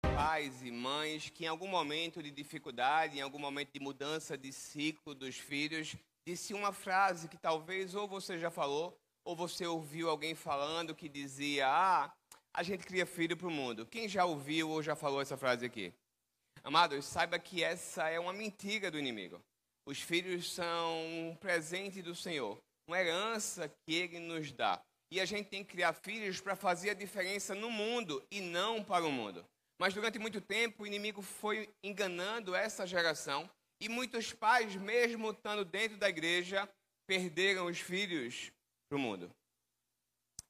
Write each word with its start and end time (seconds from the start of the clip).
Pais 0.00 0.62
e 0.62 0.70
mães 0.70 1.28
que 1.28 1.44
em 1.44 1.48
algum 1.48 1.68
momento 1.68 2.22
de 2.22 2.30
dificuldade, 2.30 3.18
em 3.18 3.20
algum 3.20 3.38
momento 3.38 3.70
de 3.70 3.80
mudança 3.80 4.36
de 4.36 4.50
ciclo 4.50 5.14
dos 5.14 5.36
filhos, 5.36 5.94
disse 6.26 6.54
uma 6.54 6.72
frase 6.72 7.28
que 7.28 7.36
talvez 7.36 7.94
ou 7.94 8.08
você 8.08 8.38
já 8.38 8.50
falou, 8.50 8.98
ou 9.26 9.36
você 9.36 9.66
ouviu 9.66 10.08
alguém 10.08 10.34
falando 10.34 10.94
que 10.94 11.06
dizia: 11.06 11.68
Ah, 11.68 12.10
a 12.54 12.62
gente 12.62 12.86
cria 12.86 13.04
filho 13.04 13.36
para 13.36 13.46
o 13.46 13.50
mundo. 13.50 13.84
Quem 13.84 14.08
já 14.08 14.24
ouviu 14.24 14.70
ou 14.70 14.82
já 14.82 14.96
falou 14.96 15.20
essa 15.20 15.36
frase 15.36 15.66
aqui? 15.66 15.92
Amados, 16.64 17.04
saiba 17.04 17.38
que 17.38 17.62
essa 17.62 18.08
é 18.08 18.18
uma 18.18 18.32
mentira 18.32 18.90
do 18.90 18.98
inimigo. 18.98 19.38
Os 19.86 20.00
filhos 20.00 20.50
são 20.50 21.06
um 21.06 21.36
presente 21.36 22.00
do 22.00 22.14
Senhor, 22.14 22.58
uma 22.88 22.98
herança 22.98 23.68
que 23.68 23.94
Ele 23.94 24.18
nos 24.18 24.50
dá. 24.50 24.82
E 25.10 25.20
a 25.20 25.24
gente 25.24 25.48
tem 25.48 25.64
que 25.64 25.70
criar 25.70 25.92
filhos 25.92 26.40
para 26.40 26.56
fazer 26.56 26.90
a 26.90 26.94
diferença 26.94 27.54
no 27.54 27.70
mundo 27.70 28.24
e 28.30 28.40
não 28.40 28.82
para 28.82 29.04
o 29.04 29.12
mundo. 29.12 29.46
Mas 29.78 29.94
durante 29.94 30.18
muito 30.18 30.40
tempo 30.40 30.82
o 30.82 30.86
inimigo 30.86 31.22
foi 31.22 31.68
enganando 31.82 32.54
essa 32.54 32.86
geração 32.86 33.48
e 33.80 33.88
muitos 33.88 34.32
pais, 34.32 34.74
mesmo 34.74 35.30
estando 35.30 35.64
dentro 35.64 35.98
da 35.98 36.08
igreja, 36.08 36.68
perderam 37.06 37.66
os 37.66 37.78
filhos 37.78 38.50
para 38.88 38.96
o 38.96 39.00
mundo. 39.00 39.30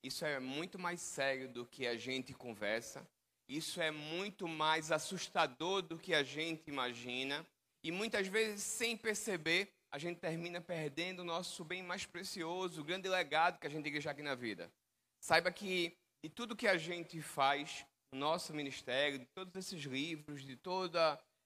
Isso 0.02 0.24
é 0.24 0.38
muito 0.38 0.78
mais 0.78 1.00
sério 1.00 1.48
do 1.48 1.66
que 1.66 1.86
a 1.86 1.96
gente 1.96 2.32
conversa. 2.32 3.06
Isso 3.48 3.80
é 3.80 3.90
muito 3.90 4.46
mais 4.46 4.92
assustador 4.92 5.82
do 5.82 5.98
que 5.98 6.14
a 6.14 6.22
gente 6.22 6.68
imagina. 6.68 7.44
E 7.82 7.90
muitas 7.90 8.26
vezes, 8.28 8.62
sem 8.62 8.96
perceber, 8.96 9.68
a 9.92 9.98
gente 9.98 10.18
termina 10.18 10.60
perdendo 10.60 11.20
o 11.20 11.24
nosso 11.24 11.64
bem 11.64 11.82
mais 11.82 12.04
precioso, 12.04 12.80
o 12.80 12.84
grande 12.84 13.08
legado 13.08 13.58
que 13.58 13.66
a 13.66 13.70
gente 13.70 13.90
deixar 13.90 14.10
aqui 14.10 14.22
na 14.22 14.34
vida. 14.34 14.70
Saiba 15.20 15.50
que 15.50 15.96
de 16.24 16.30
tudo 16.30 16.56
que 16.56 16.68
a 16.68 16.76
gente 16.76 17.20
faz, 17.22 17.86
no 18.12 18.20
nosso 18.20 18.52
ministério, 18.52 19.18
de 19.18 19.26
todos 19.26 19.54
esses 19.54 19.82
livros, 19.84 20.42
de 20.42 20.56
todos 20.56 21.00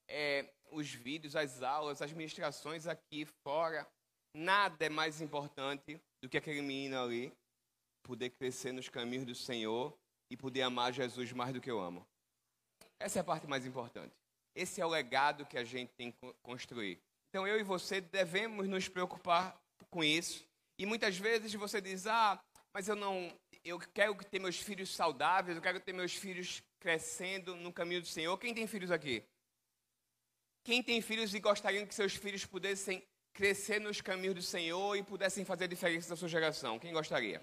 é, 0.09 0.53
os 0.71 0.93
vídeos, 0.93 1.37
as 1.37 1.63
aulas, 1.63 2.03
as 2.03 2.13
ministrações 2.13 2.87
aqui 2.87 3.25
fora, 3.45 3.87
nada 4.35 4.85
é 4.85 4.89
mais 4.89 5.21
importante 5.21 6.01
do 6.23 6.29
que 6.29 6.39
aquele 6.39 6.63
menino 6.63 7.01
ali 7.01 7.33
poder 8.03 8.31
crescer 8.31 8.73
nos 8.73 8.89
caminhos 8.89 9.25
do 9.25 9.35
Senhor 9.35 9.97
e 10.31 10.37
poder 10.37 10.63
amar 10.63 10.93
Jesus 10.93 11.33
mais 11.33 11.53
do 11.53 11.61
que 11.61 11.71
eu 11.71 11.81
amo. 11.81 12.07
Essa 12.99 13.19
é 13.19 13.21
a 13.21 13.25
parte 13.25 13.47
mais 13.47 13.67
importante. 13.67 14.15
Esse 14.55 14.81
é 14.81 14.87
o 14.87 14.89
legado 14.89 15.47
que 15.47 15.57
a 15.57 15.65
gente 15.65 15.93
tem 15.97 16.11
que 16.11 16.19
construir. 16.43 17.01
Então 17.31 17.47
eu 17.47 17.59
e 17.59 17.63
você 17.63 18.01
devemos 18.01 18.69
nos 18.69 18.89
preocupar 18.89 19.57
com 19.89 20.03
isso. 20.03 20.45
E 20.79 20.85
muitas 20.85 21.17
vezes 21.17 21.55
você 21.55 21.81
diz: 21.81 22.07
"Ah, 22.07 22.41
mas 22.75 22.89
eu 22.89 22.97
não, 22.97 23.33
eu 23.65 23.79
quero 23.79 24.15
ter 24.25 24.41
meus 24.41 24.59
filhos 24.59 24.95
saudáveis, 24.95 25.57
eu 25.57 25.63
quero 25.63 25.81
ter 25.81 25.93
meus 25.93 26.15
filhos 26.15 26.61
crescendo 26.81 27.55
no 27.57 27.73
caminho 27.73 28.01
do 28.01 28.07
Senhor". 28.07 28.37
Quem 28.39 28.53
tem 28.53 28.67
filhos 28.67 28.91
aqui? 28.91 29.25
Quem 30.65 30.83
tem 30.83 31.01
filhos 31.01 31.33
e 31.35 31.41
gostaria 31.41 31.87
que 31.87 31.95
seus 31.95 32.15
filhos 32.15 32.45
pudessem 32.45 33.03
crescer 33.33 33.81
nos 33.81 34.01
caminhos 34.01 34.35
do 34.35 34.43
Senhor 34.43 34.97
e 34.97 35.03
pudessem 35.03 35.45
fazer 35.45 35.65
a 35.65 35.69
diferença 35.69 36.11
na 36.11 36.17
sua 36.17 36.29
geração? 36.29 36.79
Quem 36.79 36.93
gostaria? 36.93 37.41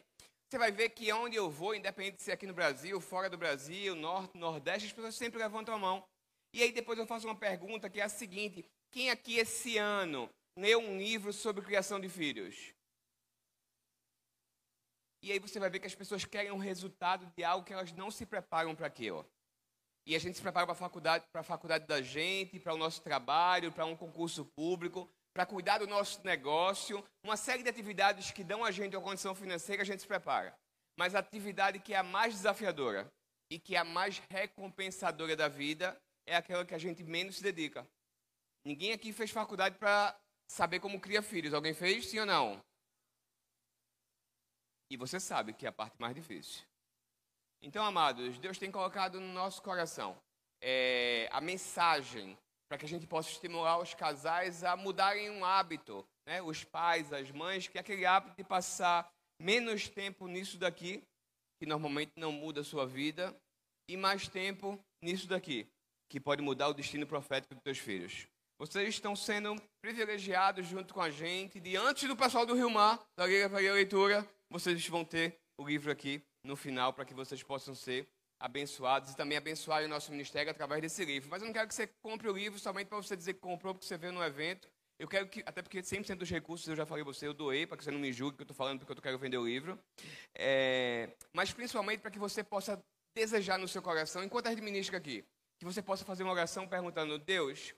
Você 0.49 0.57
vai 0.57 0.71
ver 0.71 0.89
que 0.89 1.11
onde 1.11 1.35
eu 1.35 1.49
vou, 1.49 1.75
independente 1.75 2.21
se 2.21 2.31
é 2.31 2.33
aqui 2.33 2.45
no 2.45 2.53
Brasil, 2.53 3.01
fora 3.01 3.29
do 3.29 3.37
Brasil, 3.37 3.95
norte, 3.95 4.37
nordeste, 4.37 4.87
as 4.87 4.93
pessoas 4.93 5.15
sempre 5.15 5.39
levantam 5.39 5.75
a 5.75 5.77
mão. 5.77 6.03
E 6.53 6.63
aí 6.63 6.71
depois 6.71 6.97
eu 6.97 7.05
faço 7.05 7.27
uma 7.27 7.35
pergunta 7.35 7.89
que 7.89 7.99
é 7.99 8.03
a 8.03 8.09
seguinte: 8.09 8.65
quem 8.97 9.11
aqui 9.11 9.37
esse 9.37 9.77
ano 9.77 10.27
leu 10.57 10.79
um 10.79 10.97
livro 10.97 11.31
sobre 11.31 11.63
criação 11.63 11.99
de 11.99 12.09
filhos? 12.09 12.73
E 15.21 15.31
aí 15.31 15.37
você 15.37 15.59
vai 15.59 15.69
ver 15.69 15.79
que 15.79 15.85
as 15.85 15.93
pessoas 15.93 16.25
querem 16.25 16.49
um 16.49 16.57
resultado 16.57 17.31
de 17.35 17.43
algo 17.43 17.63
que 17.63 17.73
elas 17.73 17.91
não 17.91 18.09
se 18.09 18.25
preparam 18.25 18.75
para 18.75 18.87
aquilo. 18.87 19.23
E 20.03 20.15
a 20.15 20.19
gente 20.19 20.37
se 20.37 20.41
prepara 20.41 20.65
para 20.65 20.73
a 20.73 20.75
faculdade, 20.75 21.23
para 21.31 21.41
a 21.41 21.43
faculdade 21.43 21.85
da 21.85 22.01
gente, 22.01 22.59
para 22.59 22.73
o 22.73 22.77
nosso 22.77 23.03
trabalho, 23.03 23.71
para 23.71 23.85
um 23.85 23.95
concurso 23.95 24.43
público, 24.43 25.07
para 25.31 25.45
cuidar 25.45 25.77
do 25.77 25.85
nosso 25.85 26.25
negócio, 26.25 27.05
uma 27.23 27.37
série 27.37 27.61
de 27.61 27.69
atividades 27.69 28.31
que 28.31 28.43
dão 28.43 28.65
a 28.65 28.71
gente 28.71 28.95
uma 28.95 29.03
condição 29.03 29.35
financeira, 29.35 29.83
a 29.83 29.85
gente 29.85 30.01
se 30.01 30.07
prepara. 30.07 30.57
Mas 30.97 31.13
a 31.13 31.19
atividade 31.19 31.77
que 31.77 31.93
é 31.93 31.97
a 31.97 32.03
mais 32.03 32.33
desafiadora 32.33 33.07
e 33.47 33.59
que 33.59 33.75
é 33.75 33.77
a 33.77 33.83
mais 33.83 34.17
recompensadora 34.31 35.35
da 35.35 35.47
vida 35.47 35.95
é 36.25 36.35
aquela 36.35 36.65
que 36.65 36.73
a 36.73 36.79
gente 36.79 37.03
menos 37.03 37.35
se 37.35 37.43
dedica. 37.43 37.87
Ninguém 38.67 38.91
aqui 38.91 39.13
fez 39.13 39.31
faculdade 39.31 39.77
para 39.77 40.13
saber 40.45 40.81
como 40.81 40.99
cria 40.99 41.21
filhos. 41.21 41.53
Alguém 41.53 41.73
fez, 41.73 42.05
sim 42.07 42.19
ou 42.19 42.25
não? 42.25 42.61
E 44.91 44.97
você 44.97 45.21
sabe 45.21 45.53
que 45.53 45.65
é 45.65 45.69
a 45.69 45.71
parte 45.71 45.95
mais 45.97 46.13
difícil. 46.13 46.65
Então, 47.61 47.85
amados, 47.85 48.37
Deus 48.39 48.57
tem 48.57 48.69
colocado 48.69 49.21
no 49.21 49.31
nosso 49.31 49.61
coração 49.61 50.21
é, 50.61 51.29
a 51.31 51.39
mensagem 51.39 52.37
para 52.67 52.77
que 52.77 52.83
a 52.83 52.89
gente 52.89 53.07
possa 53.07 53.29
estimular 53.29 53.79
os 53.79 53.93
casais 53.93 54.65
a 54.65 54.75
mudarem 54.75 55.29
um 55.29 55.45
hábito, 55.45 56.05
né? 56.27 56.41
os 56.41 56.65
pais, 56.65 57.13
as 57.13 57.31
mães, 57.31 57.69
que 57.69 57.77
é 57.77 57.81
aquele 57.81 58.05
hábito 58.05 58.35
de 58.35 58.43
passar 58.43 59.09
menos 59.41 59.87
tempo 59.87 60.27
nisso 60.27 60.57
daqui, 60.57 61.01
que 61.57 61.65
normalmente 61.65 62.11
não 62.17 62.33
muda 62.33 62.59
a 62.59 62.65
sua 62.65 62.85
vida, 62.85 63.33
e 63.89 63.95
mais 63.95 64.27
tempo 64.27 64.77
nisso 65.01 65.25
daqui, 65.25 65.65
que 66.09 66.19
pode 66.19 66.41
mudar 66.41 66.67
o 66.67 66.73
destino 66.73 67.07
profético 67.07 67.55
dos 67.55 67.63
teus 67.63 67.77
filhos. 67.77 68.27
Vocês 68.59 68.89
estão 68.89 69.15
sendo 69.15 69.55
privilegiados 69.79 70.65
junto 70.65 70.91
com 70.91 70.99
a 70.99 71.11
gente, 71.11 71.59
diante 71.59 72.07
do 72.07 72.15
pessoal 72.15 72.43
do 72.43 72.55
Rio 72.55 72.71
Mar, 72.71 72.99
da 73.15 73.27
Liga 73.27 73.47
para 73.47 73.59
a 73.59 73.73
Leitura, 73.73 74.27
vocês 74.49 74.87
vão 74.87 75.05
ter 75.05 75.39
o 75.59 75.67
livro 75.67 75.91
aqui 75.91 76.23
no 76.43 76.55
final 76.55 76.91
para 76.91 77.05
que 77.05 77.13
vocês 77.13 77.43
possam 77.43 77.75
ser 77.75 78.09
abençoados 78.39 79.11
e 79.11 79.15
também 79.15 79.37
abençoar 79.37 79.83
o 79.83 79.87
nosso 79.87 80.09
ministério 80.09 80.49
através 80.49 80.81
desse 80.81 81.05
livro. 81.05 81.29
Mas 81.29 81.43
eu 81.43 81.45
não 81.45 81.53
quero 81.53 81.67
que 81.67 81.75
você 81.75 81.85
compre 82.01 82.27
o 82.27 82.33
livro 82.33 82.57
somente 82.57 82.87
para 82.87 82.97
você 82.97 83.15
dizer 83.15 83.35
que 83.35 83.39
comprou 83.39 83.75
porque 83.75 83.85
você 83.85 83.95
veio 83.95 84.11
no 84.11 84.23
evento. 84.23 84.67
Eu 84.97 85.07
quero 85.07 85.27
que, 85.27 85.43
até 85.45 85.61
porque 85.61 85.79
100% 85.81 86.15
dos 86.15 86.29
recursos, 86.31 86.67
eu 86.67 86.75
já 86.75 86.83
falei 86.83 87.03
você, 87.03 87.27
eu 87.27 87.35
doei, 87.35 87.67
para 87.67 87.77
que 87.77 87.83
você 87.83 87.91
não 87.91 87.99
me 87.99 88.11
julgue 88.11 88.37
que 88.37 88.41
eu 88.41 88.45
estou 88.45 88.57
falando 88.57 88.79
porque 88.79 88.91
eu 88.91 89.01
quero 89.03 89.19
vender 89.19 89.37
o 89.37 89.45
livro. 89.45 89.77
É, 90.33 91.15
mas 91.31 91.53
principalmente 91.53 91.99
para 91.99 92.09
que 92.09 92.17
você 92.17 92.43
possa 92.43 92.83
desejar 93.15 93.59
no 93.59 93.67
seu 93.67 93.83
coração, 93.83 94.23
enquanto 94.23 94.47
administra 94.47 94.97
aqui, 94.97 95.23
que 95.59 95.65
você 95.65 95.83
possa 95.83 96.03
fazer 96.03 96.23
uma 96.23 96.33
oração 96.33 96.67
perguntando, 96.67 97.19
Deus, 97.19 97.75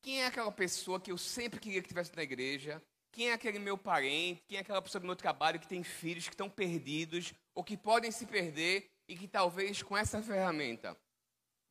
quem 0.00 0.22
é 0.22 0.26
aquela 0.26 0.52
pessoa 0.52 1.00
que 1.00 1.10
eu 1.10 1.18
sempre 1.18 1.60
queria 1.60 1.80
que 1.80 1.86
estivesse 1.86 2.14
na 2.14 2.22
igreja? 2.22 2.82
Quem 3.12 3.30
é 3.30 3.32
aquele 3.32 3.58
meu 3.58 3.76
parente? 3.76 4.42
Quem 4.46 4.58
é 4.58 4.60
aquela 4.60 4.82
pessoa 4.82 5.00
do 5.00 5.06
meu 5.06 5.16
trabalho 5.16 5.58
que 5.58 5.66
tem 5.66 5.82
filhos 5.82 6.28
que 6.28 6.34
estão 6.34 6.48
perdidos 6.48 7.34
ou 7.54 7.64
que 7.64 7.76
podem 7.76 8.10
se 8.10 8.26
perder 8.26 8.88
e 9.08 9.16
que 9.16 9.26
talvez 9.26 9.82
com 9.82 9.96
essa 9.96 10.22
ferramenta 10.22 10.96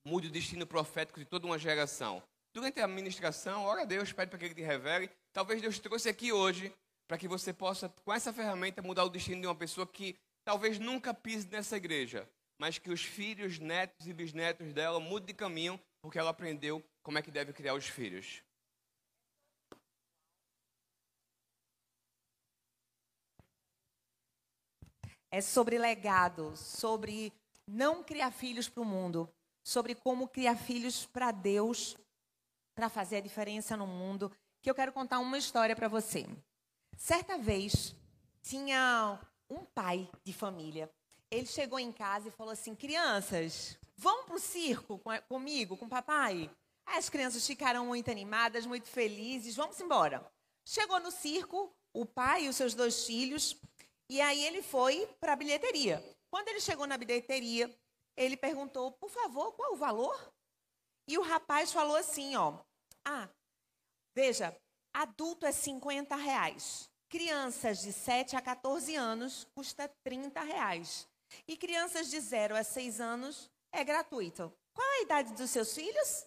mude 0.06 0.28
o 0.28 0.32
destino 0.32 0.66
profético 0.66 1.20
de 1.20 1.26
toda 1.26 1.46
uma 1.46 1.58
geração. 1.58 2.24
Durante 2.54 2.80
a 2.80 2.88
ministração, 2.88 3.66
ora 3.66 3.84
a 3.84 3.86
Deus, 3.86 4.12
pede 4.12 4.30
para 4.30 4.40
que 4.40 4.46
Ele 4.46 4.56
te 4.56 4.62
revele. 4.62 5.10
Talvez 5.32 5.62
Deus 5.62 5.78
trouxe 5.80 6.10
aqui 6.10 6.32
hoje 6.32 6.74
para 7.08 7.18
que 7.18 7.28
você 7.28 7.54
possa, 7.54 7.90
com 8.04 8.14
essa 8.14 8.34
ferramenta, 8.34 8.82
mudar 8.82 9.04
o 9.04 9.10
destino 9.10 9.42
de 9.42 9.48
uma 9.48 9.56
pessoa 9.56 9.86
que 9.86 10.18
talvez 10.44 10.80
nunca 10.80 11.14
pise 11.14 11.48
nessa 11.50 11.78
igreja, 11.78 12.28
mas 12.60 12.78
que 12.78 12.90
os 12.90 13.02
filhos, 13.02 13.60
netos 13.60 14.08
e 14.08 14.14
bisnetos 14.14 14.74
dela 14.74 15.00
mudem 15.00 15.28
de 15.28 15.34
caminho, 15.34 15.80
porque 16.02 16.18
ela 16.18 16.32
aprendeu 16.32 16.84
como 17.08 17.18
é 17.18 17.22
que 17.22 17.32
deve 17.32 17.54
criar 17.54 17.74
os 17.74 17.88
filhos. 17.88 18.44
é 25.32 25.40
sobre 25.40 25.78
legado, 25.78 26.58
sobre 26.58 27.32
não 27.66 28.04
criar 28.04 28.32
filhos 28.32 28.68
para 28.68 28.82
o 28.82 28.86
mundo, 28.86 29.30
sobre 29.64 29.96
como 29.96 30.28
criar 30.28 30.58
filhos 30.58 31.06
para 31.06 31.32
Deus, 31.32 31.96
para 32.76 32.90
fazer 32.90 33.18
a 33.18 33.22
diferença 33.22 33.78
no 33.78 33.88
mundo, 33.88 34.30
que 34.62 34.70
eu 34.70 34.76
quero 34.76 34.92
contar 34.92 35.20
uma 35.20 35.38
história 35.38 35.78
para 35.78 35.88
você. 35.88 36.28
Certa 36.98 37.38
vez, 37.38 37.96
tinha 38.42 39.18
um 39.50 39.64
pai 39.64 40.10
de 40.26 40.34
família. 40.34 40.92
Ele 41.32 41.46
chegou 41.46 41.80
em 41.80 41.92
casa 41.92 42.28
e 42.28 42.32
falou 42.32 42.52
assim: 42.52 42.76
Crianças, 42.76 43.80
vão 43.96 44.26
para 44.26 44.36
o 44.36 44.40
circo 44.40 45.00
comigo, 45.30 45.78
com 45.78 45.86
o 45.86 45.90
papai? 45.90 46.50
As 46.88 47.10
crianças 47.10 47.46
ficaram 47.46 47.86
muito 47.86 48.10
animadas, 48.10 48.66
muito 48.66 48.88
felizes, 48.88 49.56
vamos 49.56 49.80
embora. 49.80 50.26
Chegou 50.66 51.00
no 51.00 51.12
circo, 51.12 51.74
o 51.94 52.06
pai 52.06 52.46
e 52.46 52.50
os 52.50 52.56
seus 52.56 52.74
dois 52.74 53.06
filhos, 53.06 53.60
e 54.10 54.22
aí 54.22 54.44
ele 54.46 54.62
foi 54.62 55.06
para 55.20 55.34
a 55.34 55.36
bilheteria. 55.36 56.04
Quando 56.30 56.48
ele 56.48 56.62
chegou 56.62 56.88
na 56.88 56.98
bilheteria, 56.98 57.74
ele 58.16 58.38
perguntou, 58.38 58.92
por 58.94 59.10
favor, 59.10 59.52
qual 59.54 59.74
o 59.74 59.78
valor? 59.78 60.34
E 61.08 61.18
o 61.18 61.22
rapaz 61.22 61.72
falou 61.72 61.96
assim, 61.96 62.36
ó, 62.36 62.60
ah, 63.06 63.30
veja, 64.16 64.56
adulto 64.94 65.46
é 65.46 65.52
50 65.52 66.16
reais. 66.16 66.90
Crianças 67.10 67.82
de 67.82 67.94
7 67.94 68.36
a 68.36 68.42
14 68.42 68.96
anos 68.96 69.46
custa 69.56 69.88
30 70.04 70.42
reais. 70.42 71.08
E 71.48 71.56
crianças 71.56 72.10
de 72.10 72.20
0 72.20 72.56
a 72.56 72.64
6 72.64 73.00
anos 73.00 73.50
é 73.72 73.84
gratuito. 73.84 74.54
Qual 74.74 74.88
a 74.88 75.02
idade 75.02 75.34
dos 75.34 75.50
seus 75.50 75.74
filhos? 75.74 76.26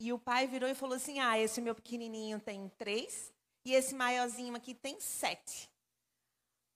E 0.00 0.12
o 0.12 0.18
pai 0.18 0.46
virou 0.46 0.68
e 0.68 0.74
falou 0.74 0.96
assim: 0.96 1.18
Ah, 1.18 1.38
esse 1.38 1.60
meu 1.60 1.74
pequenininho 1.74 2.38
tem 2.40 2.68
3 2.78 3.32
e 3.64 3.72
esse 3.72 3.94
maiorzinho 3.94 4.54
aqui 4.54 4.74
tem 4.74 5.00
7. 5.00 5.68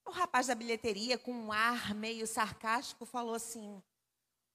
O 0.04 0.10
rapaz 0.10 0.48
da 0.48 0.54
bilheteria, 0.54 1.16
com 1.16 1.32
um 1.32 1.52
ar 1.52 1.94
meio 1.94 2.26
sarcástico, 2.26 3.06
falou 3.06 3.34
assim: 3.34 3.82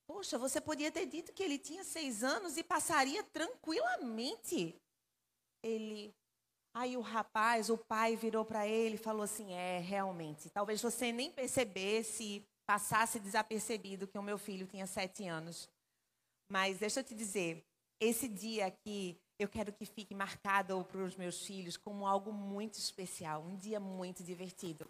Poxa, 0.05 0.37
você 0.37 0.59
podia 0.61 0.91
ter 0.91 1.05
dito 1.05 1.33
que 1.33 1.43
ele 1.43 1.57
tinha 1.57 1.83
seis 1.83 2.23
anos 2.23 2.57
e 2.57 2.63
passaria 2.63 3.23
tranquilamente. 3.23 4.75
Ele. 5.63 6.13
Aí 6.73 6.95
o 6.95 7.01
rapaz, 7.01 7.69
o 7.69 7.77
pai 7.77 8.15
virou 8.15 8.45
para 8.45 8.67
ele 8.67 8.95
e 8.95 8.99
falou 8.99 9.23
assim: 9.23 9.53
É, 9.53 9.79
realmente. 9.79 10.49
Talvez 10.49 10.81
você 10.81 11.11
nem 11.11 11.31
percebesse, 11.31 12.45
passasse 12.65 13.19
desapercebido 13.19 14.07
que 14.07 14.17
o 14.17 14.23
meu 14.23 14.37
filho 14.37 14.67
tinha 14.67 14.85
sete 14.85 15.25
anos. 15.25 15.69
Mas 16.49 16.77
deixa 16.79 16.99
eu 16.99 17.03
te 17.03 17.13
dizer, 17.13 17.65
esse 17.99 18.27
dia 18.27 18.67
aqui 18.67 19.19
eu 19.39 19.47
quero 19.47 19.71
que 19.71 19.85
fique 19.85 20.15
marcado 20.15 20.83
para 20.85 21.03
os 21.03 21.15
meus 21.15 21.45
filhos 21.45 21.77
como 21.77 22.07
algo 22.07 22.33
muito 22.33 22.75
especial, 22.75 23.43
um 23.43 23.55
dia 23.55 23.79
muito 23.79 24.23
divertido. 24.23 24.89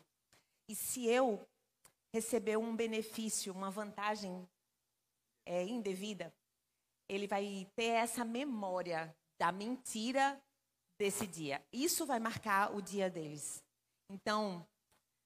E 0.70 0.76
se 0.76 1.06
eu 1.06 1.46
receber 2.14 2.58
um 2.58 2.76
benefício, 2.76 3.54
uma 3.54 3.70
vantagem 3.70 4.48
é, 5.46 5.64
indevida, 5.64 6.34
ele 7.10 7.28
vai 7.28 7.70
ter 7.76 7.92
essa 7.92 8.24
memória 8.24 9.16
da 9.40 9.52
mentira 9.52 10.42
desse 10.98 11.28
dia. 11.28 11.64
Isso 11.72 12.06
vai 12.06 12.20
marcar 12.20 12.74
o 12.74 12.82
dia 12.82 13.10
deles. 13.10 13.64
Então, 14.10 14.66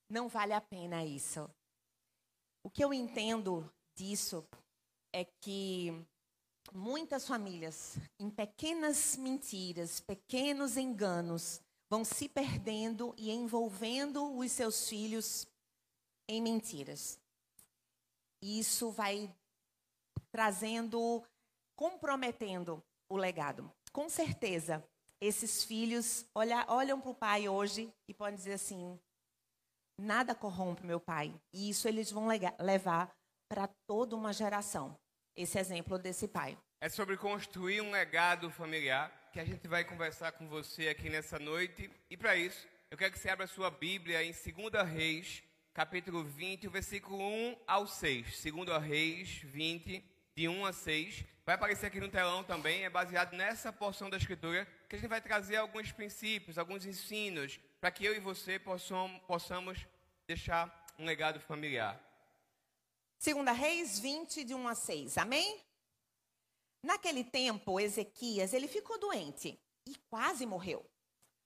não 0.09 0.27
vale 0.27 0.53
a 0.53 0.61
pena 0.61 1.05
isso. 1.05 1.49
O 2.63 2.69
que 2.69 2.83
eu 2.83 2.93
entendo 2.93 3.71
disso 3.95 4.45
é 5.13 5.25
que 5.25 6.05
muitas 6.73 7.27
famílias, 7.27 7.97
em 8.19 8.29
pequenas 8.29 9.15
mentiras, 9.15 9.99
pequenos 9.99 10.77
enganos, 10.77 11.61
vão 11.89 12.05
se 12.05 12.29
perdendo 12.29 13.13
e 13.17 13.31
envolvendo 13.31 14.37
os 14.37 14.51
seus 14.51 14.87
filhos 14.87 15.45
em 16.27 16.41
mentiras. 16.41 17.19
Isso 18.41 18.91
vai 18.91 19.33
trazendo, 20.31 21.23
comprometendo 21.75 22.83
o 23.09 23.17
legado. 23.17 23.71
Com 23.91 24.09
certeza, 24.09 24.83
esses 25.19 25.63
filhos 25.63 26.25
olha, 26.33 26.65
olham 26.69 26.99
para 26.99 27.11
o 27.11 27.15
pai 27.15 27.49
hoje 27.49 27.93
e 28.07 28.13
podem 28.13 28.35
dizer 28.35 28.53
assim: 28.53 28.97
nada 29.99 30.33
corrompe 30.33 30.85
meu 30.85 30.99
pai. 30.99 31.35
E 31.53 31.69
isso 31.69 31.87
eles 31.87 32.09
vão 32.09 32.27
levar 32.59 33.13
para 33.49 33.67
toda 33.85 34.15
uma 34.15 34.31
geração 34.31 34.97
esse 35.35 35.57
exemplo 35.59 35.97
desse 35.97 36.27
pai. 36.27 36.57
É 36.79 36.89
sobre 36.89 37.17
construir 37.17 37.81
um 37.81 37.91
legado 37.91 38.49
familiar 38.49 39.11
que 39.31 39.39
a 39.39 39.45
gente 39.45 39.67
vai 39.67 39.83
conversar 39.83 40.33
com 40.33 40.47
você 40.47 40.89
aqui 40.89 41.09
nessa 41.09 41.39
noite. 41.39 41.89
E 42.09 42.17
para 42.17 42.35
isso, 42.35 42.67
eu 42.89 42.97
quero 42.97 43.13
que 43.13 43.19
você 43.19 43.29
abra 43.29 43.47
sua 43.47 43.71
Bíblia 43.71 44.23
em 44.23 44.31
2 44.31 44.85
Reis, 44.89 45.41
capítulo 45.73 46.23
20, 46.23 46.67
o 46.67 46.71
versículo 46.71 47.17
1 47.17 47.57
ao 47.65 47.87
6. 47.87 48.43
2 48.43 48.83
Reis 48.83 49.41
20, 49.45 50.03
de 50.35 50.47
1 50.49 50.65
a 50.65 50.73
6. 50.73 51.23
Vai 51.45 51.55
aparecer 51.55 51.85
aqui 51.85 51.99
no 51.99 52.09
telão 52.09 52.43
também, 52.43 52.83
é 52.83 52.89
baseado 52.89 53.33
nessa 53.33 53.71
porção 53.71 54.09
da 54.09 54.17
Escritura, 54.17 54.67
que 54.89 54.95
a 54.95 54.99
gente 54.99 55.09
vai 55.09 55.21
trazer 55.21 55.55
alguns 55.55 55.91
princípios, 55.91 56.57
alguns 56.57 56.85
ensinos, 56.85 57.59
para 57.79 57.91
que 57.91 58.05
eu 58.05 58.15
e 58.15 58.19
você 58.19 58.59
possam, 58.59 59.19
possamos 59.27 59.87
deixar 60.27 60.85
um 60.99 61.05
legado 61.05 61.39
familiar. 61.39 61.99
Segunda 63.21 63.51
Reis 63.51 63.99
20, 63.99 64.43
de 64.43 64.55
1 64.55 64.67
a 64.67 64.73
6. 64.73 65.17
Amém? 65.19 65.63
Naquele 66.83 67.23
tempo, 67.23 67.79
Ezequias, 67.79 68.51
ele 68.51 68.67
ficou 68.67 68.99
doente 68.99 69.61
e 69.87 69.95
quase 70.09 70.43
morreu. 70.43 70.83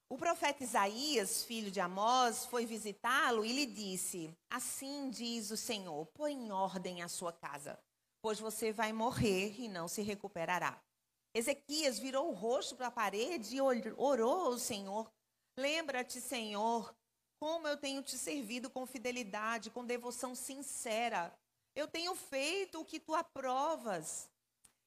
O 0.09 0.17
profeta 0.17 0.63
Isaías, 0.63 1.43
filho 1.43 1.69
de 1.69 1.81
Amós, 1.81 2.45
foi 2.45 2.65
visitá-lo 2.65 3.43
e 3.43 3.51
lhe 3.51 3.65
disse: 3.65 4.33
Assim 4.49 5.09
diz 5.09 5.51
o 5.51 5.57
Senhor: 5.57 6.05
põe 6.13 6.31
em 6.31 6.49
ordem 6.49 7.03
a 7.03 7.09
sua 7.09 7.33
casa, 7.33 7.77
pois 8.21 8.39
você 8.39 8.71
vai 8.71 8.93
morrer 8.93 9.59
e 9.59 9.67
não 9.67 9.89
se 9.89 10.01
recuperará. 10.01 10.81
Ezequias 11.33 11.99
virou 11.99 12.29
o 12.29 12.33
rosto 12.33 12.77
para 12.77 12.87
a 12.87 12.91
parede 12.91 13.57
e 13.57 13.61
orou 13.61 14.45
ao 14.45 14.57
Senhor: 14.57 15.11
Lembra-te, 15.57 16.21
Senhor, 16.21 16.95
como 17.37 17.67
eu 17.67 17.75
tenho 17.75 18.01
te 18.01 18.17
servido 18.17 18.69
com 18.69 18.85
fidelidade, 18.85 19.69
com 19.69 19.85
devoção 19.85 20.33
sincera. 20.33 21.37
Eu 21.75 21.87
tenho 21.87 22.15
feito 22.15 22.79
o 22.79 22.85
que 22.85 22.99
tu 22.99 23.13
aprovas. 23.13 24.29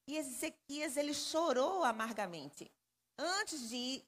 E 0.07 0.17
Ezequias, 0.17 0.97
ele 0.97 1.13
chorou 1.13 1.83
amargamente. 1.83 2.71
Antes 3.15 3.69
de, 3.69 4.03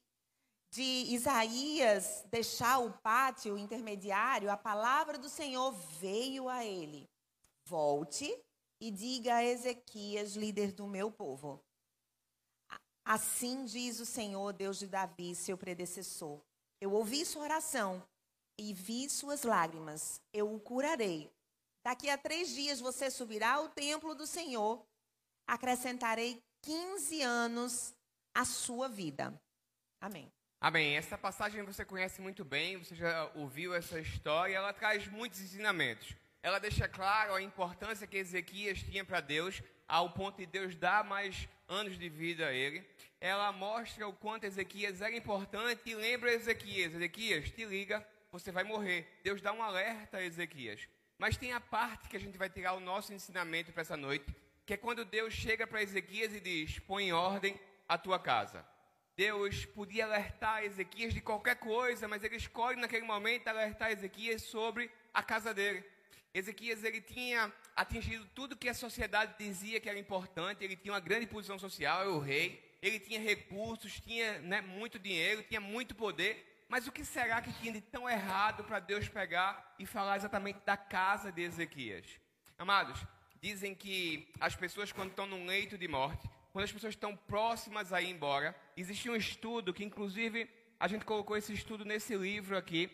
de 0.71 0.81
Isaías 0.81 2.23
deixar 2.31 2.79
o 2.79 2.91
pátio 2.91 3.55
intermediário, 3.55 4.49
a 4.49 4.57
palavra 4.57 5.17
do 5.19 5.29
Senhor 5.29 5.71
veio 5.99 6.49
a 6.49 6.65
ele. 6.65 7.07
Volte 7.67 8.35
e 8.79 8.89
diga 8.89 9.35
a 9.35 9.43
Ezequias, 9.43 10.35
líder 10.35 10.71
do 10.71 10.87
meu 10.87 11.11
povo. 11.11 11.63
Assim 13.05 13.65
diz 13.65 13.99
o 13.99 14.05
Senhor, 14.05 14.53
Deus 14.53 14.79
de 14.79 14.87
Davi, 14.87 15.35
seu 15.35 15.55
predecessor. 15.55 16.41
Eu 16.79 16.93
ouvi 16.93 17.25
sua 17.25 17.43
oração 17.43 18.01
e 18.57 18.73
vi 18.73 19.07
suas 19.07 19.43
lágrimas. 19.43 20.19
Eu 20.33 20.51
o 20.51 20.59
curarei 20.59 21.31
Daqui 21.83 22.09
a 22.09 22.17
três 22.17 22.49
dias 22.49 22.79
você 22.79 23.09
subirá 23.09 23.53
ao 23.53 23.69
templo 23.69 24.13
do 24.13 24.27
Senhor. 24.27 24.85
Acrescentarei 25.47 26.43
15 26.61 27.21
anos 27.21 27.93
à 28.33 28.45
sua 28.45 28.87
vida. 28.87 29.33
Amém. 29.99 30.31
Amém. 30.59 30.95
Essa 30.95 31.17
passagem 31.17 31.63
você 31.63 31.83
conhece 31.83 32.21
muito 32.21 32.45
bem, 32.45 32.77
você 32.77 32.95
já 32.95 33.31
ouviu 33.33 33.73
essa 33.73 33.99
história, 33.99 34.55
ela 34.55 34.71
traz 34.71 35.07
muitos 35.07 35.41
ensinamentos. 35.41 36.15
Ela 36.43 36.59
deixa 36.59 36.87
claro 36.87 37.33
a 37.33 37.41
importância 37.41 38.05
que 38.05 38.17
Ezequias 38.17 38.79
tinha 38.79 39.03
para 39.03 39.21
Deus, 39.21 39.61
ao 39.87 40.11
ponto 40.11 40.37
de 40.37 40.45
Deus 40.45 40.75
dar 40.75 41.03
mais 41.03 41.47
anos 41.67 41.97
de 41.97 42.09
vida 42.09 42.47
a 42.47 42.53
ele. 42.53 42.87
Ela 43.19 43.51
mostra 43.51 44.07
o 44.07 44.13
quanto 44.13 44.45
Ezequias 44.45 45.01
era 45.01 45.15
importante 45.15 45.81
e 45.85 45.95
lembra 45.95 46.31
Ezequias: 46.31 46.93
Ezequias, 46.93 47.49
te 47.51 47.65
liga, 47.65 48.07
você 48.31 48.51
vai 48.51 48.63
morrer. 48.63 49.19
Deus 49.23 49.41
dá 49.41 49.51
um 49.51 49.61
alerta 49.61 50.17
a 50.17 50.23
Ezequias. 50.23 50.87
Mas 51.21 51.37
tem 51.37 51.53
a 51.53 51.61
parte 51.61 52.09
que 52.09 52.17
a 52.17 52.19
gente 52.19 52.35
vai 52.35 52.49
tirar 52.49 52.73
o 52.73 52.79
nosso 52.79 53.13
ensinamento 53.13 53.71
para 53.71 53.81
essa 53.81 53.95
noite, 53.95 54.25
que 54.65 54.73
é 54.73 54.77
quando 54.77 55.05
Deus 55.05 55.35
chega 55.35 55.67
para 55.67 55.83
Ezequias 55.83 56.33
e 56.33 56.39
diz: 56.39 56.79
põe 56.79 57.09
em 57.09 57.13
ordem 57.13 57.59
a 57.87 57.95
tua 57.95 58.17
casa. 58.17 58.65
Deus 59.15 59.63
podia 59.65 60.05
alertar 60.05 60.63
Ezequias 60.63 61.13
de 61.13 61.21
qualquer 61.21 61.57
coisa, 61.57 62.07
mas 62.07 62.23
ele 62.23 62.37
escolhe 62.37 62.81
naquele 62.81 63.05
momento 63.05 63.47
alertar 63.47 63.91
Ezequias 63.91 64.41
sobre 64.41 64.89
a 65.13 65.21
casa 65.21 65.53
dele. 65.53 65.85
Ezequias 66.33 66.83
ele 66.83 67.01
tinha 67.01 67.53
atingido 67.75 68.25
tudo 68.33 68.57
que 68.57 68.67
a 68.67 68.73
sociedade 68.73 69.35
dizia 69.37 69.79
que 69.79 69.87
era 69.87 69.99
importante, 69.99 70.63
ele 70.63 70.75
tinha 70.75 70.91
uma 70.91 70.99
grande 70.99 71.27
posição 71.27 71.59
social, 71.59 72.01
era 72.01 72.09
o 72.09 72.17
rei, 72.17 72.59
ele 72.81 72.99
tinha 72.99 73.19
recursos, 73.19 73.99
tinha 73.99 74.39
né, 74.39 74.59
muito 74.61 74.97
dinheiro, 74.97 75.43
tinha 75.43 75.61
muito 75.61 75.93
poder, 75.93 76.50
mas 76.71 76.87
o 76.87 76.91
que 76.91 77.03
será 77.03 77.41
que 77.41 77.51
tinha 77.51 77.73
de 77.73 77.81
tão 77.81 78.09
errado 78.09 78.63
para 78.63 78.79
Deus 78.79 79.09
pegar 79.09 79.75
e 79.77 79.85
falar 79.85 80.15
exatamente 80.15 80.61
da 80.65 80.77
casa 80.77 81.29
de 81.29 81.41
Ezequias? 81.41 82.05
Amados, 82.57 82.97
dizem 83.41 83.75
que 83.75 84.31
as 84.39 84.55
pessoas, 84.55 84.89
quando 84.89 85.09
estão 85.09 85.27
num 85.27 85.45
leito 85.45 85.77
de 85.77 85.85
morte, 85.89 86.29
quando 86.53 86.63
as 86.63 86.71
pessoas 86.71 86.93
estão 86.93 87.13
próximas 87.13 87.91
a 87.91 88.01
ir 88.01 88.09
embora, 88.09 88.55
existe 88.77 89.09
um 89.09 89.17
estudo 89.17 89.73
que, 89.73 89.83
inclusive, 89.83 90.49
a 90.79 90.87
gente 90.87 91.03
colocou 91.03 91.35
esse 91.35 91.51
estudo 91.51 91.83
nesse 91.83 92.15
livro 92.15 92.57
aqui, 92.57 92.89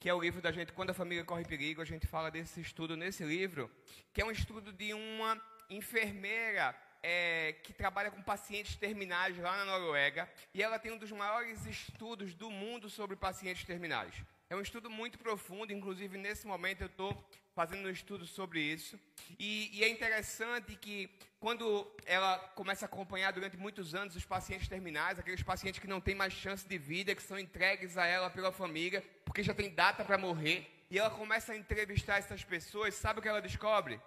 que 0.00 0.08
é 0.08 0.14
o 0.14 0.20
livro 0.22 0.40
da 0.40 0.50
gente 0.50 0.72
Quando 0.72 0.88
a 0.88 0.94
Família 0.94 1.22
Corre 1.22 1.44
Perigo. 1.44 1.82
A 1.82 1.84
gente 1.84 2.06
fala 2.06 2.30
desse 2.30 2.62
estudo 2.62 2.96
nesse 2.96 3.24
livro, 3.24 3.70
que 4.14 4.22
é 4.22 4.24
um 4.24 4.30
estudo 4.30 4.72
de 4.72 4.94
uma 4.94 5.38
enfermeira 5.68 6.74
é, 7.02 7.54
que 7.62 7.72
trabalha 7.72 8.10
com 8.10 8.22
pacientes 8.22 8.76
terminais 8.76 9.36
lá 9.38 9.56
na 9.58 9.78
Noruega 9.78 10.28
e 10.52 10.62
ela 10.62 10.78
tem 10.78 10.92
um 10.92 10.98
dos 10.98 11.12
maiores 11.12 11.64
estudos 11.66 12.34
do 12.34 12.50
mundo 12.50 12.88
sobre 12.90 13.16
pacientes 13.16 13.64
terminais. 13.64 14.14
É 14.50 14.56
um 14.56 14.62
estudo 14.62 14.88
muito 14.88 15.18
profundo, 15.18 15.72
inclusive 15.72 16.16
nesse 16.16 16.46
momento 16.46 16.80
eu 16.80 16.86
estou 16.86 17.24
fazendo 17.54 17.86
um 17.86 17.90
estudo 17.90 18.24
sobre 18.24 18.60
isso. 18.60 18.98
E, 19.38 19.68
e, 19.76 19.84
é 19.84 19.88
interessante 19.88 20.74
que 20.76 21.10
quando 21.38 21.86
ela 22.06 22.38
começa 22.54 22.84
a 22.84 22.88
acompanhar 22.88 23.32
durante 23.32 23.56
muitos 23.56 23.94
anos 23.94 24.16
os 24.16 24.24
pacientes 24.24 24.68
terminais, 24.68 25.18
aqueles 25.18 25.42
pacientes 25.42 25.80
que 25.80 25.86
não 25.86 26.00
têm 26.00 26.14
mais 26.14 26.32
chance 26.32 26.66
de 26.66 26.78
vida, 26.78 27.14
que 27.14 27.22
são 27.22 27.38
entregues 27.38 27.98
a 27.98 28.06
ela 28.06 28.30
pela 28.30 28.50
família, 28.50 29.04
porque 29.24 29.42
já 29.42 29.52
tem 29.52 29.74
data 29.74 30.04
para 30.04 30.16
morrer, 30.16 30.66
e 30.90 30.98
ela 30.98 31.10
começa 31.10 31.52
a 31.52 31.56
entrevistar 31.56 32.18
essas 32.18 32.42
pessoas, 32.42 32.94
sabe 32.94 33.18
o 33.18 33.22
que 33.22 33.28
ela 33.28 33.42
descobre? 33.42 34.00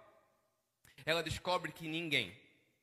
Ela 1.04 1.22
descobre 1.22 1.70
que 1.70 1.86
ninguém, 1.86 2.34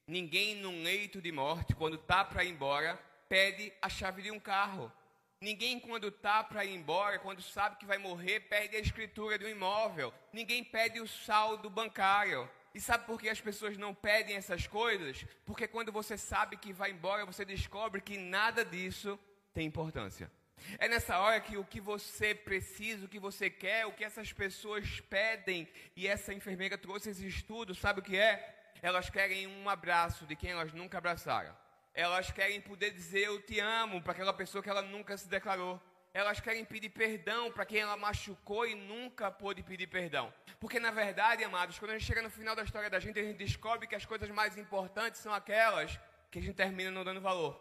Ninguém 0.10 0.56
num 0.56 0.82
leito 0.82 1.22
de 1.22 1.32
morte, 1.32 1.76
quando 1.76 1.94
está 1.94 2.26
para 2.26 2.44
ir 2.44 2.50
embora, 2.50 3.00
pede 3.30 3.72
a 3.80 3.88
chave 3.88 4.24
de 4.24 4.32
um 4.32 4.40
carro. 4.40 4.92
Ninguém, 5.40 5.80
quando 5.80 6.08
está 6.08 6.44
para 6.44 6.66
ir 6.66 6.74
embora, 6.74 7.20
quando 7.20 7.44
sabe 7.44 7.76
que 7.76 7.86
vai 7.86 8.00
morrer, 8.00 8.40
pede 8.40 8.76
a 8.76 8.80
escritura 8.80 9.38
de 9.38 9.46
um 9.46 9.50
imóvel. 9.50 10.12
Ninguém 10.34 10.64
pede 10.64 11.00
o 11.00 11.08
saldo 11.08 11.70
bancário. 11.70 12.50
E 12.74 12.82
sabe 12.82 13.06
por 13.06 13.22
que 13.22 13.30
as 13.30 13.40
pessoas 13.40 13.78
não 13.78 13.94
pedem 13.94 14.36
essas 14.36 14.66
coisas? 14.66 15.24
Porque 15.46 15.68
quando 15.68 15.92
você 15.92 16.18
sabe 16.18 16.58
que 16.58 16.74
vai 16.74 16.90
embora, 16.90 17.24
você 17.24 17.46
descobre 17.46 18.02
que 18.02 18.18
nada 18.18 18.66
disso 18.66 19.18
tem 19.54 19.68
importância. 19.68 20.32
É 20.80 20.88
nessa 20.88 21.20
hora 21.20 21.40
que 21.40 21.56
o 21.56 21.64
que 21.64 21.80
você 21.80 22.34
precisa, 22.34 23.06
o 23.06 23.10
que 23.10 23.20
você 23.20 23.48
quer, 23.48 23.86
o 23.86 23.92
que 23.92 24.04
essas 24.04 24.34
pessoas 24.34 25.00
pedem, 25.02 25.68
e 25.96 26.08
essa 26.08 26.34
enfermeira 26.34 26.80
trouxe 26.80 27.12
esse 27.12 27.28
estudo, 27.28 27.76
sabe 27.76 28.00
o 28.00 28.04
que 28.04 28.18
é? 28.18 28.59
Elas 28.82 29.10
querem 29.10 29.48
um 29.48 29.70
abraço 29.70 30.26
de 30.26 30.36
quem 30.36 30.52
elas 30.52 30.74
nunca 30.74 30.98
abraçaram. 30.98 31.56
Elas 31.94 32.32
querem 32.32 32.62
poder 32.62 32.92
dizer 32.92 33.26
eu 33.26 33.42
te 33.42 33.60
amo 33.60 34.02
para 34.02 34.14
aquela 34.14 34.34
pessoa 34.34 34.64
que 34.64 34.70
ela 34.70 34.82
nunca 34.82 35.18
se 35.18 35.28
declarou. 35.28 35.82
Elas 36.14 36.40
querem 36.40 36.66
pedir 36.66 36.90
perdão 36.90 37.52
para 37.52 37.66
quem 37.66 37.80
ela 37.82 37.96
machucou 37.96 38.66
e 38.66 38.74
nunca 38.74 39.30
pôde 39.30 39.62
pedir 39.62 39.88
perdão. 39.88 40.34
Porque 40.60 40.80
na 40.80 40.92
verdade, 40.92 41.44
amados, 41.44 41.78
quando 41.78 41.92
a 41.92 41.98
gente 41.98 42.08
chega 42.08 42.22
no 42.22 42.30
final 42.30 42.56
da 42.56 42.64
história 42.64 42.90
da 42.90 43.00
gente, 43.00 43.20
a 43.20 43.24
gente 43.24 43.38
descobre 43.38 43.88
que 43.88 43.96
as 43.96 44.06
coisas 44.06 44.30
mais 44.30 44.58
importantes 44.58 45.22
são 45.22 45.34
aquelas 45.34 46.00
que 46.32 46.40
a 46.40 46.42
gente 46.42 46.56
termina 46.56 46.90
não 46.90 47.04
dando 47.04 47.22
valor. 47.22 47.60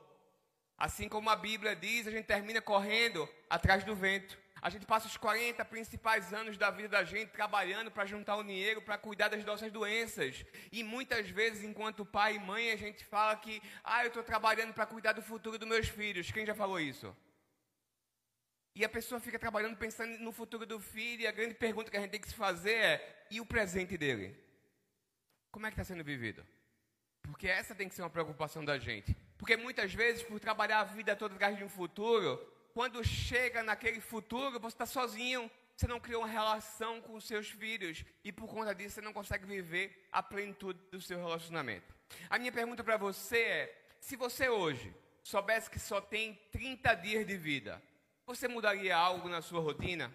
Assim 0.79 1.09
como 1.09 1.29
a 1.29 1.37
Bíblia 1.37 1.75
diz, 1.75 2.07
a 2.07 2.11
gente 2.11 2.27
termina 2.27 2.63
correndo 2.63 3.29
atrás 3.51 3.83
do 3.83 3.95
vento. 3.95 4.39
A 4.61 4.71
gente 4.71 4.87
passa 4.87 5.07
os 5.07 5.17
40 5.17 5.65
principais 5.65 6.33
anos 6.33 6.59
da 6.59 6.71
vida 6.71 6.89
da 6.89 7.05
gente 7.05 7.31
trabalhando 7.31 7.91
para 7.91 8.07
juntar 8.07 8.37
o 8.37 8.43
dinheiro, 8.43 8.83
para 8.83 8.99
cuidar 8.99 9.29
das 9.29 9.45
nossas 9.45 9.71
doenças. 9.71 10.45
E 10.73 10.83
muitas 10.83 11.29
vezes, 11.31 11.63
enquanto 11.63 12.05
pai 12.05 12.37
e 12.37 12.39
mãe, 12.39 12.73
a 12.73 12.77
gente 12.77 13.05
fala 13.05 13.37
que, 13.37 13.63
ah, 13.85 14.05
eu 14.05 14.09
estou 14.09 14.23
trabalhando 14.23 14.75
para 14.75 14.87
cuidar 14.87 15.13
do 15.13 15.23
futuro 15.23 15.59
dos 15.59 15.69
meus 15.69 15.89
filhos. 15.89 16.31
Quem 16.31 16.45
já 16.45 16.55
falou 16.55 16.81
isso? 16.81 17.17
E 18.75 18.85
a 18.85 18.89
pessoa 18.89 19.21
fica 19.21 19.39
trabalhando 19.39 19.77
pensando 19.77 20.19
no 20.19 20.33
futuro 20.33 20.67
do 20.67 20.79
filho, 20.79 21.23
e 21.23 21.27
a 21.27 21.33
grande 21.33 21.55
pergunta 21.55 21.91
que 21.91 21.97
a 21.97 22.01
gente 22.01 22.11
tem 22.11 22.21
que 22.21 22.29
se 22.29 22.35
fazer 22.35 22.75
é: 22.75 23.27
e 23.31 23.41
o 23.41 23.47
presente 23.47 23.97
dele? 23.97 24.37
Como 25.51 25.67
é 25.67 25.71
que 25.71 25.75
está 25.75 25.85
sendo 25.85 26.05
vivido? 26.05 26.47
Porque 27.23 27.49
essa 27.49 27.75
tem 27.75 27.89
que 27.89 27.95
ser 27.95 28.03
uma 28.03 28.11
preocupação 28.11 28.65
da 28.65 28.79
gente. 28.79 29.17
Porque 29.37 29.57
muitas 29.57 29.93
vezes, 29.93 30.23
por 30.23 30.41
trabalhar 30.41 30.81
a 30.81 30.85
vida 30.85 31.15
toda 31.15 31.35
atrás 31.35 31.57
de 31.57 31.65
um 31.65 31.69
futuro, 31.69 32.41
quando 32.79 33.03
chega 33.03 33.61
naquele 33.61 34.01
futuro, 34.01 34.61
você 34.61 34.77
está 34.77 34.87
sozinho, 34.87 35.51
você 35.75 35.89
não 35.89 35.99
criou 35.99 36.23
uma 36.23 36.29
relação 36.29 37.01
com 37.01 37.17
os 37.17 37.27
seus 37.27 37.51
filhos 37.51 38.05
e 38.23 38.31
por 38.31 38.47
conta 38.47 38.73
disso 38.73 38.95
você 38.95 39.01
não 39.01 39.13
consegue 39.13 39.45
viver 39.47 40.07
a 40.13 40.23
plenitude 40.23 40.79
do 40.89 41.01
seu 41.01 41.19
relacionamento. 41.19 41.93
A 42.31 42.39
minha 42.39 42.53
pergunta 42.53 42.85
para 42.85 42.97
você 42.97 43.37
é: 43.37 43.83
se 43.99 44.15
você 44.15 44.49
hoje 44.49 44.95
soubesse 45.25 45.69
que 45.69 45.81
só 45.81 46.01
tem 46.01 46.41
30 46.53 46.95
dias 46.95 47.27
de 47.27 47.37
vida, 47.37 47.83
você 48.25 48.47
mudaria 48.47 48.97
algo 48.97 49.29
na 49.29 49.43
sua 49.43 49.61
rotina? 49.61 50.15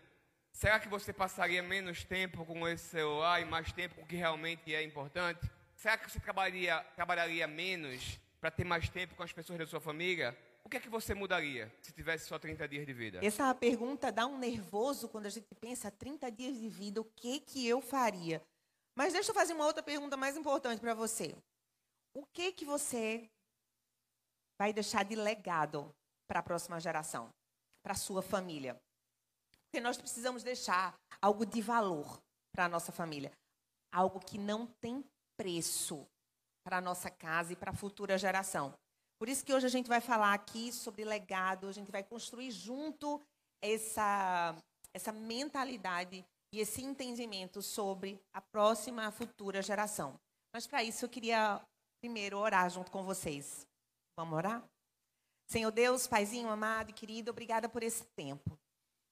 Será 0.53 0.79
que 0.79 0.87
você 0.87 1.11
passaria 1.11 1.61
menos 1.61 2.05
tempo 2.05 2.45
com 2.45 2.65
esse 2.65 2.85
celular 2.85 3.41
e 3.41 3.45
mais 3.45 3.73
tempo 3.73 3.95
com 3.95 4.03
o 4.03 4.07
que 4.07 4.15
realmente 4.15 4.73
é 4.73 4.81
importante? 4.81 5.51
Será 5.75 5.97
que 5.97 6.09
você 6.09 6.17
trabalharia, 6.17 6.79
trabalharia 6.95 7.45
menos 7.45 8.17
para 8.39 8.49
ter 8.49 8.63
mais 8.63 8.87
tempo 8.87 9.15
com 9.15 9.23
as 9.23 9.33
pessoas 9.33 9.59
da 9.59 9.67
sua 9.67 9.81
família? 9.81 10.33
Que 10.73 10.77
é 10.77 10.79
que 10.79 10.89
você 10.89 11.13
mudaria 11.13 11.71
se 11.83 11.91
tivesse 11.91 12.25
só 12.25 12.39
30 12.39 12.67
dias 12.67 12.83
de 12.83 12.93
vida? 12.93 13.23
Essa 13.23 13.53
pergunta 13.53 14.11
dá 14.11 14.25
um 14.25 14.39
nervoso 14.39 15.07
quando 15.07 15.27
a 15.27 15.29
gente 15.29 15.53
pensa 15.61 15.91
30 15.91 16.31
dias 16.31 16.57
de 16.57 16.67
vida, 16.67 16.99
o 16.99 17.05
que 17.05 17.39
que 17.41 17.67
eu 17.67 17.79
faria? 17.79 18.41
Mas 18.95 19.13
deixa 19.13 19.29
eu 19.29 19.35
fazer 19.35 19.53
uma 19.53 19.67
outra 19.67 19.83
pergunta 19.83 20.17
mais 20.17 20.35
importante 20.35 20.79
para 20.79 20.95
você. 20.95 21.35
O 22.11 22.25
que 22.25 22.51
que 22.51 22.65
você 22.65 23.29
vai 24.59 24.73
deixar 24.73 25.05
de 25.05 25.15
legado 25.15 25.93
para 26.27 26.39
a 26.39 26.43
próxima 26.43 26.79
geração, 26.79 27.29
para 27.83 27.93
a 27.93 27.95
sua 27.95 28.23
família? 28.23 28.75
Porque 29.67 29.79
nós 29.79 29.95
precisamos 29.95 30.41
deixar 30.41 30.95
algo 31.21 31.45
de 31.45 31.61
valor 31.61 32.19
para 32.51 32.65
a 32.65 32.69
nossa 32.69 32.91
família, 32.91 33.31
algo 33.91 34.19
que 34.19 34.39
não 34.39 34.65
tem 34.81 35.05
preço 35.37 36.03
para 36.65 36.77
a 36.77 36.81
nossa 36.81 37.11
casa 37.11 37.53
e 37.53 37.55
para 37.55 37.69
a 37.69 37.75
futura 37.75 38.17
geração. 38.17 38.73
Por 39.23 39.29
isso 39.29 39.45
que 39.45 39.53
hoje 39.53 39.65
a 39.65 39.69
gente 39.69 39.87
vai 39.87 40.01
falar 40.01 40.33
aqui 40.33 40.69
sobre 40.73 41.05
legado, 41.05 41.69
a 41.69 41.71
gente 41.71 41.89
vai 41.89 42.03
construir 42.03 42.51
junto 42.51 43.21
essa, 43.63 44.53
essa 44.93 45.13
mentalidade 45.13 46.25
e 46.53 46.59
esse 46.59 46.81
entendimento 46.81 47.61
sobre 47.61 48.19
a 48.33 48.41
próxima, 48.41 49.07
a 49.07 49.11
futura 49.11 49.61
geração. 49.61 50.19
Mas 50.53 50.67
para 50.67 50.83
isso 50.83 51.05
eu 51.05 51.09
queria 51.09 51.65
primeiro 52.01 52.37
orar 52.37 52.69
junto 52.69 52.91
com 52.91 53.05
vocês. 53.05 53.65
Vamos 54.19 54.35
orar? 54.35 54.61
Senhor 55.49 55.71
Deus, 55.71 56.05
Paizinho 56.05 56.49
amado 56.49 56.89
e 56.89 56.93
querido, 56.93 57.31
obrigada 57.31 57.69
por 57.69 57.81
esse 57.81 58.03
tempo. 58.17 58.59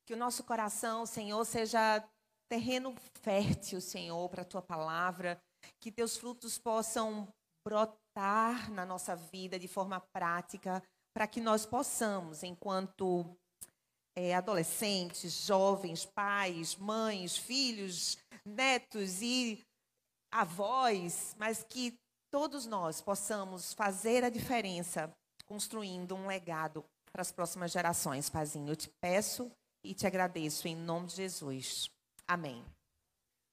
Que 0.06 0.14
o 0.14 0.18
nosso 0.18 0.44
coração, 0.44 1.06
Senhor, 1.06 1.46
seja 1.46 2.06
terreno 2.50 2.94
fértil, 3.22 3.80
Senhor, 3.80 4.28
para 4.28 4.42
a 4.42 4.46
tua 4.46 4.62
palavra. 4.62 5.42
Que 5.80 5.90
teus 5.90 6.18
frutos 6.18 6.60
possam 6.60 7.30
brotar 7.66 8.01
na 8.16 8.86
nossa 8.86 9.16
vida 9.16 9.58
de 9.58 9.68
forma 9.68 10.00
prática, 10.14 10.84
para 11.14 11.28
que 11.28 11.40
nós 11.40 11.66
possamos, 11.66 12.44
enquanto 12.44 13.26
é, 14.16 14.36
adolescentes, 14.36 15.46
jovens, 15.46 16.06
pais, 16.06 16.76
mães, 16.76 17.38
filhos, 17.38 18.18
netos 18.46 19.22
e 19.22 19.66
avós, 20.32 21.36
mas 21.38 21.64
que 21.64 21.98
todos 22.32 22.66
nós 22.66 23.02
possamos 23.02 23.74
fazer 23.74 24.24
a 24.24 24.30
diferença 24.30 25.14
construindo 25.46 26.16
um 26.16 26.28
legado 26.28 26.86
para 27.12 27.22
as 27.22 27.32
próximas 27.32 27.72
gerações, 27.72 28.30
Pazinho. 28.30 28.70
Eu 28.70 28.76
te 28.76 28.90
peço 29.02 29.52
e 29.84 29.94
te 29.94 30.08
agradeço 30.08 30.68
em 30.68 30.76
nome 30.76 31.08
de 31.08 31.16
Jesus. 31.16 31.90
Amém. 32.28 32.64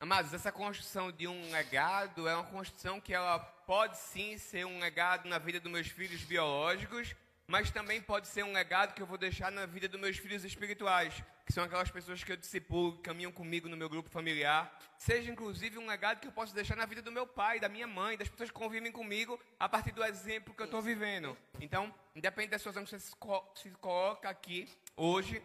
Amados, 0.00 0.33
essa 0.33 0.53
construção 0.53 1.11
de 1.11 1.27
um 1.27 1.50
legado 1.50 2.29
é 2.29 2.35
uma 2.37 2.45
construção 2.45 3.00
que 3.00 3.12
ela 3.12 3.41
pode 3.68 3.98
sim 3.98 4.38
ser 4.38 4.64
um 4.64 4.78
legado 4.78 5.28
na 5.28 5.37
vida 5.37 5.60
dos 5.60 5.70
meus 5.70 5.88
filhos 5.88 6.22
biológicos, 6.22 7.14
mas 7.46 7.70
também 7.70 8.00
pode 8.00 8.26
ser 8.26 8.42
um 8.42 8.50
legado 8.50 8.94
que 8.94 9.02
eu 9.02 9.06
vou 9.06 9.18
deixar 9.18 9.52
na 9.52 9.66
vida 9.66 9.87
dos 9.87 10.00
meus 10.00 10.16
filhos 10.16 10.42
espirituais, 10.42 11.22
que 11.44 11.52
são 11.52 11.64
aquelas 11.64 11.90
pessoas 11.90 12.25
que 12.25 12.32
eu 12.32 12.37
discipulo, 12.38 12.96
que 12.96 13.02
caminham 13.02 13.30
comigo 13.30 13.68
no 13.68 13.76
meu 13.76 13.87
grupo 13.87 14.08
familiar. 14.08 14.75
Seja 14.96 15.30
inclusive 15.30 15.76
um 15.76 15.87
legado 15.87 16.18
que 16.18 16.28
eu 16.28 16.32
posso 16.32 16.54
deixar 16.54 16.76
na 16.76 16.87
vida 16.87 17.02
do 17.02 17.12
meu 17.12 17.26
pai, 17.26 17.60
da 17.60 17.68
minha 17.68 17.87
mãe, 17.87 18.16
das 18.16 18.30
pessoas 18.30 18.48
que 18.48 18.56
convivem 18.56 18.90
comigo, 18.90 19.38
a 19.60 19.68
partir 19.68 19.92
do 19.92 20.02
exemplo 20.02 20.54
que 20.54 20.62
eu 20.62 20.64
estou 20.64 20.80
vivendo. 20.80 21.37
Então, 21.60 21.94
independente 22.16 22.52
da 22.52 22.58
situação 22.58 22.84
que 22.84 22.90
você 22.90 22.98
se 22.98 23.70
coloca 23.72 24.30
aqui 24.30 24.66
hoje, 24.96 25.42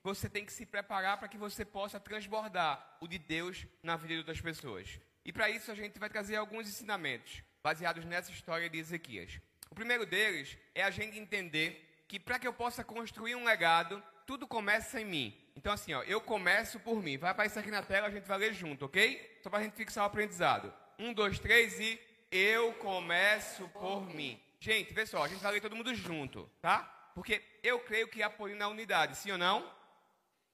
você 0.00 0.28
tem 0.28 0.46
que 0.46 0.52
se 0.52 0.64
preparar 0.64 1.18
para 1.18 1.26
que 1.26 1.36
você 1.36 1.64
possa 1.64 1.98
transbordar 1.98 2.98
o 3.00 3.08
de 3.08 3.18
Deus 3.18 3.66
na 3.82 3.96
vida 3.96 4.22
das 4.22 4.40
pessoas. 4.40 5.00
E 5.24 5.32
para 5.32 5.48
isso 5.48 5.72
a 5.72 5.74
gente 5.74 5.98
vai 5.98 6.08
trazer 6.08 6.36
alguns 6.36 6.68
ensinamentos 6.68 7.42
baseados 7.62 8.04
nessa 8.04 8.30
história 8.30 8.68
de 8.68 8.78
Ezequias. 8.78 9.40
O 9.70 9.74
primeiro 9.74 10.04
deles 10.04 10.56
é 10.74 10.82
a 10.82 10.90
gente 10.90 11.18
entender 11.18 12.04
que 12.06 12.20
para 12.20 12.38
que 12.38 12.46
eu 12.46 12.52
possa 12.52 12.84
construir 12.84 13.34
um 13.34 13.44
legado, 13.44 14.02
tudo 14.26 14.46
começa 14.46 15.00
em 15.00 15.04
mim. 15.04 15.40
Então 15.56 15.72
assim, 15.72 15.94
ó, 15.94 16.02
eu 16.02 16.20
começo 16.20 16.78
por 16.80 17.02
mim. 17.02 17.16
Vai 17.16 17.30
aparecer 17.30 17.60
aqui 17.60 17.70
na 17.70 17.82
tela, 17.82 18.08
a 18.08 18.10
gente 18.10 18.26
vai 18.28 18.38
ler 18.38 18.52
junto, 18.52 18.84
ok? 18.84 19.40
Só 19.42 19.48
para 19.48 19.60
a 19.60 19.62
gente 19.62 19.74
fixar 19.74 20.04
o 20.04 20.06
aprendizado. 20.06 20.72
Um, 20.98 21.12
dois, 21.12 21.38
três 21.38 21.80
e 21.80 21.98
eu 22.30 22.74
começo 22.74 23.66
por 23.68 24.06
mim. 24.14 24.40
Gente, 24.60 24.92
vê 24.92 25.06
só, 25.06 25.24
a 25.24 25.28
gente 25.28 25.42
vai 25.42 25.52
ler 25.52 25.60
todo 25.60 25.76
mundo 25.76 25.94
junto, 25.94 26.50
tá? 26.60 26.82
Porque 27.14 27.42
eu 27.62 27.80
creio 27.80 28.08
que 28.08 28.22
apoio 28.22 28.56
na 28.56 28.68
unidade, 28.68 29.16
sim 29.16 29.30
ou 29.30 29.38
não? 29.38 29.70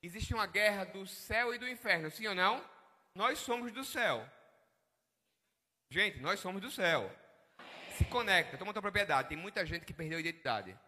Existe 0.03 0.33
uma 0.33 0.47
guerra 0.47 0.85
do 0.85 1.07
céu 1.07 1.55
e 1.55 1.59
do 1.59 1.69
inferno, 1.69 2.11
sim 2.11 2.27
ou 2.27 2.35
não? 2.35 2.65
Nós 3.15 3.39
somos 3.39 3.73
do 3.73 3.85
céu. 3.85 4.27
Gente, 5.91 6.21
nós 6.21 6.39
somos 6.39 6.63
do 6.63 6.71
céu. 6.71 7.11
Se 7.99 8.05
conecta, 8.05 8.57
toma 8.57 8.73
tua 8.73 8.81
propriedade. 8.81 9.29
Tem 9.29 9.37
muita 9.37 9.67
gente 9.67 9.85
que 9.85 9.93
perdeu 9.93 10.19
a 10.19 10.21
identidade. 10.21 10.79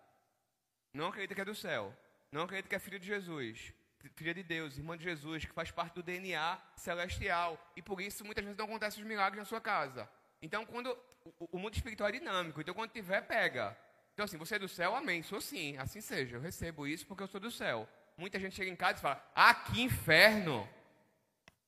Não 0.94 1.08
acredita 1.08 1.34
que 1.34 1.40
é 1.40 1.44
do 1.44 1.56
céu. 1.56 1.92
Não 2.30 2.42
acredita 2.42 2.68
que 2.68 2.76
é 2.76 2.78
filho 2.78 3.00
de 3.00 3.06
Jesus. 3.06 3.72
Filha 4.14 4.32
de 4.32 4.44
Deus, 4.44 4.78
irmã 4.78 4.96
de 4.96 5.02
Jesus, 5.02 5.44
que 5.44 5.52
faz 5.52 5.72
parte 5.72 5.94
do 5.94 6.04
DNA 6.04 6.56
celestial. 6.76 7.58
E 7.76 7.82
por 7.82 8.00
isso 8.00 8.24
muitas 8.24 8.44
vezes 8.44 8.56
não 8.56 8.66
acontecem 8.66 9.02
os 9.02 9.08
milagres 9.08 9.40
na 9.40 9.44
sua 9.44 9.60
casa. 9.60 10.08
Então, 10.40 10.64
quando 10.64 10.96
o, 11.40 11.56
o 11.56 11.58
mundo 11.58 11.74
espiritual 11.74 12.08
é 12.08 12.12
dinâmico, 12.12 12.60
então 12.60 12.74
quando 12.74 12.92
tiver, 12.92 13.22
pega. 13.22 13.76
Então, 14.14 14.24
assim, 14.24 14.36
você 14.36 14.54
é 14.54 14.58
do 14.60 14.68
céu, 14.68 14.94
amém. 14.94 15.22
Sou 15.22 15.40
sim, 15.40 15.76
assim 15.78 16.00
seja. 16.00 16.36
Eu 16.36 16.40
recebo 16.40 16.86
isso 16.86 17.06
porque 17.06 17.24
eu 17.24 17.28
sou 17.28 17.40
do 17.40 17.50
céu. 17.50 17.88
Muita 18.16 18.38
gente 18.38 18.54
chega 18.54 18.70
em 18.70 18.76
casa 18.76 18.98
e 18.98 19.02
fala: 19.02 19.32
Ah, 19.34 19.54
que 19.54 19.82
inferno! 19.82 20.68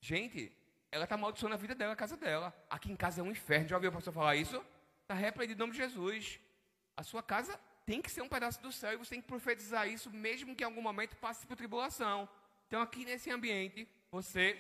Gente, 0.00 0.52
ela 0.94 1.04
está 1.04 1.16
amaldiçoando 1.16 1.54
a 1.54 1.58
vida 1.58 1.74
dela, 1.74 1.92
a 1.92 1.96
casa 1.96 2.16
dela. 2.16 2.54
Aqui 2.70 2.92
em 2.92 2.94
casa 2.94 3.20
é 3.20 3.24
um 3.24 3.32
inferno. 3.32 3.66
Já 3.66 3.74
ouviu 3.74 3.90
o 3.90 3.92
pastor 3.92 4.14
falar 4.14 4.36
isso? 4.36 4.64
Está 5.02 5.12
repreendido 5.12 5.58
em 5.58 5.62
nome 5.64 5.72
de 5.72 5.78
Jesus. 5.78 6.38
A 6.96 7.02
sua 7.02 7.20
casa 7.20 7.58
tem 7.84 8.00
que 8.00 8.08
ser 8.08 8.22
um 8.22 8.28
pedaço 8.28 8.62
do 8.62 8.70
céu 8.70 8.92
e 8.92 8.96
você 8.96 9.10
tem 9.10 9.20
que 9.20 9.26
profetizar 9.26 9.88
isso, 9.88 10.08
mesmo 10.08 10.54
que 10.54 10.62
em 10.62 10.66
algum 10.66 10.80
momento 10.80 11.16
passe 11.16 11.44
por 11.48 11.56
tribulação. 11.56 12.28
Então, 12.68 12.80
aqui 12.80 13.04
nesse 13.04 13.28
ambiente, 13.28 13.88
você 14.08 14.56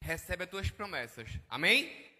recebe 0.00 0.42
as 0.42 0.50
suas 0.50 0.68
promessas. 0.68 1.30
Amém? 1.48 2.10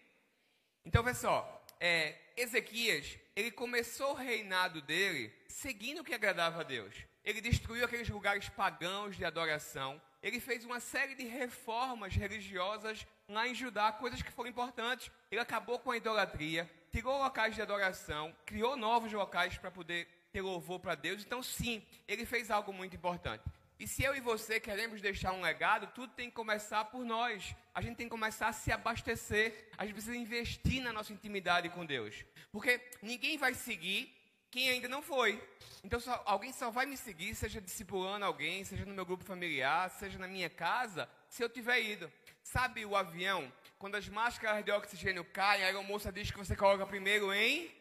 Então, 0.85 1.03
vê 1.03 1.13
só. 1.13 1.65
É, 1.81 2.17
Ezequias, 2.37 3.19
ele 3.35 3.51
começou 3.51 4.11
o 4.11 4.15
reinado 4.15 4.81
dele 4.81 5.33
seguindo 5.49 5.99
o 5.99 6.03
que 6.05 6.13
agradava 6.13 6.61
a 6.61 6.63
Deus. 6.63 6.95
Ele 7.25 7.41
destruiu 7.41 7.83
aqueles 7.83 8.07
lugares 8.07 8.47
pagãos 8.47 9.17
de 9.17 9.25
adoração. 9.25 10.01
Ele 10.23 10.39
fez 10.39 10.63
uma 10.63 10.79
série 10.79 11.15
de 11.15 11.25
reformas 11.25 12.15
religiosas 12.15 13.05
lá 13.27 13.45
em 13.45 13.53
Judá, 13.53 13.91
coisas 13.91 14.21
que 14.21 14.31
foram 14.31 14.49
importantes. 14.49 15.11
Ele 15.29 15.41
acabou 15.41 15.77
com 15.77 15.91
a 15.91 15.97
idolatria, 15.97 16.69
tirou 16.89 17.17
locais 17.17 17.53
de 17.53 17.61
adoração, 17.61 18.33
criou 18.45 18.77
novos 18.77 19.11
locais 19.11 19.57
para 19.57 19.69
poder 19.69 20.07
ter 20.31 20.41
louvor 20.41 20.79
para 20.79 20.95
Deus. 20.95 21.21
Então, 21.21 21.43
sim, 21.43 21.85
ele 22.07 22.25
fez 22.25 22.49
algo 22.49 22.71
muito 22.71 22.95
importante. 22.95 23.43
E 23.77 23.85
se 23.85 24.01
eu 24.01 24.15
e 24.15 24.21
você 24.21 24.61
queremos 24.61 25.01
deixar 25.01 25.33
um 25.33 25.41
legado, 25.41 25.87
tudo 25.93 26.13
tem 26.13 26.29
que 26.29 26.35
começar 26.35 26.85
por 26.85 27.03
nós. 27.03 27.53
A 27.75 27.81
gente 27.81 27.97
tem 27.97 28.05
que 28.05 28.11
começar 28.11 28.47
a 28.47 28.53
se 28.53 28.71
abastecer. 28.71 29.67
A 29.77 29.85
gente 29.85 29.95
precisa 29.95 30.15
investir 30.15 30.81
na 30.81 30.93
nossa 30.93 31.11
intimidade 31.11 31.67
com 31.67 31.85
Deus. 31.85 32.23
Porque 32.49 32.79
ninguém 33.01 33.37
vai 33.37 33.53
seguir 33.53 34.15
quem 34.53 34.69
ainda 34.69 34.87
não 34.87 35.01
foi. 35.01 35.41
Então, 35.83 35.99
só, 35.99 36.21
alguém 36.27 36.53
só 36.53 36.69
vai 36.69 36.85
me 36.85 36.95
seguir, 36.95 37.33
seja 37.33 37.59
discipulando 37.59 38.23
alguém, 38.23 38.63
seja 38.63 38.85
no 38.85 38.93
meu 38.93 39.03
grupo 39.03 39.23
familiar, 39.23 39.89
seja 39.89 40.19
na 40.19 40.27
minha 40.27 40.47
casa, 40.47 41.09
se 41.27 41.41
eu 41.43 41.49
tiver 41.49 41.81
ido. 41.81 42.11
Sabe 42.43 42.85
o 42.85 42.95
avião? 42.95 43.51
Quando 43.79 43.95
as 43.95 44.07
máscaras 44.07 44.63
de 44.63 44.71
oxigênio 44.71 45.25
caem, 45.25 45.63
a 45.63 45.65
aeromoça 45.65 46.11
diz 46.11 46.29
que 46.29 46.37
você 46.37 46.55
coloca 46.55 46.85
primeiro 46.85 47.33
em 47.33 47.71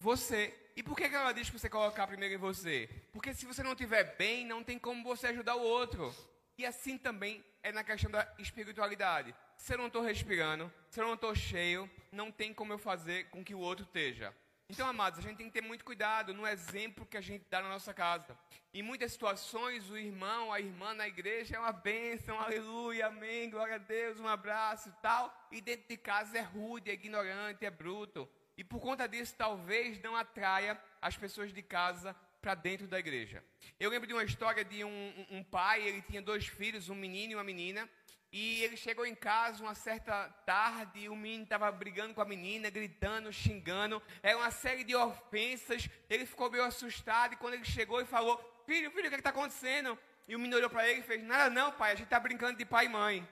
você. 0.00 0.58
E 0.74 0.82
por 0.82 0.96
que 0.96 1.04
ela 1.04 1.32
diz 1.32 1.50
que 1.50 1.58
você 1.58 1.68
colocar 1.68 2.06
primeiro 2.06 2.36
em 2.36 2.38
você? 2.38 2.88
Porque 3.12 3.34
se 3.34 3.44
você 3.44 3.62
não 3.62 3.72
estiver 3.72 4.16
bem, 4.16 4.46
não 4.46 4.64
tem 4.64 4.78
como 4.78 5.04
você 5.04 5.26
ajudar 5.26 5.56
o 5.56 5.62
outro. 5.62 6.14
E 6.56 6.64
assim 6.64 6.96
também 6.96 7.44
é 7.62 7.70
na 7.70 7.84
questão 7.84 8.10
da 8.10 8.26
espiritualidade. 8.38 9.34
Se 9.58 9.74
eu 9.74 9.78
não 9.78 9.88
estou 9.88 10.00
respirando, 10.00 10.72
se 10.88 10.98
eu 10.98 11.06
não 11.06 11.14
estou 11.14 11.34
cheio, 11.34 11.88
não 12.10 12.32
tem 12.32 12.54
como 12.54 12.72
eu 12.72 12.78
fazer 12.78 13.28
com 13.28 13.44
que 13.44 13.54
o 13.54 13.58
outro 13.58 13.84
esteja. 13.84 14.34
Então, 14.72 14.88
amados, 14.88 15.18
a 15.18 15.22
gente 15.22 15.36
tem 15.36 15.48
que 15.48 15.52
ter 15.52 15.60
muito 15.60 15.84
cuidado 15.84 16.32
no 16.32 16.46
exemplo 16.46 17.04
que 17.04 17.18
a 17.18 17.20
gente 17.20 17.44
dá 17.50 17.60
na 17.60 17.68
nossa 17.68 17.92
casa. 17.92 18.34
Em 18.72 18.82
muitas 18.82 19.12
situações, 19.12 19.90
o 19.90 19.98
irmão, 19.98 20.50
a 20.50 20.60
irmã 20.60 20.94
na 20.94 21.06
igreja 21.06 21.56
é 21.56 21.58
uma 21.58 21.72
bênção, 21.72 22.40
aleluia, 22.40 23.08
amém, 23.08 23.50
glória 23.50 23.74
a 23.74 23.78
Deus, 23.78 24.18
um 24.18 24.26
abraço 24.26 24.88
e 24.88 24.92
tal. 25.02 25.30
E 25.50 25.60
dentro 25.60 25.86
de 25.86 25.98
casa 25.98 26.38
é 26.38 26.40
rude, 26.40 26.88
é 26.90 26.94
ignorante, 26.94 27.66
é 27.66 27.70
bruto. 27.70 28.26
E 28.56 28.64
por 28.64 28.80
conta 28.80 29.06
disso, 29.06 29.34
talvez 29.36 30.00
não 30.00 30.16
atraia 30.16 30.80
as 31.02 31.18
pessoas 31.18 31.52
de 31.52 31.60
casa 31.60 32.16
para 32.40 32.54
dentro 32.54 32.88
da 32.88 32.98
igreja. 32.98 33.44
Eu 33.78 33.90
lembro 33.90 34.08
de 34.08 34.14
uma 34.14 34.24
história 34.24 34.64
de 34.64 34.82
um, 34.82 35.26
um, 35.30 35.44
pai, 35.44 35.86
ele 35.86 36.00
tinha 36.00 36.22
dois 36.22 36.46
filhos, 36.46 36.88
um 36.88 36.94
menino 36.94 37.32
e 37.32 37.36
uma 37.36 37.44
menina. 37.44 37.86
E 38.32 38.64
ele 38.64 38.78
chegou 38.78 39.04
em 39.04 39.14
casa 39.14 39.62
uma 39.62 39.74
certa 39.74 40.26
tarde, 40.46 41.00
e 41.00 41.08
o 41.10 41.14
menino 41.14 41.42
estava 41.42 41.70
brigando 41.70 42.14
com 42.14 42.22
a 42.22 42.24
menina, 42.24 42.70
gritando, 42.70 43.30
xingando. 43.30 44.02
Era 44.22 44.38
uma 44.38 44.50
série 44.50 44.84
de 44.84 44.96
ofensas. 44.96 45.86
Ele 46.08 46.24
ficou 46.24 46.50
meio 46.50 46.64
assustado 46.64 47.34
e 47.34 47.36
quando 47.36 47.54
ele 47.54 47.64
chegou 47.66 48.00
e 48.00 48.06
falou: 48.06 48.38
Filho, 48.64 48.90
filho, 48.90 49.06
o 49.06 49.10
que 49.10 49.16
é 49.16 49.18
está 49.18 49.28
acontecendo? 49.28 49.98
E 50.26 50.34
o 50.34 50.38
menino 50.38 50.56
olhou 50.56 50.70
para 50.70 50.88
ele 50.88 51.00
e 51.00 51.02
fez: 51.02 51.22
Nada, 51.22 51.50
não, 51.50 51.72
pai, 51.72 51.92
a 51.92 51.94
gente 51.94 52.06
está 52.06 52.18
brincando 52.18 52.56
de 52.56 52.64
pai 52.64 52.86
e 52.86 52.88
mãe. 52.88 53.28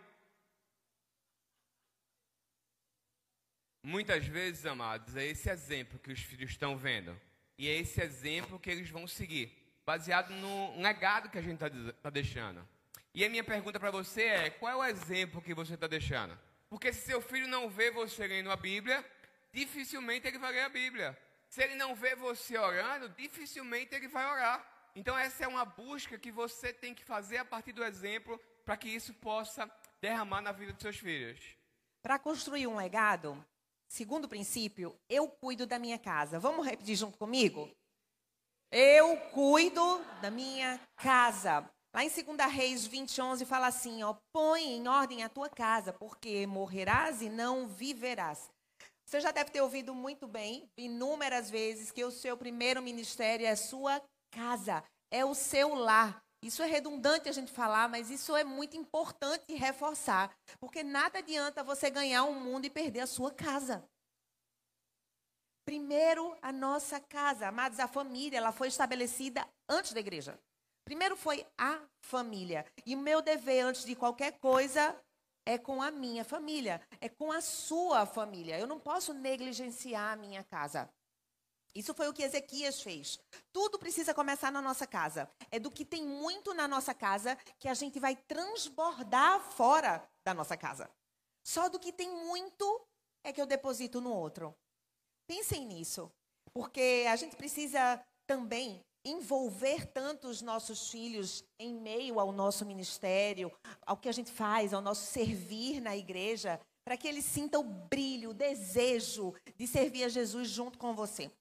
Muitas 3.83 4.27
vezes, 4.27 4.67
amados, 4.67 5.17
é 5.17 5.25
esse 5.25 5.49
exemplo 5.49 5.99
que 5.99 6.13
os 6.13 6.21
filhos 6.21 6.51
estão 6.51 6.77
vendo. 6.77 7.19
E 7.57 7.69
é 7.69 7.73
esse 7.73 8.03
exemplo 8.03 8.61
que 8.61 8.69
eles 8.69 8.91
vão 8.91 9.07
seguir, 9.07 9.51
baseado 9.87 10.31
no 10.35 10.79
legado 10.79 11.31
que 11.31 11.39
a 11.39 11.43
gente 11.43 11.65
está 11.65 11.71
tá 12.03 12.11
deixando. 12.11 12.69
E 13.13 13.25
a 13.25 13.29
minha 13.29 13.45
pergunta 13.45 13.81
para 13.81 13.91
você 13.91 14.23
é: 14.23 14.51
qual 14.51 14.73
é 14.73 14.77
o 14.77 14.85
exemplo 14.85 15.43
que 15.43 15.55
você 15.55 15.75
está 15.75 15.87
deixando? 15.87 16.39
Porque 16.69 16.93
se 16.93 17.07
seu 17.07 17.21
filho 17.21 17.49
não 17.49 17.69
vê 17.69 17.91
você 17.91 18.27
lendo 18.27 18.51
a 18.51 18.57
Bíblia, 18.57 19.05
dificilmente 19.53 20.29
ele 20.29 20.39
vai 20.39 20.53
ler 20.53 20.63
a 20.63 20.69
Bíblia. 20.69 21.19
Se 21.49 21.63
ele 21.63 21.75
não 21.75 21.97
vê 21.97 22.15
você 22.15 22.57
orando, 22.57 23.09
dificilmente 23.09 23.95
ele 23.95 24.07
vai 24.07 24.25
orar. 24.25 24.65
Então, 24.95 25.19
essa 25.19 25.45
é 25.45 25.49
uma 25.49 25.65
busca 25.65 26.17
que 26.17 26.31
você 26.31 26.73
tem 26.73 26.95
que 26.95 27.05
fazer 27.05 27.39
a 27.39 27.45
partir 27.45 27.73
do 27.73 27.85
exemplo 27.85 28.41
para 28.65 28.77
que 28.77 28.89
isso 28.89 29.13
possa 29.15 29.69
derramar 30.01 30.41
na 30.41 30.53
vida 30.53 30.73
dos 30.73 30.83
seus 30.83 30.97
filhos. 30.97 31.41
Para 32.03 32.19
construir 32.19 32.69
um 32.69 32.77
legado, 32.77 33.45
segundo 33.89 34.29
princípio, 34.29 34.97
eu 35.09 35.29
cuido 35.29 35.67
da 35.67 35.79
minha 35.79 35.99
casa. 35.99 36.39
Vamos 36.39 36.65
repetir 36.65 36.95
junto 36.95 37.19
comigo? 37.19 37.69
Eu 38.71 39.17
cuido 39.33 40.05
da 40.23 40.31
minha 40.31 40.81
casa. 40.97 41.69
Lá 41.93 42.05
em 42.05 42.09
2 42.09 42.53
Reis 42.53 42.87
20, 42.87 43.21
11 43.21 43.45
fala 43.45 43.67
assim, 43.67 44.03
ó, 44.05 44.15
põe 44.33 44.63
em 44.63 44.87
ordem 44.87 45.25
a 45.25 45.29
tua 45.29 45.49
casa, 45.49 45.93
porque 45.93 46.47
morrerás 46.47 47.21
e 47.21 47.29
não 47.29 47.67
viverás. 47.67 48.49
Você 49.05 49.21
já 49.21 49.33
deve 49.33 49.51
ter 49.51 49.61
ouvido 49.61 49.93
muito 49.93 50.29
bem, 50.29 50.71
inúmeras 50.79 51.51
vezes, 51.51 51.91
que 51.91 52.05
o 52.05 52.13
seu 52.13 52.37
primeiro 52.37 52.81
ministério 52.81 53.45
é 53.45 53.51
a 53.51 53.57
sua 53.57 54.01
casa, 54.31 54.85
é 55.11 55.25
o 55.25 55.35
seu 55.35 55.75
lar. 55.75 56.23
Isso 56.45 56.63
é 56.63 56.67
redundante 56.67 57.29
a 57.29 57.33
gente 57.33 57.51
falar, 57.51 57.89
mas 57.89 58.09
isso 58.09 58.37
é 58.37 58.45
muito 58.45 58.77
importante 58.77 59.53
reforçar, 59.53 60.33
porque 60.61 60.85
nada 60.85 61.19
adianta 61.19 61.65
você 61.65 61.91
ganhar 61.91 62.23
um 62.23 62.39
mundo 62.39 62.67
e 62.67 62.71
perder 62.71 63.01
a 63.01 63.07
sua 63.07 63.33
casa. 63.33 63.85
Primeiro, 65.65 66.37
a 66.41 66.53
nossa 66.53 67.01
casa. 67.01 67.49
Amados, 67.49 67.81
a 67.81 67.89
família, 67.89 68.39
ela 68.39 68.53
foi 68.53 68.69
estabelecida 68.69 69.47
antes 69.69 69.93
da 69.93 70.01
igreja. 70.01 70.39
Primeiro 70.85 71.17
foi 71.17 71.47
a 71.57 71.81
família. 72.01 72.67
E 72.85 72.95
o 72.95 72.99
meu 72.99 73.23
dever, 73.23 73.65
antes 73.65 73.85
de 73.85 73.95
qualquer 73.95 74.39
coisa, 74.39 74.97
é 75.47 75.59
com 75.59 75.83
a 75.83 75.91
minha 75.91 76.25
família, 76.25 76.81
é 77.01 77.09
com 77.09 77.33
a 77.33 77.41
sua 77.41 78.07
família. 78.07 78.59
Eu 78.59 78.67
não 78.67 78.79
posso 78.79 79.13
negligenciar 79.13 80.13
a 80.13 80.17
minha 80.17 80.45
casa. 80.45 80.91
Isso 81.75 81.95
foi 81.95 82.09
o 82.09 82.13
que 82.13 82.23
Ezequias 82.23 82.83
fez. 82.83 83.19
Tudo 83.53 83.79
precisa 83.79 84.13
começar 84.13 84.51
na 84.51 84.61
nossa 84.61 84.87
casa. 84.87 85.31
É 85.51 85.59
do 85.59 85.71
que 85.71 85.85
tem 85.85 86.05
muito 86.05 86.53
na 86.53 86.67
nossa 86.67 86.93
casa 86.93 87.37
que 87.59 87.69
a 87.69 87.75
gente 87.75 88.01
vai 88.01 88.17
transbordar 88.17 89.41
fora 89.53 90.03
da 90.25 90.35
nossa 90.35 90.57
casa. 90.57 90.91
Só 91.45 91.69
do 91.69 91.79
que 91.79 91.93
tem 91.93 92.11
muito 92.11 92.87
é 93.25 93.33
que 93.33 93.41
eu 93.41 93.47
deposito 93.47 94.01
no 94.01 94.13
outro. 94.13 94.55
Pensem 95.27 95.65
nisso, 95.65 96.13
porque 96.53 97.07
a 97.09 97.15
gente 97.15 97.37
precisa 97.37 98.05
também 98.27 98.85
envolver 99.05 99.87
tanto 99.87 100.29
os 100.29 100.43
nossos 100.43 100.91
filhos 100.91 101.45
em 101.59 101.75
meio 101.75 102.21
ao 102.21 102.33
nosso 102.33 102.67
ministério, 102.67 103.51
ao 103.87 103.97
que 103.97 104.09
a 104.09 104.13
gente 104.13 104.31
faz, 104.31 104.75
ao 104.75 104.83
nosso 104.83 105.07
servir 105.07 105.81
na 105.81 105.97
igreja, 105.97 106.61
para 106.85 106.97
que 106.97 107.09
eles 107.09 107.25
sintam 107.25 107.61
o 107.61 107.65
brilho, 107.65 108.31
o 108.31 108.35
desejo 108.35 109.35
de 109.57 109.67
servir 109.67 110.05
a 110.05 110.09
Jesus 110.09 110.49
junto 110.49 110.79
com 110.79 110.95
você. 110.95 111.27
O 111.27 111.33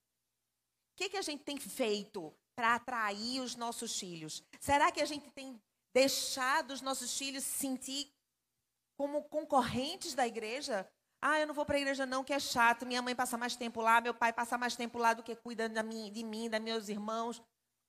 que, 0.95 1.09
que 1.09 1.17
a 1.17 1.21
gente 1.21 1.43
tem 1.43 1.57
feito 1.57 2.33
para 2.55 2.75
atrair 2.75 3.41
os 3.41 3.55
nossos 3.55 3.97
filhos? 3.97 4.43
Será 4.59 4.91
que 4.91 5.01
a 5.01 5.05
gente 5.05 5.29
tem 5.31 5.59
deixado 5.93 6.71
os 6.71 6.81
nossos 6.81 7.17
filhos 7.17 7.43
se 7.43 7.57
sentir 7.57 8.11
como 8.97 9.23
concorrentes 9.23 10.13
da 10.13 10.27
igreja? 10.27 10.87
Ah, 11.21 11.39
eu 11.39 11.47
não 11.47 11.53
vou 11.53 11.65
para 11.65 11.75
a 11.75 11.79
igreja 11.79 12.05
não, 12.05 12.23
que 12.23 12.33
é 12.33 12.39
chato. 12.39 12.85
Minha 12.85 13.01
mãe 13.01 13.15
passa 13.15 13.37
mais 13.37 13.55
tempo 13.55 13.81
lá, 13.81 13.99
meu 13.99 14.13
pai 14.13 14.31
passa 14.31 14.57
mais 14.57 14.75
tempo 14.75 14.97
lá 14.97 15.13
do 15.13 15.23
que 15.23 15.35
cuida 15.35 15.67
de 15.67 15.83
mim, 15.83 16.11
de 16.11 16.23
mim, 16.23 16.49
dos 16.49 16.59
meus 16.59 16.89
irmãos. 16.89 17.41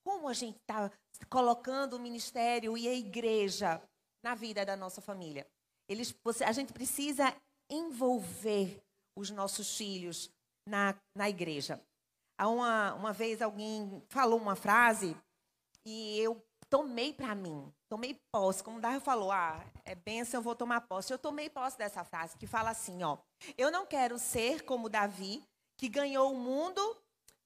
Como 0.03 0.27
a 0.27 0.33
gente 0.33 0.57
está 0.57 0.91
colocando 1.29 1.93
o 1.93 1.99
ministério 1.99 2.77
e 2.77 2.87
a 2.87 2.93
igreja 2.93 3.81
na 4.23 4.35
vida 4.35 4.65
da 4.65 4.75
nossa 4.75 5.01
família? 5.01 5.47
Eles, 5.89 6.15
a 6.45 6.51
gente 6.51 6.73
precisa 6.73 7.35
envolver 7.69 8.81
os 9.17 9.29
nossos 9.29 9.77
filhos 9.77 10.29
na, 10.67 10.95
na 11.15 11.29
igreja. 11.29 11.81
Há 12.39 12.47
uma, 12.47 12.93
uma 12.93 13.13
vez 13.13 13.41
alguém 13.41 14.01
falou 14.09 14.39
uma 14.39 14.55
frase 14.55 15.15
e 15.85 16.17
eu 16.19 16.41
tomei 16.69 17.13
para 17.13 17.35
mim, 17.35 17.71
tomei 17.89 18.17
posse. 18.33 18.63
Como 18.63 18.79
Dario 18.79 19.01
falou, 19.01 19.31
ah, 19.31 19.63
é 19.83 19.93
benção, 19.93 20.39
eu 20.39 20.43
vou 20.43 20.55
tomar 20.55 20.81
posse. 20.81 21.11
Eu 21.11 21.19
tomei 21.19 21.49
posse 21.49 21.77
dessa 21.77 22.03
frase 22.03 22.37
que 22.37 22.47
fala 22.47 22.69
assim, 22.69 23.03
ó. 23.03 23.17
Eu 23.57 23.69
não 23.69 23.85
quero 23.85 24.17
ser 24.17 24.63
como 24.63 24.89
Davi, 24.89 25.43
que 25.77 25.89
ganhou 25.89 26.31
o 26.31 26.37
mundo 26.37 26.97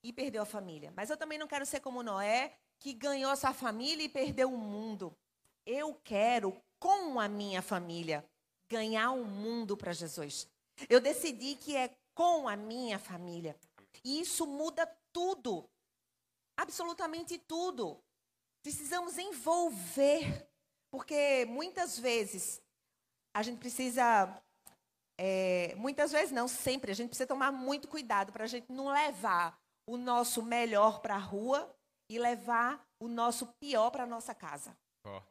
e 0.06 0.14
perdeu 0.14 0.44
a 0.44 0.46
família. 0.46 0.94
Mas 0.96 1.10
eu 1.10 1.18
também 1.18 1.40
não 1.40 1.48
quero 1.48 1.66
ser 1.66 1.80
como 1.80 2.04
Noé, 2.04 2.56
que 2.78 2.94
ganhou 2.94 3.36
sua 3.36 3.56
família 3.56 4.04
e 4.04 4.10
perdeu 4.10 4.54
o 4.54 4.58
mundo. 4.58 5.18
Eu 5.66 5.96
quero, 6.04 6.56
com 6.80 7.20
a 7.20 7.28
minha 7.28 7.60
família, 7.60 8.24
ganhar 8.70 9.10
o 9.12 9.26
mundo 9.26 9.76
para 9.76 9.94
Jesus. 9.94 10.48
Eu 10.88 11.02
decidi 11.02 11.56
que 11.56 11.76
é 11.76 11.90
com 12.14 12.48
a 12.48 12.56
minha 12.56 13.00
família. 13.00 13.56
E 14.04 14.20
isso 14.22 14.46
muda 14.46 14.86
tudo. 15.12 15.68
Absolutamente 16.56 17.40
tudo. 17.40 18.00
Precisamos 18.62 19.18
envolver. 19.18 20.48
Porque 20.92 21.48
muitas 21.50 21.98
vezes 21.98 22.62
a 23.34 23.42
gente 23.42 23.58
precisa. 23.58 24.40
É, 25.18 25.74
muitas 25.78 26.12
vezes 26.12 26.32
não, 26.32 26.48
sempre. 26.48 26.92
A 26.92 26.96
gente 26.96 27.08
precisa 27.08 27.26
tomar 27.26 27.52
muito 27.52 27.88
cuidado 27.88 28.32
para 28.32 28.44
a 28.44 28.48
gente 28.48 28.72
não 28.72 28.90
levar 28.90 29.60
o 29.88 29.98
nosso 29.98 30.42
melhor 30.42 31.00
para 31.00 31.16
a 31.16 31.20
rua 31.20 31.74
e 32.10 32.18
levar 32.20 32.86
o 33.00 33.08
nosso 33.08 33.48
pior 33.60 33.90
para 33.92 34.04
a 34.04 34.08
nossa 34.08 34.34
casa. 34.34 34.78
Oh. 35.06 35.22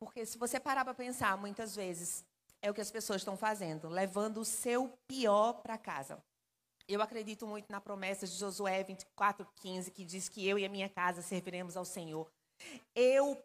Porque 0.00 0.26
se 0.26 0.36
você 0.36 0.58
parar 0.58 0.84
para 0.84 0.94
pensar, 0.94 1.36
muitas 1.36 1.76
vezes 1.76 2.24
é 2.60 2.70
o 2.70 2.74
que 2.74 2.80
as 2.80 2.90
pessoas 2.90 3.20
estão 3.20 3.36
fazendo, 3.36 3.88
levando 3.88 4.38
o 4.38 4.44
seu 4.44 4.88
pior 5.06 5.54
para 5.62 5.78
casa. 5.78 6.22
Eu 6.88 7.00
acredito 7.00 7.46
muito 7.46 7.70
na 7.70 7.80
promessa 7.80 8.26
de 8.26 8.32
Josué 8.34 8.82
24:15, 8.84 9.90
que 9.90 10.04
diz 10.04 10.28
que 10.28 10.46
eu 10.46 10.58
e 10.58 10.64
a 10.64 10.68
minha 10.68 10.88
casa 10.88 11.22
serviremos 11.22 11.76
ao 11.76 11.84
Senhor. 11.84 12.30
Eu 12.94 13.42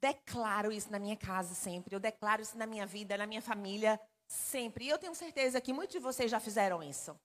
declaro 0.00 0.72
isso 0.72 0.90
na 0.90 0.98
minha 0.98 1.16
casa 1.16 1.54
sempre, 1.54 1.94
eu 1.94 2.00
declaro 2.00 2.40
isso 2.40 2.56
na 2.56 2.66
minha 2.66 2.86
vida, 2.86 3.18
na 3.18 3.26
minha 3.26 3.42
família 3.42 4.00
sempre. 4.26 4.84
E 4.84 4.88
eu 4.88 4.98
tenho 4.98 5.14
certeza 5.14 5.60
que 5.60 5.72
muitos 5.72 5.94
de 5.94 5.98
vocês 5.98 6.30
já 6.30 6.40
fizeram 6.40 6.82
isso. 6.82 7.18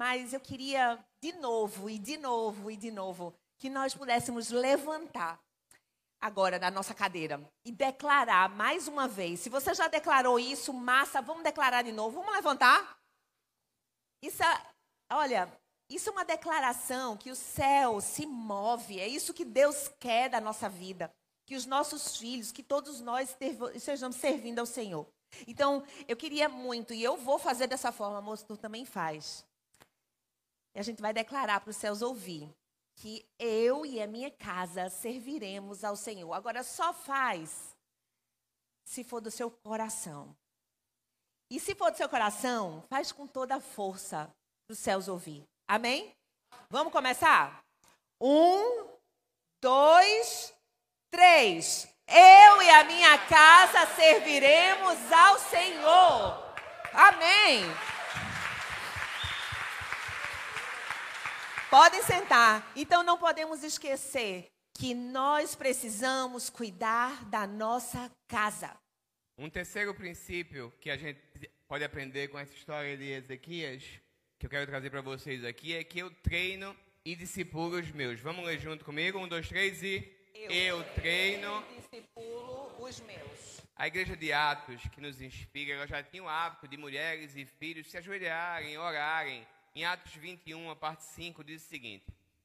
Mas 0.00 0.32
eu 0.32 0.40
queria 0.40 0.98
de 1.22 1.30
novo, 1.32 1.90
e 1.90 1.98
de 1.98 2.16
novo, 2.16 2.70
e 2.70 2.76
de 2.78 2.90
novo, 2.90 3.34
que 3.58 3.68
nós 3.68 3.94
pudéssemos 3.94 4.48
levantar 4.48 5.38
agora 6.18 6.58
da 6.58 6.70
nossa 6.70 6.94
cadeira 6.94 7.38
e 7.66 7.70
declarar 7.70 8.48
mais 8.48 8.88
uma 8.88 9.06
vez. 9.06 9.40
Se 9.40 9.50
você 9.50 9.74
já 9.74 9.88
declarou 9.88 10.40
isso, 10.40 10.72
massa, 10.72 11.20
vamos 11.20 11.42
declarar 11.42 11.82
de 11.82 11.92
novo. 11.92 12.18
Vamos 12.18 12.34
levantar? 12.34 12.98
Isso, 14.22 14.42
é, 14.42 14.66
olha, 15.12 15.52
isso 15.90 16.08
é 16.08 16.12
uma 16.12 16.24
declaração 16.24 17.14
que 17.18 17.30
o 17.30 17.36
céu 17.36 18.00
se 18.00 18.24
move. 18.24 18.98
É 18.98 19.06
isso 19.06 19.34
que 19.34 19.44
Deus 19.44 19.88
quer 20.00 20.30
da 20.30 20.40
nossa 20.40 20.66
vida. 20.66 21.12
Que 21.46 21.54
os 21.54 21.66
nossos 21.66 22.16
filhos, 22.16 22.52
que 22.52 22.62
todos 22.62 23.02
nós 23.02 23.36
estejamos 23.74 24.16
servindo 24.16 24.60
ao 24.60 24.66
Senhor. 24.66 25.06
Então, 25.46 25.84
eu 26.08 26.16
queria 26.16 26.48
muito, 26.48 26.94
e 26.94 27.04
eu 27.04 27.18
vou 27.18 27.38
fazer 27.38 27.66
dessa 27.66 27.92
forma, 27.92 28.22
moço, 28.22 28.46
tu 28.46 28.56
também 28.56 28.86
faz. 28.86 29.44
E 30.74 30.78
a 30.78 30.82
gente 30.82 31.02
vai 31.02 31.12
declarar 31.12 31.60
para 31.60 31.70
os 31.70 31.76
céus 31.76 32.02
ouvir 32.02 32.48
que 32.96 33.26
eu 33.38 33.86
e 33.86 34.00
a 34.00 34.06
minha 34.06 34.30
casa 34.30 34.88
serviremos 34.90 35.84
ao 35.84 35.96
Senhor. 35.96 36.32
Agora 36.32 36.62
só 36.62 36.92
faz 36.92 37.74
se 38.84 39.02
for 39.02 39.20
do 39.20 39.30
seu 39.30 39.50
coração. 39.50 40.36
E 41.50 41.58
se 41.58 41.74
for 41.74 41.90
do 41.90 41.96
seu 41.96 42.08
coração, 42.08 42.84
faz 42.88 43.10
com 43.10 43.26
toda 43.26 43.56
a 43.56 43.60
força 43.60 44.32
para 44.66 44.72
os 44.72 44.78
céus 44.78 45.08
ouvir. 45.08 45.44
Amém? 45.66 46.14
Vamos 46.68 46.92
começar? 46.92 47.64
Um, 48.20 48.88
dois, 49.60 50.54
três. 51.10 51.88
Eu 52.06 52.62
e 52.62 52.70
a 52.70 52.84
minha 52.84 53.18
casa 53.26 53.86
serviremos 53.94 55.12
ao 55.12 55.38
Senhor. 55.38 56.54
Amém. 56.92 57.64
Podem 61.70 62.02
sentar. 62.02 62.72
Então 62.74 63.04
não 63.04 63.16
podemos 63.16 63.62
esquecer 63.62 64.50
que 64.74 64.92
nós 64.92 65.54
precisamos 65.54 66.50
cuidar 66.50 67.24
da 67.26 67.46
nossa 67.46 68.10
casa. 68.26 68.76
Um 69.38 69.48
terceiro 69.48 69.94
princípio 69.94 70.72
que 70.80 70.90
a 70.90 70.96
gente 70.96 71.20
pode 71.68 71.84
aprender 71.84 72.26
com 72.26 72.36
essa 72.36 72.52
história 72.52 72.96
de 72.96 73.12
Ezequias, 73.12 73.84
que 74.36 74.46
eu 74.46 74.50
quero 74.50 74.66
trazer 74.66 74.90
para 74.90 75.00
vocês 75.00 75.44
aqui, 75.44 75.72
é 75.72 75.84
que 75.84 76.00
eu 76.00 76.10
treino 76.10 76.76
e 77.04 77.14
discipulo 77.14 77.78
os 77.78 77.92
meus. 77.92 78.18
Vamos 78.18 78.44
ler 78.44 78.58
junto 78.58 78.84
comigo? 78.84 79.20
Um, 79.20 79.28
dois, 79.28 79.48
três 79.48 79.80
e. 79.80 80.12
Eu, 80.34 80.50
eu 80.50 80.84
treino 80.94 81.64
e 81.70 81.80
discipulo 81.80 82.72
os 82.80 82.98
meus. 83.02 83.60
A 83.76 83.86
igreja 83.86 84.16
de 84.16 84.32
Atos, 84.32 84.82
que 84.92 85.00
nos 85.00 85.20
inspira, 85.20 85.74
ela 85.74 85.86
já 85.86 86.02
tinha 86.02 86.24
o 86.24 86.28
hábito 86.28 86.66
de 86.66 86.76
mulheres 86.76 87.36
e 87.36 87.46
filhos 87.46 87.86
se 87.86 87.96
ajoelharem, 87.96 88.76
orarem 88.76 89.46
em 89.80 89.84
Atos 89.84 90.14
21, 90.14 90.70
a 90.70 90.76
parte 90.76 91.04
5, 91.04 91.42
diz 91.42 91.64
o 91.64 91.68
seguinte: 91.68 92.04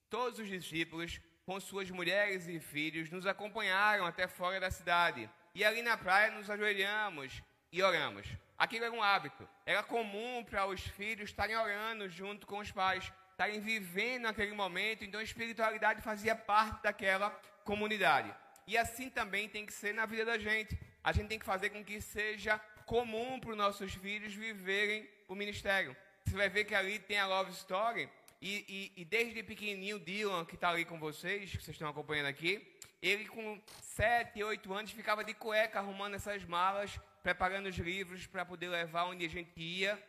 Todos 0.10 0.40
os 0.40 0.48
discípulos, 0.48 1.20
com 1.46 1.60
suas 1.60 1.92
mulheres 1.92 2.48
e 2.48 2.62
filhos, 2.62 3.10
nos 3.10 3.28
acompanharam 3.28 4.06
até 4.06 4.26
fora 4.26 4.58
da 4.58 4.72
cidade. 4.72 5.30
E 5.54 5.62
ali 5.62 5.82
na 5.82 5.98
praia 5.98 6.32
nos 6.32 6.50
ajoelhamos 6.50 7.44
e 7.74 7.84
oramos. 7.84 8.26
Aquilo 8.58 8.86
era 8.86 8.94
um 8.94 9.04
hábito. 9.04 9.48
Era 9.66 9.84
comum 9.84 10.46
para 10.46 10.66
os 10.66 10.80
filhos 10.80 11.30
estarem 11.30 11.58
orando 11.58 12.08
junto 12.08 12.48
com 12.48 12.60
os 12.60 12.72
pais, 12.72 13.12
estarem 13.32 13.60
vivendo 13.60 14.24
naquele 14.24 14.54
momento. 14.54 15.04
Então 15.04 15.20
a 15.20 15.24
espiritualidade 15.24 16.02
fazia 16.02 16.38
parte 16.38 16.84
daquela 16.84 17.32
comunidade. 17.66 18.34
E 18.66 18.78
assim 18.78 19.10
também 19.10 19.50
tem 19.50 19.66
que 19.66 19.74
ser 19.74 19.94
na 19.94 20.06
vida 20.06 20.24
da 20.24 20.38
gente. 20.38 20.80
A 21.04 21.12
gente 21.12 21.28
tem 21.28 21.40
que 21.40 21.46
fazer 21.46 21.70
com 21.70 21.84
que 21.84 22.00
seja 22.00 22.58
comum 22.86 23.42
para 23.42 23.52
os 23.52 23.58
nossos 23.58 23.94
filhos 23.94 24.34
viverem 24.34 25.10
o 25.28 25.36
ministério 25.36 25.96
você 26.26 26.36
vai 26.36 26.50
ver 26.50 26.66
que 26.66 26.76
ali 26.76 27.00
tem 27.00 27.20
a 27.20 27.28
Love 27.28 27.52
Story. 27.52 28.10
E, 28.42 28.92
e, 28.96 29.02
e 29.02 29.06
desde 29.06 29.42
pequenininho, 29.44 30.00
Dylan, 30.00 30.46
que 30.46 30.56
está 30.56 30.70
ali 30.70 30.86
com 30.86 31.00
vocês, 31.00 31.50
que 31.52 31.58
vocês 31.58 31.76
estão 31.76 31.90
acompanhando 31.90 32.28
aqui, 32.28 32.66
ele 33.02 33.26
com 33.26 33.62
7, 33.82 34.44
8 34.44 34.74
anos 34.74 34.92
ficava 34.92 35.24
de 35.24 35.34
cueca 35.34 35.80
arrumando 35.80 36.16
essas 36.16 36.44
malas, 36.44 37.00
preparando 37.24 37.68
os 37.68 37.78
livros 37.78 38.28
para 38.28 38.46
poder 38.46 38.70
levar 38.70 39.06
onde 39.06 39.26
a 39.26 39.30
gente 39.30 39.60
ia. 39.60 40.02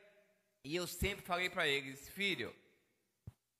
E 0.64 0.74
eu 0.74 0.86
sempre 0.86 1.24
falei 1.24 1.48
para 1.48 1.68
eles, 1.68 2.08
filho, 2.08 2.54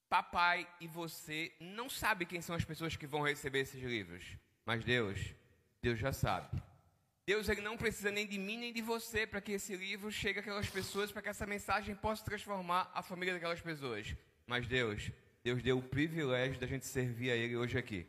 papai 0.09 0.67
e 0.81 0.87
você 0.87 1.53
não 1.61 1.89
sabe 1.89 2.27
quem 2.27 2.41
são 2.41 2.57
as 2.57 2.65
pessoas 2.65 2.97
que 2.97 3.07
vão 3.07 3.23
receber 3.23 3.61
esses 3.61 3.83
livros, 3.83 4.25
mas 4.65 4.85
Deus, 4.85 5.33
Deus 5.83 5.99
já 5.99 6.13
sabe. 6.13 6.63
Deus 7.27 7.49
ele 7.49 7.61
não 7.61 7.77
precisa 7.77 8.13
nem 8.13 8.25
de 8.25 8.39
mim 8.39 8.57
nem 8.57 8.73
de 8.73 8.81
você 8.81 9.27
para 9.27 9.41
que 9.41 9.53
esse 9.53 9.75
livro 9.75 10.13
chegue 10.13 10.39
àquelas 10.39 10.71
pessoas, 10.71 11.11
para 11.11 11.21
que 11.21 11.29
essa 11.29 11.45
mensagem 11.45 11.93
possa 11.97 12.25
transformar 12.25 12.89
a 12.95 13.03
família 13.03 13.35
daquelas 13.35 13.61
pessoas. 13.61 14.15
Mas 14.47 14.69
Deus, 14.69 15.11
Deus 15.43 15.61
deu 15.61 15.79
o 15.79 15.83
privilégio 15.83 16.61
da 16.61 16.69
gente 16.69 16.87
servir 16.87 17.33
a 17.33 17.35
Ele 17.35 17.57
hoje 17.57 17.77
aqui. 17.77 18.07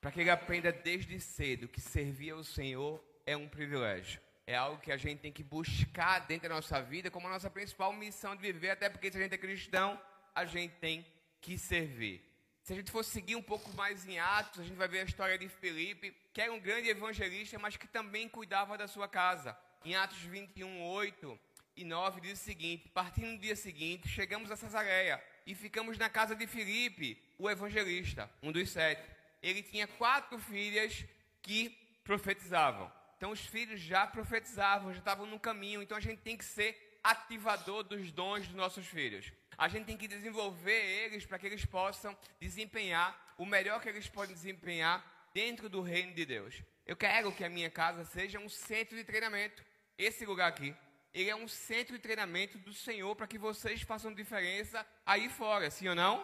Para 0.00 0.10
que 0.10 0.20
ele 0.20 0.30
aprenda 0.30 0.72
desde 0.72 1.20
cedo 1.20 1.68
que 1.68 1.80
servir 1.80 2.30
ao 2.30 2.42
Senhor 2.42 3.04
é 3.26 3.36
um 3.36 3.46
privilégio. 3.46 4.18
É 4.46 4.56
algo 4.56 4.80
que 4.80 4.92
a 4.92 4.96
gente 4.96 5.20
tem 5.20 5.32
que 5.32 5.42
buscar 5.42 6.20
dentro 6.20 6.48
da 6.48 6.54
nossa 6.54 6.80
vida 6.80 7.10
como 7.10 7.26
a 7.26 7.30
nossa 7.30 7.50
principal 7.50 7.92
missão 7.92 8.34
de 8.34 8.40
viver, 8.40 8.70
até 8.70 8.88
porque 8.88 9.10
se 9.10 9.18
a 9.18 9.20
gente 9.20 9.34
é 9.34 9.38
cristão, 9.38 10.00
a 10.34 10.46
gente 10.46 10.74
tem 10.76 11.04
que 11.40 11.58
servir. 11.58 12.24
Se 12.68 12.74
a 12.74 12.76
gente 12.76 12.90
for 12.90 13.02
seguir 13.02 13.34
um 13.34 13.40
pouco 13.40 13.72
mais 13.72 14.06
em 14.06 14.18
Atos, 14.18 14.60
a 14.60 14.62
gente 14.62 14.76
vai 14.76 14.86
ver 14.86 15.00
a 15.00 15.04
história 15.04 15.38
de 15.38 15.48
Felipe, 15.48 16.14
que 16.34 16.42
era 16.42 16.52
um 16.52 16.60
grande 16.60 16.90
evangelista, 16.90 17.58
mas 17.58 17.78
que 17.78 17.88
também 17.88 18.28
cuidava 18.28 18.76
da 18.76 18.86
sua 18.86 19.08
casa. 19.08 19.56
Em 19.82 19.96
Atos 19.96 20.18
21, 20.18 20.84
8 20.84 21.40
e 21.76 21.82
9 21.82 22.20
diz 22.20 22.38
o 22.38 22.44
seguinte: 22.44 22.86
Partindo 22.90 23.28
no 23.28 23.38
dia 23.38 23.56
seguinte, 23.56 24.06
chegamos 24.06 24.50
a 24.50 24.56
Cesareia 24.56 25.18
e 25.46 25.54
ficamos 25.54 25.96
na 25.96 26.10
casa 26.10 26.36
de 26.36 26.46
Felipe, 26.46 27.18
o 27.38 27.48
evangelista, 27.48 28.30
um 28.42 28.52
dos 28.52 28.68
sete. 28.68 29.02
Ele 29.42 29.62
tinha 29.62 29.86
quatro 29.86 30.38
filhas 30.38 31.06
que 31.40 31.70
profetizavam. 32.04 32.92
Então 33.16 33.30
os 33.30 33.40
filhos 33.40 33.80
já 33.80 34.06
profetizavam, 34.06 34.92
já 34.92 34.98
estavam 34.98 35.24
no 35.24 35.40
caminho. 35.40 35.80
Então 35.80 35.96
a 35.96 36.00
gente 36.02 36.20
tem 36.20 36.36
que 36.36 36.44
ser 36.44 36.98
ativador 37.02 37.82
dos 37.82 38.12
dons 38.12 38.46
dos 38.46 38.54
nossos 38.54 38.86
filhos. 38.86 39.32
A 39.58 39.66
gente 39.66 39.86
tem 39.86 39.96
que 39.96 40.06
desenvolver 40.06 40.70
eles 41.04 41.26
para 41.26 41.36
que 41.36 41.46
eles 41.46 41.64
possam 41.64 42.16
desempenhar 42.40 43.34
o 43.36 43.44
melhor 43.44 43.80
que 43.82 43.88
eles 43.88 44.08
podem 44.08 44.32
desempenhar 44.32 45.04
dentro 45.34 45.68
do 45.68 45.82
reino 45.82 46.14
de 46.14 46.24
Deus. 46.24 46.62
Eu 46.86 46.96
quero 46.96 47.32
que 47.32 47.44
a 47.44 47.50
minha 47.50 47.68
casa 47.68 48.04
seja 48.04 48.38
um 48.38 48.48
centro 48.48 48.96
de 48.96 49.02
treinamento. 49.02 49.64
Esse 49.98 50.24
lugar 50.24 50.48
aqui, 50.48 50.72
ele 51.12 51.28
é 51.28 51.34
um 51.34 51.48
centro 51.48 51.96
de 51.96 52.00
treinamento 52.00 52.56
do 52.58 52.72
Senhor 52.72 53.16
para 53.16 53.26
que 53.26 53.36
vocês 53.36 53.82
façam 53.82 54.14
diferença 54.14 54.86
aí 55.04 55.28
fora, 55.28 55.68
sim 55.72 55.88
ou 55.88 55.94
não? 55.96 56.22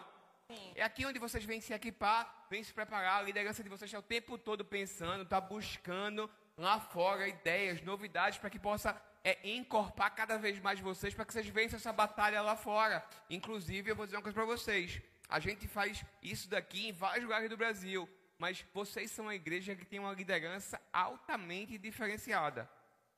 Sim. 0.49 0.73
É 0.77 0.83
aqui 0.85 1.05
onde 1.05 1.19
vocês 1.19 1.45
vêm 1.45 1.61
se 1.61 1.73
equipar, 1.73 2.47
vêm 2.49 2.63
se 2.63 2.73
preparar. 2.73 3.19
A 3.19 3.23
liderança 3.23 3.65
de 3.65 3.69
vocês 3.69 3.89
está 3.89 3.99
o 3.99 4.03
tempo 4.03 4.39
todo 4.39 4.65
pensando, 4.65 5.25
está 5.25 5.41
buscando 5.41 6.31
lá 6.57 6.79
fora 6.79 7.27
ideias, 7.27 7.83
novidades 7.83 8.39
para 8.39 8.49
que 8.49 8.61
possa 8.61 8.93
é 9.25 9.39
encorpar 9.43 10.15
cada 10.15 10.37
vez 10.37 10.61
mais 10.61 10.79
vocês 10.79 11.15
para 11.15 11.25
que 11.25 11.33
vocês 11.33 11.49
vençam 11.49 11.79
essa 11.79 11.93
batalha 11.93 12.43
lá 12.43 12.55
fora. 12.55 13.03
Inclusive, 13.31 13.91
eu 13.91 13.97
vou 13.97 14.05
dizer 14.05 14.19
uma 14.19 14.23
coisa 14.23 14.35
para 14.35 14.45
vocês. 14.45 15.01
A 15.29 15.41
gente 15.41 15.67
faz 15.67 16.05
isso 16.23 16.49
daqui 16.49 16.89
em 16.89 16.93
vários 16.93 17.25
lugares 17.25 17.49
do 17.49 17.57
Brasil, 17.57 18.09
mas 18.39 18.65
vocês 18.75 19.11
são 19.11 19.25
uma 19.25 19.35
igreja 19.35 19.75
que 19.75 19.87
tem 19.87 19.99
uma 19.99 20.13
liderança 20.13 20.79
altamente 20.93 21.79
diferenciada. 21.79 22.69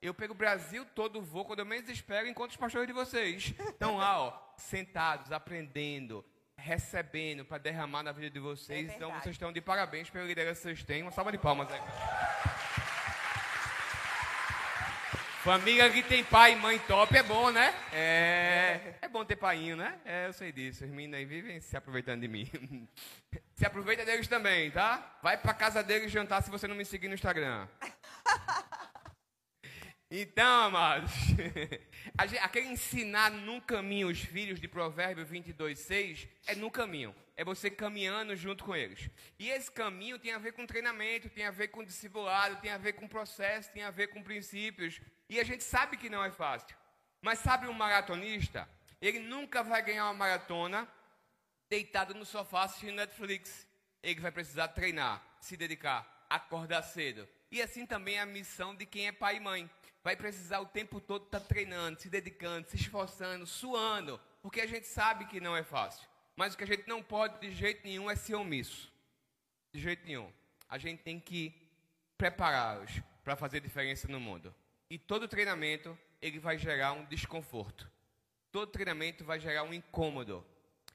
Eu 0.00 0.14
pego 0.14 0.32
o 0.32 0.36
Brasil 0.36 0.86
todo, 0.94 1.20
vou 1.20 1.44
quando 1.44 1.58
eu 1.58 1.66
menos 1.66 1.90
espero, 1.90 2.28
encontro 2.28 2.50
os 2.50 2.56
pastores 2.56 2.86
de 2.86 2.92
vocês. 2.92 3.52
Estão 3.58 3.96
lá, 3.96 4.20
ó, 4.20 4.38
sentados, 4.56 5.32
aprendendo, 5.32 6.24
recebendo 6.56 7.44
para 7.44 7.58
derramar 7.58 8.04
na 8.04 8.12
vida 8.12 8.30
de 8.30 8.38
vocês. 8.38 8.88
É 8.88 8.94
então 8.94 9.10
vocês 9.14 9.34
estão 9.34 9.52
de 9.52 9.60
parabéns 9.60 10.08
pela 10.08 10.24
liderança 10.24 10.60
que 10.60 10.62
vocês 10.68 10.84
têm. 10.84 11.02
Uma 11.02 11.10
salva 11.10 11.32
de 11.32 11.38
palmas 11.38 11.68
aí. 11.72 11.80
Família 15.46 15.88
que 15.88 16.02
tem 16.02 16.24
pai 16.24 16.54
e 16.54 16.56
mãe 16.56 16.76
top 16.88 17.16
é 17.16 17.22
bom, 17.22 17.52
né? 17.52 17.72
É, 17.92 18.94
é 19.00 19.08
bom 19.08 19.24
ter 19.24 19.36
paiinho, 19.36 19.76
né? 19.76 19.96
É, 20.04 20.26
eu 20.26 20.32
sei 20.32 20.50
disso. 20.50 20.84
Os 20.84 20.90
meninos 20.90 21.16
aí 21.16 21.24
vivem 21.24 21.60
se 21.60 21.76
aproveitando 21.76 22.22
de 22.22 22.26
mim. 22.26 22.50
Se 23.54 23.64
aproveita 23.64 24.04
deles 24.04 24.26
também, 24.26 24.70
tá? 24.70 25.18
Vai 25.22 25.38
pra 25.38 25.54
casa 25.54 25.82
deles 25.82 26.10
jantar 26.10 26.42
se 26.42 26.50
você 26.50 26.66
não 26.66 26.74
me 26.74 26.84
seguir 26.84 27.08
no 27.08 27.14
Instagram. 27.14 27.66
Então, 30.08 30.66
amados, 30.66 31.10
aquele 32.40 32.68
ensinar 32.68 33.28
no 33.30 33.60
caminho 33.60 34.08
os 34.08 34.20
filhos 34.20 34.60
de 34.60 34.68
Provérbio 34.68 35.26
22, 35.26 35.80
6 35.80 36.28
é 36.46 36.54
no 36.54 36.70
caminho. 36.70 37.14
É 37.36 37.44
você 37.44 37.68
caminhando 37.68 38.36
junto 38.36 38.64
com 38.64 38.74
eles. 38.74 39.10
E 39.36 39.50
esse 39.50 39.70
caminho 39.70 40.18
tem 40.18 40.32
a 40.32 40.38
ver 40.38 40.52
com 40.52 40.64
treinamento, 40.64 41.28
tem 41.28 41.44
a 41.44 41.50
ver 41.50 41.68
com 41.68 41.84
discipulado, 41.84 42.60
tem 42.60 42.70
a 42.70 42.78
ver 42.78 42.92
com 42.92 43.08
processo, 43.08 43.72
tem 43.72 43.82
a 43.82 43.90
ver 43.90 44.06
com 44.06 44.22
princípios. 44.22 45.00
E 45.28 45.40
a 45.40 45.44
gente 45.44 45.64
sabe 45.64 45.96
que 45.96 46.08
não 46.08 46.24
é 46.24 46.30
fácil. 46.30 46.76
Mas 47.20 47.40
sabe 47.40 47.66
um 47.66 47.72
maratonista? 47.72 48.68
Ele 49.02 49.18
nunca 49.18 49.64
vai 49.64 49.82
ganhar 49.82 50.04
uma 50.04 50.14
maratona 50.14 50.88
deitado 51.68 52.14
no 52.14 52.24
sofá 52.24 52.62
assistindo 52.62 52.94
Netflix. 52.94 53.66
Ele 54.02 54.20
vai 54.20 54.30
precisar 54.30 54.68
treinar, 54.68 55.20
se 55.40 55.56
dedicar, 55.56 56.24
acordar 56.30 56.82
cedo. 56.82 57.28
E 57.50 57.60
assim 57.60 57.84
também 57.84 58.16
é 58.16 58.20
a 58.20 58.26
missão 58.26 58.74
de 58.74 58.86
quem 58.86 59.08
é 59.08 59.12
pai 59.12 59.36
e 59.36 59.40
mãe. 59.40 59.70
Vai 60.06 60.14
precisar 60.14 60.60
o 60.60 60.66
tempo 60.66 61.00
todo 61.00 61.24
estar 61.24 61.40
tá 61.40 61.46
treinando, 61.46 62.00
se 62.00 62.08
dedicando, 62.08 62.68
se 62.68 62.76
esforçando, 62.76 63.44
suando, 63.44 64.20
porque 64.40 64.60
a 64.60 64.66
gente 64.68 64.86
sabe 64.86 65.26
que 65.26 65.40
não 65.40 65.56
é 65.56 65.64
fácil. 65.64 66.08
Mas 66.36 66.54
o 66.54 66.56
que 66.56 66.62
a 66.62 66.66
gente 66.68 66.86
não 66.86 67.02
pode 67.02 67.40
de 67.40 67.50
jeito 67.52 67.82
nenhum 67.82 68.08
é 68.08 68.14
ser 68.14 68.36
omisso. 68.36 68.88
De 69.72 69.80
jeito 69.80 70.06
nenhum. 70.06 70.32
A 70.68 70.78
gente 70.78 71.02
tem 71.02 71.18
que 71.18 71.52
prepará-los 72.16 73.02
para 73.24 73.34
fazer 73.34 73.58
diferença 73.58 74.06
no 74.06 74.20
mundo. 74.20 74.54
E 74.88 74.96
todo 74.96 75.26
treinamento, 75.26 75.98
ele 76.22 76.38
vai 76.38 76.56
gerar 76.56 76.92
um 76.92 77.04
desconforto. 77.06 77.90
Todo 78.52 78.70
treinamento 78.70 79.24
vai 79.24 79.40
gerar 79.40 79.64
um 79.64 79.74
incômodo. 79.74 80.46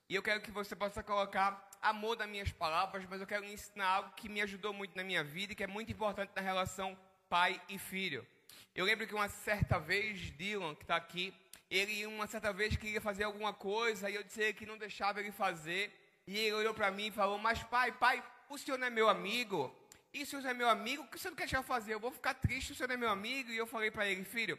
E 0.08 0.16
eu 0.16 0.24
quero 0.24 0.40
que 0.40 0.52
você 0.52 0.74
possa 0.74 1.04
colocar 1.04 1.70
amor 1.82 2.16
nas 2.16 2.30
minhas 2.30 2.54
palavras, 2.54 3.06
mas 3.10 3.20
eu 3.20 3.28
quero 3.28 3.44
ensinar 3.44 3.88
algo 3.88 4.14
que 4.14 4.30
me 4.30 4.40
ajudou 4.40 4.72
muito 4.72 4.96
na 4.96 5.04
minha 5.04 5.22
vida 5.22 5.52
e 5.52 5.56
que 5.58 5.66
é 5.66 5.68
muito 5.68 5.92
importante 5.92 6.32
na 6.34 6.42
relação 6.42 6.98
pai 7.28 7.62
e 7.68 7.78
filho. 7.78 8.26
Eu 8.74 8.86
lembro 8.86 9.06
que 9.06 9.14
uma 9.14 9.28
certa 9.28 9.80
vez, 9.80 10.32
Dylan, 10.38 10.76
que 10.76 10.84
está 10.84 10.96
aqui, 10.96 11.34
ele 11.70 12.06
uma 12.06 12.28
certa 12.28 12.54
vez 12.54 12.76
queria 12.76 13.02
fazer 13.02 13.24
alguma 13.24 13.54
coisa 13.54 14.10
e 14.10 14.16
eu 14.16 14.24
disse 14.24 14.54
que 14.54 14.66
não 14.66 14.78
deixava 14.78 15.20
ele 15.20 15.32
fazer. 15.32 15.92
E 16.26 16.38
ele 16.38 16.54
olhou 16.54 16.74
para 16.74 16.92
mim 16.92 17.08
e 17.08 17.12
falou: 17.12 17.38
Mas 17.38 17.62
pai, 17.64 17.92
pai, 17.92 18.24
o 18.50 18.58
senhor 18.58 18.78
não 18.78 18.88
é 18.88 18.90
meu 18.90 19.10
amigo? 19.10 19.74
E 20.14 20.26
se 20.26 20.36
o 20.36 20.42
senhor 20.42 20.52
é 20.52 20.54
meu 20.54 20.70
amigo, 20.70 21.04
o 21.04 21.08
que 21.08 21.18
o 21.18 21.20
senhor 21.20 21.32
não 21.32 21.38
quer 21.38 21.44
deixar 21.44 21.64
fazer? 21.64 21.94
Eu 21.94 22.00
vou 22.00 22.12
ficar 22.12 22.34
triste 22.34 22.74
o 22.74 22.76
senhor 22.76 22.88
não 22.88 22.96
é 22.96 22.98
meu 22.98 23.10
amigo. 23.10 23.50
E 23.52 23.58
eu 23.58 23.68
falei 23.68 23.92
para 23.92 24.06
ele: 24.06 24.24
Filho, 24.24 24.58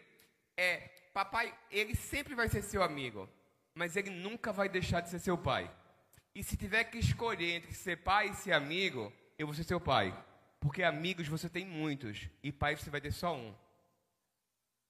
é, 0.57 0.91
papai, 1.13 1.55
ele 1.71 1.95
sempre 1.95 2.35
vai 2.35 2.49
ser 2.49 2.63
seu 2.63 2.83
amigo, 2.83 3.29
mas 3.75 3.97
ele 3.97 4.11
nunca 4.11 4.53
vai 4.53 4.69
deixar 4.69 5.01
de 5.01 5.11
ser 5.11 5.19
seu 5.19 5.39
pai. 5.39 5.71
E 6.35 6.43
se 6.43 6.57
tiver 6.57 6.85
que 6.85 6.99
escolher 6.99 7.57
entre 7.57 7.75
ser 7.75 7.97
pai 7.99 8.29
e 8.29 8.35
ser 8.35 8.53
amigo, 8.53 9.13
eu 9.39 9.47
vou 9.47 9.55
ser 9.55 9.65
seu 9.65 9.81
pai. 9.81 10.15
Porque 10.59 10.83
amigos 10.83 11.29
você 11.29 11.49
tem 11.49 11.67
muitos 11.67 12.29
e 12.43 12.51
pai 12.51 12.77
você 12.77 12.89
vai 12.89 13.01
ter 13.01 13.13
só 13.13 13.35
um. 13.35 13.55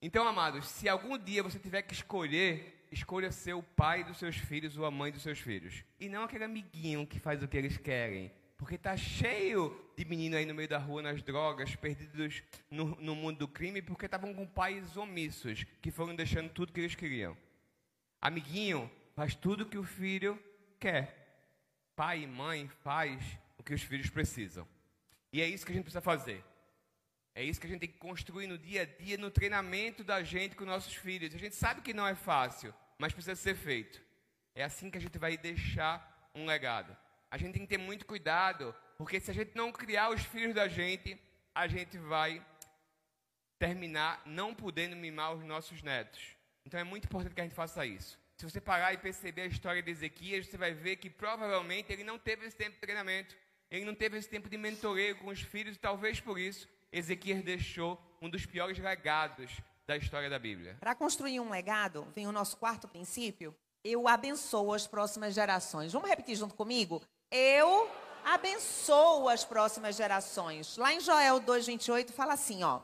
Então, 0.04 0.26
amados, 0.26 0.66
se 0.66 0.88
algum 0.88 1.16
dia 1.16 1.44
você 1.44 1.60
tiver 1.60 1.82
que 1.82 1.94
escolher, 1.94 2.86
escolha 2.90 3.30
ser 3.30 3.54
o 3.54 3.62
pai 3.62 4.02
dos 4.02 4.16
seus 4.16 4.36
filhos 4.36 4.76
ou 4.76 4.84
a 4.84 4.90
mãe 4.90 5.12
dos 5.12 5.22
seus 5.22 5.38
filhos. 5.38 5.84
E 6.00 6.08
não 6.08 6.24
aquele 6.24 6.42
amiguinho 6.42 7.06
que 7.06 7.20
faz 7.20 7.40
o 7.40 7.46
que 7.46 7.56
eles 7.56 7.76
querem. 7.76 8.32
Porque 8.58 8.76
tá 8.76 8.96
cheio 8.96 9.80
de 9.96 10.04
menino 10.04 10.36
aí 10.36 10.44
no 10.44 10.54
meio 10.54 10.68
da 10.68 10.78
rua, 10.78 11.02
nas 11.02 11.22
drogas, 11.22 11.76
perdidos 11.76 12.42
no, 12.68 12.96
no 13.00 13.14
mundo 13.14 13.38
do 13.38 13.48
crime, 13.48 13.80
porque 13.80 14.06
estavam 14.06 14.34
com 14.34 14.44
pais 14.44 14.96
omissos, 14.96 15.64
que 15.80 15.92
foram 15.92 16.16
deixando 16.16 16.50
tudo 16.50 16.72
que 16.72 16.80
eles 16.80 16.96
queriam. 16.96 17.36
Amiguinho 18.20 18.90
faz 19.14 19.36
tudo 19.36 19.66
que 19.66 19.78
o 19.78 19.84
filho 19.84 20.36
quer. 20.80 21.46
Pai 21.94 22.24
e 22.24 22.26
mãe 22.26 22.68
faz 22.82 23.38
o 23.56 23.62
que 23.62 23.72
os 23.72 23.82
filhos 23.82 24.10
precisam. 24.10 24.66
E 25.32 25.40
é 25.40 25.46
isso 25.46 25.64
que 25.64 25.70
a 25.70 25.74
gente 25.76 25.84
precisa 25.84 26.00
fazer. 26.00 26.44
É 27.34 27.42
isso 27.42 27.60
que 27.60 27.66
a 27.66 27.70
gente 27.70 27.80
tem 27.80 27.88
que 27.88 27.98
construir 27.98 28.46
no 28.46 28.58
dia 28.58 28.82
a 28.82 28.84
dia, 28.84 29.16
no 29.16 29.30
treinamento 29.30 30.04
da 30.04 30.22
gente 30.22 30.54
com 30.54 30.64
nossos 30.64 30.94
filhos. 30.94 31.34
A 31.34 31.38
gente 31.38 31.56
sabe 31.56 31.80
que 31.80 31.94
não 31.94 32.06
é 32.06 32.14
fácil, 32.14 32.74
mas 32.98 33.12
precisa 33.12 33.34
ser 33.34 33.54
feito. 33.54 34.02
É 34.54 34.62
assim 34.62 34.90
que 34.90 34.98
a 34.98 35.00
gente 35.00 35.16
vai 35.18 35.36
deixar 35.36 36.30
um 36.34 36.44
legado. 36.44 36.94
A 37.30 37.38
gente 37.38 37.54
tem 37.54 37.62
que 37.62 37.68
ter 37.68 37.78
muito 37.78 38.04
cuidado, 38.04 38.74
porque 38.98 39.18
se 39.18 39.30
a 39.30 39.34
gente 39.34 39.52
não 39.54 39.72
criar 39.72 40.10
os 40.10 40.22
filhos 40.22 40.54
da 40.54 40.68
gente, 40.68 41.18
a 41.54 41.66
gente 41.66 41.96
vai 41.96 42.44
terminar 43.58 44.20
não 44.26 44.54
podendo 44.54 44.94
mimar 44.94 45.34
os 45.34 45.44
nossos 45.44 45.82
netos. 45.82 46.36
Então 46.66 46.78
é 46.78 46.84
muito 46.84 47.06
importante 47.06 47.34
que 47.34 47.40
a 47.40 47.44
gente 47.44 47.54
faça 47.54 47.86
isso. 47.86 48.18
Se 48.36 48.44
você 48.44 48.60
parar 48.60 48.92
e 48.92 48.98
perceber 48.98 49.42
a 49.42 49.46
história 49.46 49.82
de 49.82 49.90
Ezequias, 49.90 50.46
você 50.46 50.58
vai 50.58 50.74
ver 50.74 50.96
que 50.96 51.08
provavelmente 51.08 51.92
ele 51.92 52.04
não 52.04 52.18
teve 52.18 52.44
esse 52.44 52.56
tempo 52.56 52.72
de 52.72 52.80
treinamento, 52.80 53.34
ele 53.70 53.84
não 53.86 53.94
teve 53.94 54.18
esse 54.18 54.28
tempo 54.28 54.50
de 54.50 54.58
mentoreio 54.58 55.16
com 55.16 55.28
os 55.28 55.40
filhos, 55.40 55.76
e 55.76 55.78
talvez 55.78 56.20
por 56.20 56.38
isso 56.38 56.68
Ezequias 56.92 57.42
deixou 57.42 57.98
um 58.20 58.28
dos 58.28 58.44
piores 58.44 58.78
legados 58.78 59.50
da 59.86 59.96
história 59.96 60.28
da 60.28 60.38
Bíblia. 60.38 60.76
Para 60.78 60.94
construir 60.94 61.40
um 61.40 61.50
legado, 61.50 62.06
vem 62.14 62.26
o 62.26 62.32
nosso 62.32 62.56
quarto 62.56 62.86
princípio. 62.86 63.54
Eu 63.84 64.06
abençoo 64.06 64.72
as 64.72 64.86
próximas 64.86 65.34
gerações. 65.34 65.92
Vamos 65.92 66.08
repetir 66.08 66.36
junto 66.36 66.54
comigo? 66.54 67.02
Eu 67.30 67.90
abençoo 68.24 69.28
as 69.28 69.44
próximas 69.44 69.96
gerações. 69.96 70.76
Lá 70.76 70.92
em 70.92 71.00
Joel 71.00 71.40
2:28 71.40 72.12
fala 72.12 72.34
assim, 72.34 72.62
ó: 72.62 72.80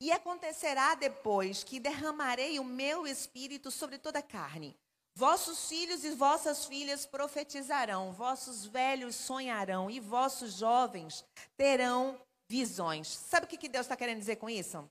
E 0.00 0.12
acontecerá 0.12 0.94
depois 0.94 1.64
que 1.64 1.80
derramarei 1.80 2.60
o 2.60 2.64
meu 2.64 3.06
espírito 3.06 3.70
sobre 3.70 3.98
toda 3.98 4.20
a 4.20 4.22
carne. 4.22 4.76
Vossos 5.18 5.66
filhos 5.66 6.04
e 6.04 6.10
vossas 6.10 6.66
filhas 6.66 7.06
profetizarão, 7.06 8.12
vossos 8.12 8.66
velhos 8.66 9.16
sonharão 9.16 9.90
e 9.90 9.98
vossos 9.98 10.52
jovens 10.58 11.24
terão 11.56 12.20
visões. 12.48 13.08
Sabe 13.08 13.46
o 13.46 13.48
que 13.48 13.68
Deus 13.68 13.86
está 13.86 13.96
querendo 13.96 14.18
dizer 14.18 14.36
com 14.36 14.48
isso? 14.48 14.88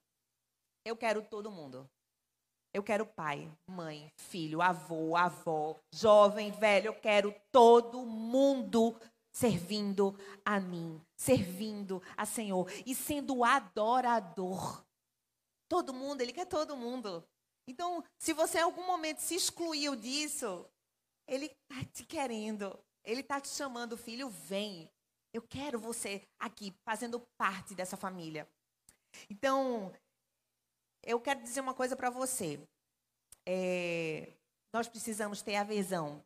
Eu 0.83 0.95
quero 0.95 1.23
todo 1.23 1.51
mundo. 1.51 1.89
Eu 2.73 2.83
quero 2.83 3.05
pai, 3.05 3.49
mãe, 3.65 4.11
filho, 4.17 4.61
avô, 4.61 5.15
avó, 5.15 5.79
jovem, 5.93 6.51
velho. 6.51 6.87
Eu 6.87 6.99
quero 6.99 7.33
todo 7.51 8.05
mundo 8.05 8.99
servindo 9.33 10.13
a 10.43 10.59
mim, 10.59 11.01
servindo 11.17 12.01
a 12.17 12.25
Senhor 12.25 12.69
e 12.85 12.93
sendo 12.93 13.43
adorador. 13.43 14.83
Todo 15.69 15.93
mundo, 15.93 16.21
Ele 16.21 16.33
quer 16.33 16.45
todo 16.45 16.75
mundo. 16.75 17.25
Então, 17.67 18.03
se 18.19 18.33
você 18.33 18.59
em 18.59 18.63
algum 18.63 18.85
momento 18.85 19.19
se 19.19 19.35
excluiu 19.35 19.95
disso, 19.95 20.65
Ele 21.27 21.45
está 21.45 21.83
te 21.93 22.05
querendo. 22.05 22.77
Ele 23.03 23.21
está 23.21 23.39
te 23.39 23.47
chamando, 23.47 23.97
filho, 23.97 24.29
vem. 24.29 24.89
Eu 25.35 25.41
quero 25.41 25.77
você 25.77 26.25
aqui, 26.39 26.73
fazendo 26.85 27.19
parte 27.37 27.75
dessa 27.75 27.97
família. 27.97 28.47
Então, 29.29 29.93
eu 31.03 31.19
quero 31.19 31.41
dizer 31.43 31.59
uma 31.59 31.73
coisa 31.73 31.93
para 31.93 32.09
você. 32.09 32.57
É, 33.45 34.31
nós 34.73 34.87
precisamos 34.87 35.41
ter 35.41 35.57
a 35.57 35.63
visão, 35.65 36.23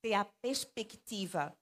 ter 0.00 0.14
a 0.14 0.24
perspectiva 0.24 1.54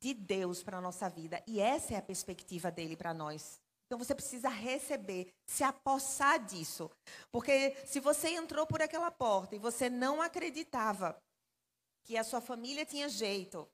de 0.00 0.14
Deus 0.14 0.62
para 0.62 0.78
a 0.78 0.80
nossa 0.80 1.08
vida. 1.08 1.42
E 1.44 1.58
essa 1.58 1.94
é 1.94 1.96
a 1.96 2.02
perspectiva 2.02 2.70
dele 2.70 2.96
para 2.96 3.12
nós. 3.12 3.60
Então 3.86 3.98
você 3.98 4.14
precisa 4.14 4.48
receber, 4.48 5.34
se 5.44 5.64
apossar 5.64 6.38
disso. 6.38 6.88
Porque 7.32 7.74
se 7.84 7.98
você 7.98 8.28
entrou 8.28 8.64
por 8.64 8.80
aquela 8.80 9.10
porta 9.10 9.56
e 9.56 9.58
você 9.58 9.90
não 9.90 10.22
acreditava 10.22 11.20
que 12.04 12.16
a 12.16 12.22
sua 12.22 12.40
família 12.40 12.86
tinha 12.86 13.08
jeito, 13.08 13.68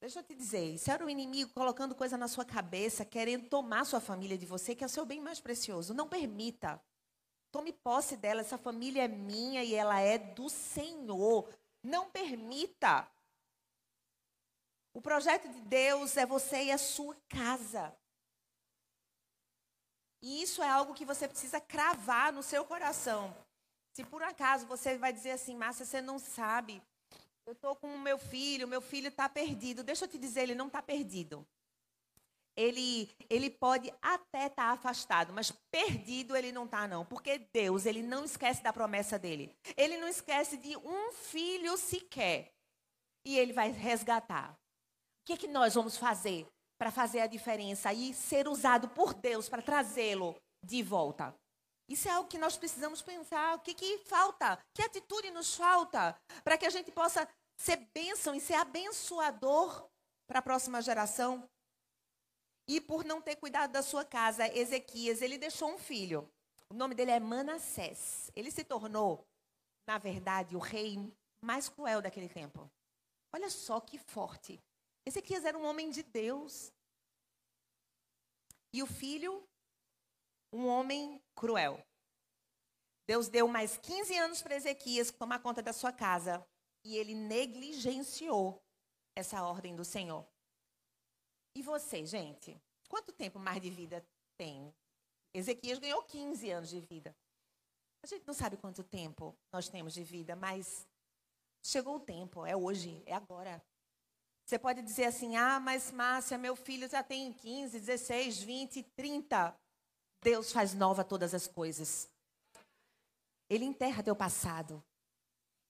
Deixa 0.00 0.20
eu 0.20 0.22
te 0.22 0.34
dizer, 0.34 0.74
isso 0.74 0.90
era 0.90 1.04
o 1.04 1.10
inimigo 1.10 1.52
colocando 1.52 1.94
coisa 1.94 2.16
na 2.16 2.28
sua 2.28 2.44
cabeça, 2.44 3.04
querendo 3.04 3.48
tomar 3.48 3.84
sua 3.84 4.00
família 4.00 4.38
de 4.38 4.46
você, 4.46 4.74
que 4.74 4.84
é 4.84 4.86
o 4.86 4.90
seu 4.90 5.04
bem 5.04 5.20
mais 5.20 5.40
precioso. 5.40 5.92
Não 5.92 6.08
permita. 6.08 6.80
Tome 7.50 7.72
posse 7.72 8.16
dela, 8.16 8.40
essa 8.40 8.56
família 8.56 9.04
é 9.04 9.08
minha 9.08 9.64
e 9.64 9.74
ela 9.74 9.98
é 10.00 10.16
do 10.16 10.48
Senhor. 10.48 11.52
Não 11.82 12.08
permita. 12.10 13.10
O 14.92 15.00
projeto 15.00 15.48
de 15.48 15.60
Deus 15.62 16.16
é 16.16 16.24
você 16.24 16.64
e 16.64 16.70
a 16.70 16.78
sua 16.78 17.16
casa. 17.28 17.92
E 20.22 20.42
isso 20.42 20.62
é 20.62 20.68
algo 20.68 20.94
que 20.94 21.04
você 21.04 21.26
precisa 21.26 21.60
cravar 21.60 22.32
no 22.32 22.42
seu 22.42 22.64
coração. 22.64 23.36
Se 23.94 24.04
por 24.04 24.22
acaso 24.22 24.66
você 24.66 24.96
vai 24.96 25.12
dizer 25.12 25.32
assim, 25.32 25.56
Márcia, 25.56 25.84
você 25.84 26.00
não 26.00 26.18
sabe 26.18 26.82
eu 27.48 27.52
estou 27.52 27.74
com 27.74 27.94
o 27.94 27.98
meu 27.98 28.18
filho, 28.18 28.68
meu 28.68 28.82
filho 28.82 29.08
está 29.08 29.26
perdido. 29.26 29.82
Deixa 29.82 30.04
eu 30.04 30.08
te 30.08 30.18
dizer, 30.18 30.42
ele 30.42 30.54
não 30.54 30.66
está 30.66 30.82
perdido. 30.82 31.46
Ele, 32.54 33.08
ele 33.30 33.48
pode 33.48 33.90
até 34.02 34.48
estar 34.48 34.66
tá 34.66 34.70
afastado, 34.72 35.32
mas 35.32 35.50
perdido 35.70 36.36
ele 36.36 36.52
não 36.52 36.66
está, 36.66 36.86
não. 36.86 37.06
Porque 37.06 37.38
Deus, 37.50 37.86
ele 37.86 38.02
não 38.02 38.22
esquece 38.22 38.62
da 38.62 38.70
promessa 38.70 39.18
dele. 39.18 39.50
Ele 39.78 39.96
não 39.96 40.08
esquece 40.08 40.58
de 40.58 40.76
um 40.76 41.10
filho 41.12 41.74
sequer. 41.78 42.52
E 43.24 43.38
ele 43.38 43.54
vai 43.54 43.70
resgatar. 43.70 44.52
O 44.52 44.56
que, 45.24 45.32
é 45.32 45.36
que 45.38 45.48
nós 45.48 45.74
vamos 45.74 45.96
fazer 45.96 46.46
para 46.78 46.90
fazer 46.90 47.20
a 47.20 47.26
diferença 47.26 47.94
e 47.94 48.12
ser 48.12 48.46
usado 48.46 48.90
por 48.90 49.14
Deus 49.14 49.48
para 49.48 49.62
trazê-lo 49.62 50.36
de 50.62 50.82
volta? 50.82 51.34
Isso 51.88 52.06
é 52.06 52.10
algo 52.10 52.28
que 52.28 52.36
nós 52.36 52.56
precisamos 52.56 53.00
pensar. 53.00 53.56
O 53.56 53.60
que, 53.60 53.72
que 53.72 53.98
falta? 54.04 54.58
Que 54.74 54.82
atitude 54.82 55.30
nos 55.30 55.54
falta 55.54 56.14
para 56.44 56.58
que 56.58 56.66
a 56.66 56.70
gente 56.70 56.92
possa 56.92 57.26
ser 57.58 57.76
bênção 57.92 58.34
e 58.34 58.40
ser 58.40 58.54
abençoador 58.54 59.88
para 60.26 60.38
a 60.38 60.42
próxima 60.42 60.80
geração? 60.80 61.48
E 62.66 62.80
por 62.80 63.04
não 63.04 63.20
ter 63.20 63.36
cuidado 63.36 63.72
da 63.72 63.82
sua 63.82 64.04
casa, 64.04 64.46
Ezequias, 64.56 65.20
ele 65.20 65.36
deixou 65.36 65.70
um 65.70 65.78
filho. 65.78 66.30
O 66.70 66.74
nome 66.74 66.94
dele 66.94 67.10
é 67.10 67.20
Manassés. 67.20 68.30
Ele 68.36 68.50
se 68.50 68.62
tornou, 68.62 69.26
na 69.86 69.98
verdade, 69.98 70.54
o 70.54 70.58
rei 70.58 70.96
mais 71.40 71.68
cruel 71.68 72.02
daquele 72.02 72.28
tempo. 72.28 72.70
Olha 73.32 73.48
só 73.50 73.80
que 73.80 73.98
forte. 73.98 74.60
Ezequias 75.06 75.44
era 75.44 75.56
um 75.56 75.64
homem 75.64 75.90
de 75.90 76.02
Deus. 76.02 76.70
E 78.72 78.82
o 78.82 78.86
filho, 78.86 79.42
um 80.52 80.66
homem 80.66 81.22
cruel. 81.34 81.82
Deus 83.06 83.28
deu 83.28 83.48
mais 83.48 83.78
15 83.78 84.14
anos 84.18 84.42
para 84.42 84.56
Ezequias 84.56 85.10
tomar 85.10 85.38
conta 85.38 85.62
da 85.62 85.72
sua 85.72 85.90
casa. 85.90 86.46
E 86.88 86.96
ele 86.96 87.14
negligenciou 87.14 88.62
essa 89.14 89.42
ordem 89.42 89.76
do 89.76 89.84
Senhor. 89.84 90.26
E 91.54 91.62
você, 91.62 92.04
gente? 92.06 92.58
Quanto 92.88 93.12
tempo 93.12 93.38
mais 93.38 93.60
de 93.60 93.70
vida 93.70 94.04
tem? 94.36 94.74
Ezequias 95.34 95.78
ganhou 95.78 96.02
15 96.02 96.50
anos 96.50 96.68
de 96.70 96.80
vida. 96.80 97.14
A 98.02 98.06
gente 98.06 98.26
não 98.26 98.34
sabe 98.34 98.56
quanto 98.56 98.82
tempo 98.82 99.36
nós 99.52 99.68
temos 99.68 99.92
de 99.92 100.02
vida, 100.02 100.34
mas 100.34 100.86
Chegou 101.62 101.96
o 101.96 102.00
tempo, 102.00 102.46
é 102.46 102.56
hoje, 102.56 103.02
é 103.04 103.14
agora. 103.14 103.62
Você 104.46 104.58
pode 104.58 104.80
dizer 104.82 105.04
assim: 105.04 105.36
ah, 105.36 105.60
mas 105.60 105.90
Márcia, 105.90 106.38
meu 106.38 106.56
filho 106.56 106.88
já 106.88 107.02
tem 107.02 107.32
15, 107.32 107.78
16, 107.78 108.42
20, 108.42 108.82
30. 108.96 109.54
Deus 110.22 110.52
faz 110.52 110.74
nova 110.74 111.04
todas 111.04 111.34
as 111.34 111.46
coisas. 111.46 112.08
Ele 113.48 113.64
enterra 113.64 114.02
teu 114.02 114.16
passado. 114.16 114.82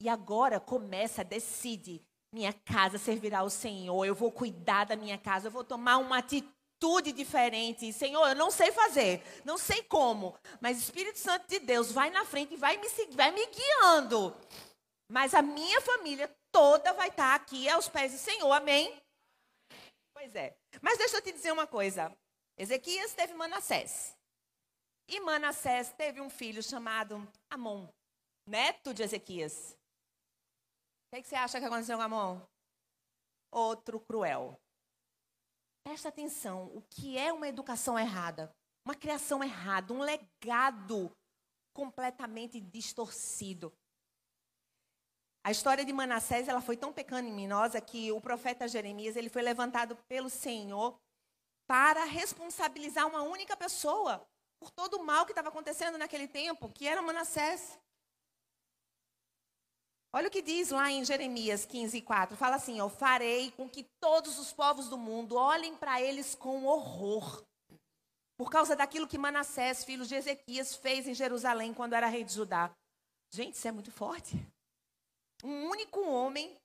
E 0.00 0.08
agora 0.08 0.60
começa, 0.60 1.24
decide. 1.24 2.02
Minha 2.32 2.52
casa 2.52 2.98
servirá 2.98 3.40
ao 3.40 3.50
Senhor. 3.50 4.04
Eu 4.04 4.14
vou 4.14 4.30
cuidar 4.30 4.84
da 4.84 4.96
minha 4.96 5.18
casa. 5.18 5.48
Eu 5.48 5.52
vou 5.52 5.64
tomar 5.64 5.96
uma 5.98 6.18
atitude 6.18 7.12
diferente. 7.12 7.92
Senhor, 7.92 8.28
eu 8.28 8.34
não 8.34 8.50
sei 8.50 8.70
fazer. 8.70 9.22
Não 9.44 9.58
sei 9.58 9.82
como. 9.82 10.38
Mas 10.60 10.76
o 10.76 10.80
Espírito 10.80 11.18
Santo 11.18 11.48
de 11.48 11.58
Deus 11.58 11.90
vai 11.90 12.10
na 12.10 12.24
frente 12.24 12.54
e 12.54 12.56
vai 12.56 12.76
me, 12.76 12.88
vai 13.12 13.30
me 13.32 13.46
guiando. 13.46 14.36
Mas 15.10 15.34
a 15.34 15.42
minha 15.42 15.80
família 15.80 16.30
toda 16.52 16.92
vai 16.92 17.08
estar 17.08 17.34
aqui 17.34 17.68
aos 17.68 17.88
pés 17.88 18.12
do 18.12 18.18
Senhor. 18.18 18.52
Amém? 18.52 18.94
Pois 20.12 20.34
é. 20.34 20.56
Mas 20.82 20.98
deixa 20.98 21.16
eu 21.16 21.22
te 21.22 21.32
dizer 21.32 21.52
uma 21.52 21.66
coisa. 21.66 22.14
Ezequias 22.56 23.14
teve 23.14 23.34
Manassés. 23.34 24.16
E 25.08 25.20
Manassés 25.20 25.90
teve 25.96 26.20
um 26.20 26.28
filho 26.28 26.62
chamado 26.62 27.26
Amon, 27.48 27.88
neto 28.46 28.92
de 28.92 29.02
Ezequias. 29.02 29.78
O 31.08 31.16
que, 31.16 31.22
que 31.22 31.28
você 31.28 31.36
acha 31.36 31.58
que 31.58 31.64
aconteceu 31.64 31.96
com 31.96 32.02
Amon? 32.02 32.38
Outro 33.50 33.98
cruel. 33.98 34.60
Presta 35.82 36.10
atenção, 36.10 36.66
o 36.74 36.82
que 36.82 37.16
é 37.16 37.32
uma 37.32 37.48
educação 37.48 37.98
errada? 37.98 38.54
Uma 38.84 38.94
criação 38.94 39.42
errada, 39.42 39.94
um 39.94 40.02
legado 40.02 41.10
completamente 41.72 42.60
distorcido. 42.60 43.72
A 45.42 45.50
história 45.50 45.82
de 45.82 45.94
Manassés 45.94 46.46
ela 46.46 46.60
foi 46.60 46.76
tão 46.76 46.92
pecaminosa 46.92 47.80
que 47.80 48.12
o 48.12 48.20
profeta 48.20 48.68
Jeremias 48.68 49.16
ele 49.16 49.30
foi 49.30 49.40
levantado 49.40 49.96
pelo 50.08 50.28
Senhor 50.28 51.00
para 51.66 52.04
responsabilizar 52.04 53.06
uma 53.06 53.22
única 53.22 53.56
pessoa 53.56 54.28
por 54.60 54.70
todo 54.70 54.98
o 54.98 55.04
mal 55.04 55.24
que 55.24 55.32
estava 55.32 55.48
acontecendo 55.48 55.96
naquele 55.96 56.28
tempo, 56.28 56.68
que 56.68 56.86
era 56.86 57.00
Manassés. 57.00 57.78
Olha 60.12 60.28
o 60.28 60.30
que 60.30 60.40
diz 60.40 60.70
lá 60.70 60.90
em 60.90 61.04
Jeremias 61.04 61.66
15, 61.66 62.00
4. 62.00 62.36
Fala 62.36 62.56
assim: 62.56 62.78
Eu 62.78 62.88
farei 62.88 63.50
com 63.52 63.68
que 63.68 63.84
todos 64.00 64.38
os 64.38 64.52
povos 64.52 64.88
do 64.88 64.96
mundo 64.96 65.36
olhem 65.36 65.76
para 65.76 66.00
eles 66.00 66.34
com 66.34 66.64
horror. 66.64 67.44
Por 68.38 68.50
causa 68.50 68.74
daquilo 68.74 69.08
que 69.08 69.18
Manassés, 69.18 69.84
filho 69.84 70.06
de 70.06 70.14
Ezequias, 70.14 70.76
fez 70.76 71.06
em 71.06 71.14
Jerusalém 71.14 71.74
quando 71.74 71.92
era 71.92 72.06
rei 72.06 72.24
de 72.24 72.32
Judá. 72.32 72.72
Gente, 73.32 73.54
isso 73.54 73.68
é 73.68 73.72
muito 73.72 73.90
forte. 73.90 74.34
Um 75.44 75.68
único 75.68 76.00
homem, 76.00 76.56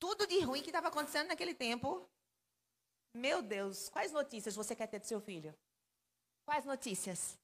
tudo 0.00 0.26
de 0.26 0.40
ruim 0.40 0.62
que 0.62 0.70
estava 0.70 0.88
acontecendo 0.88 1.28
naquele 1.28 1.54
tempo. 1.54 2.08
Meu 3.14 3.42
Deus, 3.42 3.90
quais 3.90 4.12
notícias 4.12 4.56
você 4.56 4.74
quer 4.74 4.86
ter 4.86 5.00
do 5.00 5.06
seu 5.06 5.20
filho? 5.20 5.54
Quais 6.46 6.64
notícias? 6.64 7.36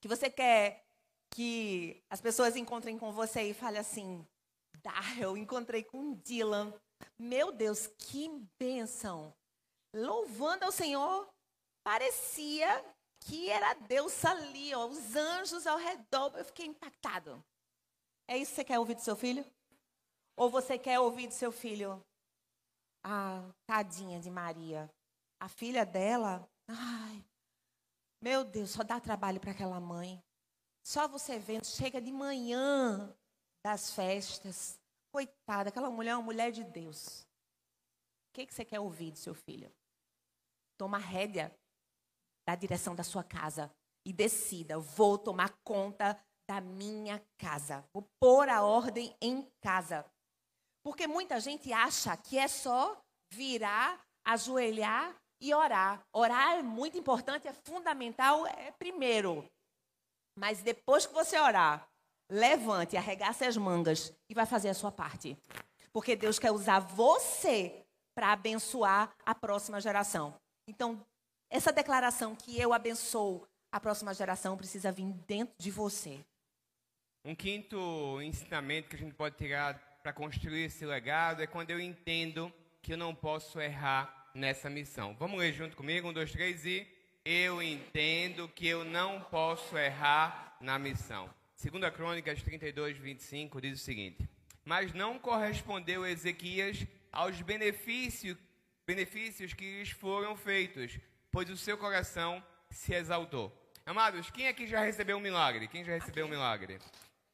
Que 0.00 0.08
você 0.08 0.28
quer 0.28 0.85
que 1.30 2.02
as 2.10 2.20
pessoas 2.20 2.56
encontrem 2.56 2.98
com 2.98 3.12
você 3.12 3.42
e 3.42 3.54
falem 3.54 3.80
assim: 3.80 4.26
Dá, 4.82 5.00
eu 5.18 5.36
encontrei 5.36 5.82
com 5.82 6.14
Dylan. 6.14 6.72
Meu 7.18 7.52
Deus, 7.52 7.86
que 7.86 8.28
bênção! 8.58 9.34
Louvando 9.94 10.64
ao 10.64 10.72
Senhor, 10.72 11.28
parecia 11.84 12.84
que 13.20 13.50
era 13.50 13.74
Deus 13.74 14.24
ali, 14.24 14.74
ó, 14.74 14.86
os 14.86 15.16
anjos 15.16 15.66
ao 15.66 15.78
redor. 15.78 16.32
Eu 16.36 16.44
fiquei 16.44 16.66
impactado. 16.66 17.44
É 18.28 18.36
isso 18.36 18.50
que 18.50 18.56
você 18.56 18.64
quer 18.64 18.78
ouvir 18.78 18.94
do 18.94 19.00
seu 19.02 19.16
filho? 19.16 19.44
Ou 20.36 20.50
você 20.50 20.78
quer 20.78 21.00
ouvir 21.00 21.28
do 21.28 21.34
seu 21.34 21.50
filho? 21.50 22.04
Ah, 23.02 23.42
tadinha 23.66 24.20
de 24.20 24.30
Maria. 24.30 24.90
A 25.40 25.48
filha 25.48 25.84
dela, 25.86 26.48
ai, 26.68 27.24
meu 28.20 28.44
Deus, 28.44 28.70
só 28.70 28.82
dá 28.82 29.00
trabalho 29.00 29.40
para 29.40 29.52
aquela 29.52 29.80
mãe. 29.80 30.22
Só 30.86 31.08
você 31.08 31.36
vendo, 31.36 31.66
chega 31.66 32.00
de 32.00 32.12
manhã 32.12 33.12
das 33.60 33.90
festas. 33.90 34.78
Coitada, 35.12 35.70
aquela 35.70 35.90
mulher 35.90 36.12
é 36.12 36.14
uma 36.14 36.22
mulher 36.22 36.52
de 36.52 36.62
Deus. 36.62 37.22
O 38.28 38.34
que, 38.34 38.46
que 38.46 38.54
você 38.54 38.64
quer 38.64 38.78
ouvir 38.78 39.10
do 39.10 39.18
seu 39.18 39.34
filho? 39.34 39.68
Toma 40.78 40.96
rédea 40.96 41.52
da 42.46 42.54
direção 42.54 42.94
da 42.94 43.02
sua 43.02 43.24
casa 43.24 43.68
e 44.06 44.12
decida: 44.12 44.78
vou 44.78 45.18
tomar 45.18 45.58
conta 45.64 46.16
da 46.48 46.60
minha 46.60 47.20
casa. 47.36 47.84
Vou 47.92 48.08
pôr 48.20 48.48
a 48.48 48.62
ordem 48.62 49.12
em 49.20 49.42
casa. 49.60 50.08
Porque 50.84 51.08
muita 51.08 51.40
gente 51.40 51.72
acha 51.72 52.16
que 52.16 52.38
é 52.38 52.46
só 52.46 52.96
virar, 53.32 54.06
ajoelhar 54.24 55.20
e 55.40 55.52
orar. 55.52 56.06
Orar 56.12 56.58
é 56.58 56.62
muito 56.62 56.96
importante, 56.96 57.48
é 57.48 57.52
fundamental, 57.52 58.46
é 58.46 58.70
primeiro. 58.70 59.44
Mas 60.38 60.62
depois 60.62 61.06
que 61.06 61.14
você 61.14 61.38
orar, 61.38 61.88
levante, 62.30 62.96
arregace 62.96 63.44
as 63.44 63.56
mangas 63.56 64.12
e 64.28 64.34
vai 64.34 64.46
fazer 64.46 64.68
a 64.68 64.74
sua 64.74 64.92
parte. 64.92 65.36
Porque 65.92 66.14
Deus 66.14 66.38
quer 66.38 66.50
usar 66.50 66.80
você 66.80 67.84
para 68.14 68.32
abençoar 68.32 69.14
a 69.24 69.34
próxima 69.34 69.80
geração. 69.80 70.34
Então, 70.68 71.00
essa 71.50 71.72
declaração 71.72 72.34
que 72.34 72.60
eu 72.60 72.72
abençoo 72.72 73.46
a 73.72 73.80
próxima 73.80 74.14
geração 74.14 74.56
precisa 74.56 74.90
vir 74.90 75.12
dentro 75.26 75.54
de 75.58 75.70
você. 75.70 76.18
Um 77.24 77.34
quinto 77.34 78.20
ensinamento 78.22 78.88
que 78.88 78.96
a 78.96 78.98
gente 78.98 79.14
pode 79.14 79.36
tirar 79.36 79.74
para 80.02 80.12
construir 80.12 80.64
esse 80.64 80.86
legado 80.86 81.42
é 81.42 81.46
quando 81.46 81.70
eu 81.70 81.80
entendo 81.80 82.52
que 82.80 82.92
eu 82.92 82.96
não 82.96 83.14
posso 83.14 83.60
errar 83.60 84.30
nessa 84.34 84.70
missão. 84.70 85.14
Vamos 85.18 85.38
ler 85.38 85.52
junto 85.52 85.76
comigo? 85.76 86.08
Um, 86.08 86.12
dois, 86.12 86.30
três 86.30 86.64
e 86.64 86.86
eu 87.26 87.60
entendo 87.60 88.48
que 88.48 88.68
eu 88.68 88.84
não 88.84 89.20
posso 89.20 89.76
errar 89.76 90.56
na 90.60 90.78
missão. 90.78 91.28
Segunda 91.56 91.90
Crônicas 91.90 92.40
32, 92.40 92.96
25 92.98 93.60
diz 93.60 93.80
o 93.80 93.84
seguinte: 93.84 94.28
Mas 94.64 94.94
não 94.94 95.18
correspondeu 95.18 96.06
Ezequias 96.06 96.86
aos 97.10 97.42
benefícios, 97.42 98.38
benefícios 98.86 99.52
que 99.52 99.64
lhes 99.64 99.90
foram 99.90 100.36
feitos, 100.36 101.00
pois 101.32 101.50
o 101.50 101.56
seu 101.56 101.76
coração 101.76 102.40
se 102.70 102.94
exaltou. 102.94 103.52
Amados, 103.84 104.30
quem 104.30 104.46
aqui 104.46 104.68
já 104.68 104.80
recebeu 104.80 105.16
um 105.16 105.20
milagre? 105.20 105.66
Quem 105.66 105.84
já 105.84 105.94
recebeu 105.94 106.26
um 106.26 106.30
milagre? 106.30 106.78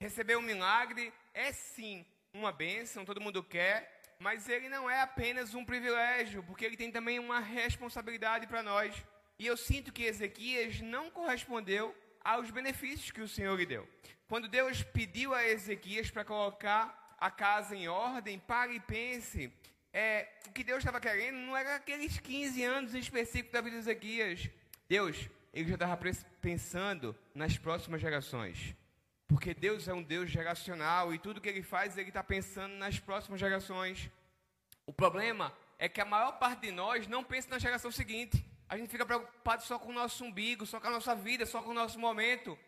Receber 0.00 0.38
um 0.38 0.42
milagre 0.42 1.12
é 1.34 1.52
sim 1.52 2.06
uma 2.32 2.50
bênção, 2.50 3.04
todo 3.04 3.20
mundo 3.20 3.42
quer, 3.42 4.16
mas 4.18 4.48
ele 4.48 4.70
não 4.70 4.88
é 4.88 5.02
apenas 5.02 5.52
um 5.52 5.66
privilégio, 5.66 6.42
porque 6.44 6.64
ele 6.64 6.78
tem 6.78 6.90
também 6.90 7.18
uma 7.18 7.40
responsabilidade 7.40 8.46
para 8.46 8.62
nós. 8.62 8.94
E 9.38 9.46
eu 9.46 9.56
sinto 9.56 9.92
que 9.92 10.04
Ezequias 10.04 10.80
não 10.80 11.10
correspondeu 11.10 11.94
aos 12.24 12.50
benefícios 12.50 13.10
que 13.10 13.20
o 13.20 13.28
Senhor 13.28 13.56
lhe 13.58 13.66
deu. 13.66 13.88
Quando 14.28 14.48
Deus 14.48 14.82
pediu 14.82 15.34
a 15.34 15.46
Ezequias 15.46 16.10
para 16.10 16.24
colocar 16.24 17.16
a 17.18 17.30
casa 17.30 17.76
em 17.76 17.88
ordem, 17.88 18.38
pare 18.38 18.76
e 18.76 18.80
pense. 18.80 19.52
É, 19.92 20.28
o 20.46 20.52
que 20.52 20.64
Deus 20.64 20.78
estava 20.78 21.00
querendo 21.00 21.36
não 21.36 21.56
era 21.56 21.76
aqueles 21.76 22.18
15 22.18 22.62
anos 22.64 22.94
em 22.94 22.98
específico 22.98 23.52
da 23.52 23.60
vida 23.60 23.76
de 23.76 23.82
Ezequias. 23.82 24.48
Deus, 24.88 25.28
ele 25.52 25.68
já 25.68 25.74
estava 25.74 25.98
pensando 26.40 27.16
nas 27.34 27.58
próximas 27.58 28.00
gerações. 28.00 28.74
Porque 29.28 29.54
Deus 29.54 29.88
é 29.88 29.94
um 29.94 30.02
Deus 30.02 30.30
geracional 30.30 31.14
e 31.14 31.18
tudo 31.18 31.40
que 31.40 31.48
ele 31.48 31.62
faz, 31.62 31.96
ele 31.96 32.08
está 32.08 32.22
pensando 32.22 32.74
nas 32.74 32.98
próximas 32.98 33.40
gerações. 33.40 34.10
O 34.84 34.92
problema 34.92 35.56
é 35.78 35.88
que 35.88 36.00
a 36.00 36.04
maior 36.04 36.32
parte 36.38 36.62
de 36.62 36.70
nós 36.70 37.06
não 37.06 37.22
pensa 37.22 37.48
na 37.48 37.58
geração 37.58 37.90
seguinte. 37.90 38.44
A 38.72 38.76
gente 38.78 38.88
fica 38.88 39.04
preocupado 39.04 39.62
só 39.64 39.78
com 39.78 39.90
o 39.90 39.92
nosso 39.92 40.24
umbigo, 40.24 40.64
só 40.64 40.80
com 40.80 40.86
a 40.86 40.92
nossa 40.92 41.14
vida, 41.14 41.44
só 41.44 41.60
com 41.60 41.72
o 41.72 41.74
nosso 41.74 41.98
momento. 41.98 42.58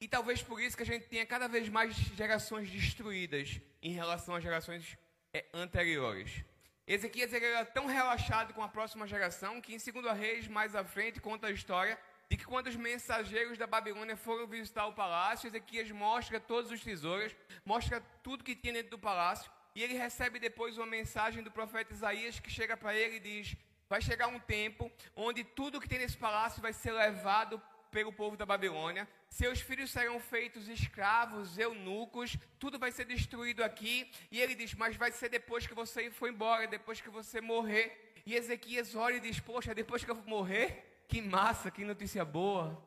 E 0.00 0.08
talvez 0.08 0.42
por 0.42 0.60
isso 0.60 0.76
que 0.76 0.82
a 0.82 0.86
gente 0.86 1.06
tenha 1.06 1.24
cada 1.24 1.46
vez 1.46 1.68
mais 1.68 1.94
gerações 1.94 2.68
destruídas 2.68 3.60
em 3.80 3.92
relação 3.92 4.34
às 4.34 4.42
gerações 4.42 4.98
é, 5.32 5.44
anteriores. 5.54 6.42
Ezequias 6.84 7.32
era 7.32 7.64
tão 7.64 7.86
relaxado 7.86 8.52
com 8.52 8.64
a 8.64 8.68
próxima 8.68 9.06
geração 9.06 9.60
que 9.60 9.72
em 9.72 9.78
2 9.78 10.18
Reis, 10.18 10.48
mais 10.48 10.74
à 10.74 10.82
frente, 10.82 11.20
conta 11.20 11.46
a 11.46 11.52
história 11.52 11.96
de 12.28 12.36
que 12.36 12.44
quando 12.44 12.66
os 12.66 12.74
mensageiros 12.74 13.56
da 13.56 13.66
Babilônia 13.68 14.16
foram 14.16 14.44
visitar 14.44 14.86
o 14.86 14.92
palácio, 14.92 15.46
Ezequias 15.46 15.88
mostra 15.92 16.40
todos 16.40 16.72
os 16.72 16.82
tesouros, 16.82 17.36
mostra 17.64 18.00
tudo 18.24 18.42
que 18.42 18.56
tinha 18.56 18.72
dentro 18.72 18.90
do 18.90 18.98
palácio, 18.98 19.48
e 19.72 19.84
ele 19.84 19.94
recebe 19.94 20.40
depois 20.40 20.76
uma 20.76 20.86
mensagem 20.86 21.44
do 21.44 21.50
profeta 21.52 21.94
Isaías 21.94 22.40
que 22.40 22.50
chega 22.50 22.76
para 22.76 22.92
ele 22.92 23.18
e 23.18 23.20
diz: 23.20 23.56
Vai 23.88 24.02
chegar 24.02 24.28
um 24.28 24.38
tempo 24.38 24.90
onde 25.16 25.42
tudo 25.42 25.80
que 25.80 25.88
tem 25.88 25.98
nesse 25.98 26.16
palácio 26.16 26.60
vai 26.60 26.72
ser 26.72 26.92
levado 26.92 27.60
pelo 27.90 28.12
povo 28.12 28.36
da 28.36 28.44
Babilônia. 28.44 29.08
Seus 29.28 29.60
filhos 29.60 29.90
serão 29.90 30.20
feitos 30.20 30.68
escravos, 30.68 31.58
eunucos, 31.58 32.36
tudo 32.58 32.78
vai 32.78 32.92
ser 32.92 33.06
destruído 33.06 33.64
aqui. 33.64 34.10
E 34.30 34.40
ele 34.40 34.54
diz: 34.54 34.74
Mas 34.74 34.96
vai 34.96 35.10
ser 35.10 35.28
depois 35.28 35.66
que 35.66 35.74
você 35.74 36.10
for 36.10 36.28
embora, 36.28 36.66
depois 36.66 37.00
que 37.00 37.08
você 37.08 37.40
morrer. 37.40 38.12
E 38.26 38.34
Ezequias 38.34 38.94
olha 38.94 39.16
e 39.16 39.20
diz: 39.20 39.40
Poxa, 39.40 39.74
depois 39.74 40.04
que 40.04 40.10
eu 40.10 40.16
morrer, 40.26 41.04
que 41.08 41.22
massa, 41.22 41.70
que 41.70 41.84
notícia 41.84 42.24
boa. 42.24 42.82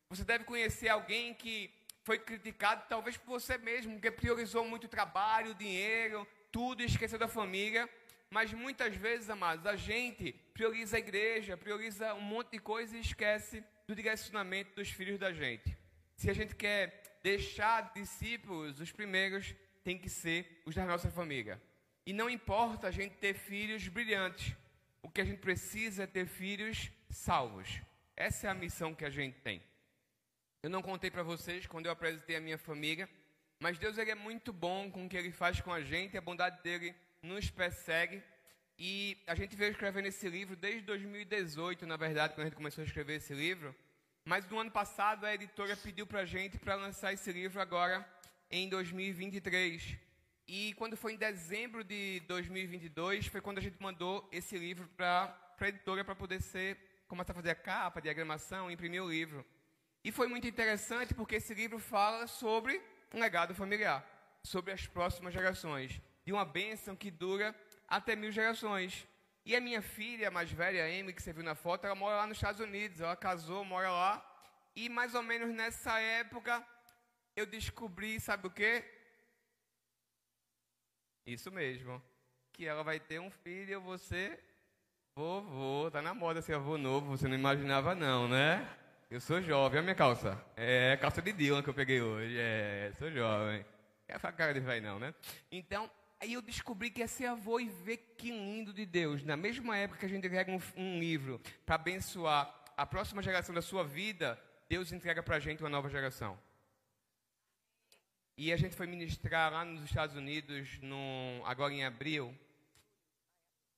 Você 0.09 0.23
deve 0.23 0.45
conhecer 0.45 0.87
alguém 0.87 1.33
que 1.33 1.69
foi 2.03 2.17
criticado, 2.19 2.85
talvez 2.87 3.17
por 3.17 3.37
você 3.37 3.57
mesmo, 3.57 3.99
que 3.99 4.09
priorizou 4.09 4.63
muito 4.63 4.87
trabalho, 4.87 5.53
dinheiro, 5.55 6.25
tudo 6.53 6.81
e 6.81 6.85
esqueceu 6.85 7.19
da 7.19 7.27
família. 7.27 7.89
Mas 8.29 8.53
muitas 8.53 8.95
vezes, 8.95 9.29
amados, 9.29 9.65
a 9.65 9.75
gente 9.75 10.33
prioriza 10.53 10.97
a 10.97 10.99
igreja, 10.99 11.55
prioriza 11.55 12.13
um 12.13 12.21
monte 12.21 12.51
de 12.51 12.59
coisa 12.59 12.97
e 12.97 13.01
esquece 13.01 13.63
do 13.87 13.95
direcionamento 13.95 14.75
dos 14.75 14.89
filhos 14.89 15.17
da 15.17 15.31
gente. 15.31 15.77
Se 16.15 16.29
a 16.29 16.33
gente 16.33 16.55
quer 16.55 17.19
deixar 17.23 17.93
discípulos, 17.93 18.79
os 18.79 18.91
primeiros 18.91 19.55
tem 19.83 19.97
que 19.97 20.09
ser 20.09 20.61
os 20.65 20.75
da 20.75 20.85
nossa 20.85 21.09
família. 21.09 21.61
E 22.05 22.11
não 22.11 22.29
importa 22.29 22.87
a 22.87 22.91
gente 22.91 23.15
ter 23.15 23.33
filhos 23.33 23.87
brilhantes, 23.87 24.55
o 25.01 25.09
que 25.09 25.21
a 25.21 25.25
gente 25.25 25.39
precisa 25.39 26.03
é 26.03 26.07
ter 26.07 26.25
filhos 26.25 26.91
salvos. 27.09 27.81
Essa 28.15 28.47
é 28.47 28.49
a 28.49 28.53
missão 28.53 28.93
que 28.93 29.05
a 29.05 29.09
gente 29.09 29.39
tem. 29.39 29.61
Eu 30.61 30.69
não 30.69 30.81
contei 30.81 31.09
para 31.09 31.23
vocês 31.23 31.65
quando 31.65 31.85
eu 31.85 31.91
apresentei 31.91 32.35
a 32.35 32.41
minha 32.41 32.57
família, 32.57 33.09
mas 33.59 33.77
Deus 33.77 33.97
ele 33.97 34.11
é 34.11 34.15
muito 34.15 34.51
bom 34.51 34.91
com 34.91 35.05
o 35.05 35.09
que 35.09 35.15
ele 35.15 35.31
faz 35.31 35.61
com 35.61 35.71
a 35.71 35.81
gente, 35.81 36.17
a 36.17 36.21
bondade 36.21 36.61
dele 36.61 36.93
nos 37.21 37.49
persegue. 37.49 38.23
E 38.79 39.17
a 39.25 39.33
gente 39.33 39.55
veio 39.55 39.71
escrevendo 39.71 40.05
esse 40.05 40.29
livro 40.29 40.55
desde 40.55 40.81
2018, 40.81 41.85
na 41.85 41.97
verdade, 41.97 42.33
quando 42.33 42.41
a 42.41 42.45
gente 42.45 42.55
começou 42.55 42.83
a 42.83 42.85
escrever 42.85 43.15
esse 43.15 43.33
livro. 43.33 43.75
Mas 44.23 44.47
no 44.47 44.59
ano 44.59 44.69
passado 44.69 45.25
a 45.25 45.33
editora 45.33 45.75
pediu 45.75 46.05
para 46.05 46.19
a 46.19 46.25
gente 46.25 46.59
para 46.59 46.75
lançar 46.75 47.13
esse 47.13 47.31
livro 47.31 47.59
agora 47.59 48.07
em 48.51 48.69
2023. 48.69 49.97
E 50.47 50.73
quando 50.75 50.95
foi 50.95 51.13
em 51.13 51.17
dezembro 51.17 51.83
de 51.83 52.21
2022, 52.27 53.27
foi 53.27 53.41
quando 53.41 53.57
a 53.57 53.61
gente 53.61 53.81
mandou 53.81 54.27
esse 54.31 54.57
livro 54.57 54.87
para 54.95 55.55
a 55.59 55.67
editora 55.67 56.03
para 56.03 56.15
poder 56.15 56.41
ser, 56.41 56.77
começar 57.07 57.31
a 57.31 57.35
fazer 57.35 57.51
a 57.51 57.55
capa, 57.55 57.99
a 57.99 58.01
diagramação, 58.01 58.69
imprimir 58.69 59.03
o 59.03 59.09
livro. 59.09 59.45
E 60.03 60.11
foi 60.11 60.27
muito 60.27 60.47
interessante 60.47 61.13
porque 61.13 61.35
esse 61.35 61.53
livro 61.53 61.79
fala 61.79 62.27
sobre 62.27 62.81
um 63.13 63.19
legado 63.19 63.55
familiar, 63.55 64.05
sobre 64.43 64.71
as 64.71 64.85
próximas 64.85 65.33
gerações 65.33 65.99
de 66.27 66.33
uma 66.33 66.43
bênção 66.43 66.93
que 66.93 67.09
dura 67.09 67.55
até 67.87 68.13
mil 68.13 68.33
gerações. 68.33 69.07
E 69.45 69.55
a 69.55 69.61
minha 69.61 69.81
filha 69.81 70.29
mais 70.29 70.51
velha, 70.51 70.83
a 70.83 70.87
Amy, 70.87 71.13
que 71.13 71.23
você 71.23 71.31
viu 71.31 71.41
na 71.41 71.55
foto, 71.55 71.85
ela 71.85 71.95
mora 71.95 72.17
lá 72.17 72.27
nos 72.27 72.35
Estados 72.35 72.59
Unidos. 72.59 72.99
Ela 72.99 73.15
casou, 73.15 73.63
mora 73.63 73.89
lá. 73.89 74.41
E 74.75 74.89
mais 74.89 75.15
ou 75.15 75.23
menos 75.23 75.55
nessa 75.55 75.97
época, 76.01 76.61
eu 77.33 77.45
descobri, 77.45 78.19
sabe 78.19 78.45
o 78.45 78.51
quê? 78.51 78.83
Isso 81.25 81.49
mesmo. 81.49 82.03
Que 82.51 82.65
ela 82.65 82.83
vai 82.83 82.99
ter 82.99 83.21
um 83.21 83.31
filho 83.31 83.81
e 83.95 83.97
ser 83.97 84.37
vovô. 85.15 85.89
Tá 85.89 86.01
na 86.01 86.13
moda 86.13 86.41
ser 86.41 86.55
avô 86.55 86.77
novo, 86.77 87.11
você 87.15 87.25
não 87.29 87.35
imaginava 87.35 87.95
não, 87.95 88.27
né? 88.27 88.69
Eu 89.09 89.21
sou 89.21 89.41
jovem, 89.41 89.77
olha 89.77 89.79
a 89.79 89.83
minha 89.83 89.95
calça. 89.95 90.45
É 90.57 90.97
calça 90.97 91.21
de 91.21 91.31
Dylan 91.31 91.63
que 91.63 91.69
eu 91.69 91.73
peguei 91.73 92.01
hoje. 92.01 92.35
É, 92.37 92.91
sou 92.99 93.09
jovem. 93.09 93.65
É 94.09 94.15
a 94.15 94.31
cara 94.33 94.53
de 94.53 94.59
velho 94.59 94.85
não, 94.85 94.99
né? 94.99 95.15
Então, 95.49 95.89
Aí 96.19 96.33
eu 96.33 96.41
descobri 96.41 96.89
que 96.89 97.01
ia 97.01 97.07
ser 97.07 97.27
avô 97.27 97.59
e 97.59 97.69
ver 97.69 97.97
que 98.17 98.31
lindo 98.31 98.73
de 98.73 98.85
Deus. 98.85 99.23
Na 99.23 99.37
mesma 99.37 99.77
época 99.77 99.99
que 99.99 100.05
a 100.05 100.09
gente 100.09 100.25
entrega 100.25 100.51
um, 100.51 100.59
um 100.75 100.99
livro 100.99 101.39
para 101.65 101.75
abençoar 101.75 102.53
a 102.75 102.85
próxima 102.85 103.21
geração 103.21 103.53
da 103.53 103.61
sua 103.61 103.83
vida, 103.83 104.39
Deus 104.67 104.91
entrega 104.91 105.21
para 105.21 105.35
a 105.35 105.39
gente 105.39 105.61
uma 105.61 105.69
nova 105.69 105.89
geração. 105.89 106.37
E 108.35 108.51
a 108.51 108.57
gente 108.57 108.75
foi 108.75 108.85
ministrar 108.85 109.51
lá 109.51 109.65
nos 109.65 109.83
Estados 109.83 110.15
Unidos, 110.15 110.79
agora 111.43 111.73
em 111.73 111.83
abril. 111.83 112.35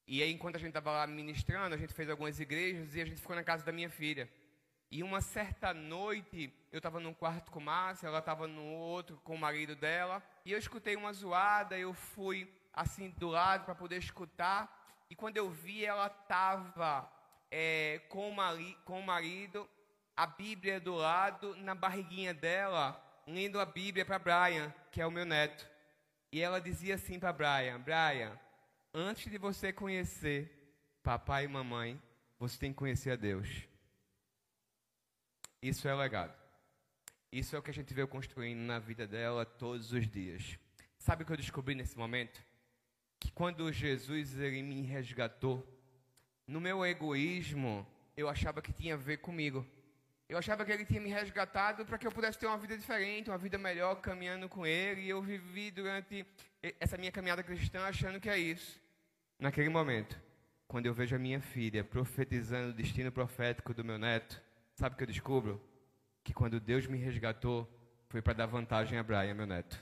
E 0.05 0.21
aí, 0.23 0.31
enquanto 0.31 0.55
a 0.55 0.59
gente 0.59 0.69
estava 0.69 0.91
lá 0.91 1.07
ministrando, 1.07 1.75
a 1.75 1.77
gente 1.77 1.93
fez 1.93 2.09
algumas 2.09 2.39
igrejas 2.39 2.95
e 2.95 3.01
a 3.01 3.05
gente 3.05 3.21
ficou 3.21 3.35
na 3.35 3.43
casa 3.43 3.63
da 3.63 3.71
minha 3.71 3.89
filha. 3.89 4.29
E 4.91 5.03
uma 5.03 5.21
certa 5.21 5.73
noite, 5.73 6.51
eu 6.71 6.77
estava 6.77 6.99
num 6.99 7.13
quarto 7.13 7.51
com 7.51 7.59
Márcia, 7.59 8.07
ela 8.07 8.19
estava 8.19 8.47
no 8.47 8.63
outro 8.63 9.19
com 9.23 9.35
o 9.35 9.37
marido 9.37 9.75
dela, 9.75 10.23
e 10.43 10.51
eu 10.51 10.57
escutei 10.57 10.95
uma 10.95 11.13
zoada, 11.13 11.77
eu 11.77 11.93
fui 11.93 12.51
assim 12.73 13.11
do 13.11 13.27
lado 13.29 13.65
para 13.65 13.75
poder 13.75 13.97
escutar, 13.97 15.05
e 15.09 15.15
quando 15.15 15.37
eu 15.37 15.49
vi, 15.49 15.85
ela 15.85 16.07
estava 16.07 17.11
é, 17.51 18.01
com, 18.09 18.35
com 18.83 18.99
o 18.99 19.05
marido, 19.05 19.69
a 20.17 20.25
Bíblia 20.25 20.79
do 20.79 20.95
lado, 20.95 21.55
na 21.57 21.75
barriguinha 21.75 22.33
dela, 22.33 22.99
lendo 23.27 23.59
a 23.59 23.65
Bíblia 23.65 24.03
para 24.03 24.19
Brian, 24.19 24.73
que 24.91 25.01
é 25.01 25.05
o 25.05 25.11
meu 25.11 25.25
neto. 25.25 25.67
E 26.31 26.41
ela 26.41 26.59
dizia 26.59 26.95
assim 26.95 27.19
para 27.19 27.31
Brian: 27.31 27.79
Brian, 27.79 28.37
antes 28.93 29.31
de 29.31 29.37
você 29.37 29.71
conhecer 29.71 30.75
papai 31.01 31.45
e 31.45 31.47
mamãe, 31.47 32.01
você 32.37 32.57
tem 32.57 32.71
que 32.71 32.77
conhecer 32.77 33.11
a 33.11 33.15
Deus. 33.15 33.68
Isso 35.61 35.87
é 35.87 35.93
legado. 35.93 36.33
Isso 37.31 37.55
é 37.55 37.59
o 37.59 37.61
que 37.61 37.69
a 37.69 37.73
gente 37.73 37.93
veio 37.93 38.07
construindo 38.07 38.59
na 38.59 38.79
vida 38.79 39.05
dela 39.05 39.45
todos 39.45 39.91
os 39.91 40.07
dias. 40.07 40.57
Sabe 40.97 41.23
o 41.23 41.25
que 41.25 41.31
eu 41.31 41.37
descobri 41.37 41.75
nesse 41.75 41.97
momento? 41.97 42.41
Que 43.19 43.31
quando 43.31 43.71
Jesus 43.71 44.39
ele 44.39 44.63
me 44.63 44.81
resgatou, 44.81 45.67
no 46.47 46.59
meu 46.59 46.83
egoísmo, 46.85 47.85
eu 48.17 48.27
achava 48.27 48.61
que 48.61 48.73
tinha 48.73 48.95
a 48.95 48.97
ver 48.97 49.17
comigo. 49.17 49.65
Eu 50.27 50.37
achava 50.37 50.65
que 50.65 50.71
ele 50.71 50.85
tinha 50.85 51.01
me 51.01 51.09
resgatado 51.09 51.85
para 51.85 51.97
que 51.97 52.07
eu 52.07 52.11
pudesse 52.11 52.39
ter 52.39 52.47
uma 52.47 52.57
vida 52.57 52.77
diferente, 52.77 53.29
uma 53.29 53.37
vida 53.37 53.57
melhor, 53.57 53.95
caminhando 53.95 54.49
com 54.49 54.65
ele. 54.65 55.01
E 55.01 55.09
eu 55.09 55.21
vivi 55.21 55.69
durante 55.71 56.25
essa 56.79 56.97
minha 56.97 57.11
caminhada 57.11 57.43
cristã 57.43 57.83
achando 57.83 58.19
que 58.19 58.29
é 58.29 58.37
isso. 58.37 58.79
Naquele 59.39 59.69
momento, 59.69 60.19
quando 60.67 60.85
eu 60.85 60.93
vejo 60.93 61.15
a 61.15 61.19
minha 61.19 61.39
filha 61.39 61.83
profetizando 61.83 62.69
o 62.69 62.73
destino 62.73 63.11
profético 63.11 63.73
do 63.73 63.83
meu 63.83 63.97
neto, 63.97 64.41
Sabe 64.79 64.95
o 64.95 64.97
que 64.97 65.03
eu 65.03 65.07
descubro? 65.07 65.61
Que 66.23 66.33
quando 66.33 66.57
Deus 66.57 66.87
me 66.87 66.97
resgatou, 66.97 67.69
foi 68.07 68.21
para 68.21 68.31
dar 68.31 68.45
vantagem 68.45 68.97
a 68.97 69.03
Brian, 69.03 69.33
meu 69.33 69.45
neto. 69.45 69.77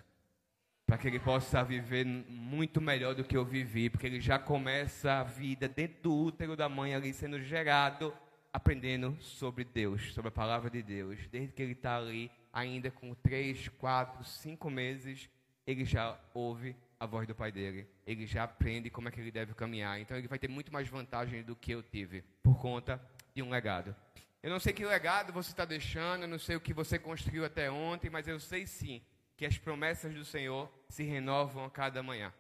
Para 0.88 0.98
que 0.98 1.08
ele 1.08 1.20
possa 1.20 1.64
viver 1.64 2.04
muito 2.04 2.82
melhor 2.82 3.14
do 3.14 3.24
que 3.24 3.38
eu 3.38 3.46
vivi, 3.46 3.92
porque 3.92 4.08
ele 4.08 4.20
já 4.20 4.40
começa 4.40 5.20
a 5.20 5.24
vida 5.24 5.70
dentro 5.70 6.02
do 6.02 6.16
útero 6.16 6.56
da 6.56 6.68
mãe 6.68 6.96
ali 6.96 7.14
sendo 7.14 7.40
gerado, 7.40 8.12
aprendendo 8.52 9.16
sobre 9.22 9.64
Deus, 9.64 10.16
sobre 10.16 10.30
a 10.30 10.32
palavra 10.32 10.68
de 10.68 10.82
Deus. 10.82 11.28
Desde 11.28 11.54
que 11.54 11.62
ele 11.62 11.74
está 11.74 11.96
ali, 11.96 12.32
ainda 12.52 12.90
com 12.90 13.14
três, 13.14 13.68
quatro, 13.68 14.24
cinco 14.24 14.68
meses, 14.68 15.30
ele 15.68 15.86
já 15.86 16.20
ouve 16.34 16.76
a 17.00 17.06
voz 17.06 17.28
do 17.28 17.36
pai 17.36 17.52
dele. 17.52 17.88
Ele 18.04 18.26
já 18.26 18.46
aprende 18.46 18.90
como 18.90 19.10
é 19.10 19.12
que 19.12 19.20
ele 19.20 19.30
deve 19.30 19.54
caminhar. 19.54 20.02
Então 20.02 20.18
ele 20.18 20.28
vai 20.28 20.40
ter 20.40 20.50
muito 20.50 20.74
mais 20.74 20.88
vantagem 20.90 21.44
do 21.44 21.56
que 21.56 21.72
eu 21.72 21.84
tive, 21.84 22.24
por 22.42 22.58
conta 22.58 23.00
de 23.36 23.44
um 23.44 23.52
legado. 23.52 23.96
Eu 24.44 24.50
não 24.50 24.60
sei 24.60 24.72
que 24.72 24.86
legado 24.86 25.34
você 25.34 25.52
está 25.52 25.66
deixando, 25.66 26.24
eu 26.24 26.28
não 26.28 26.40
sei 26.40 26.56
o 26.56 26.62
que 26.62 26.74
você 26.74 27.00
construiu 27.00 27.44
até 27.44 27.70
ontem, 27.72 28.10
mas 28.10 28.28
eu 28.28 28.40
sei 28.40 28.68
sim 28.68 29.02
que 29.36 29.46
as 29.46 29.58
promessas 29.58 30.14
do 30.14 30.24
Senhor 30.24 30.72
se 30.90 31.04
renovam 31.04 31.66
a 31.66 31.70
cada 31.70 32.02
manhã. 32.02 32.34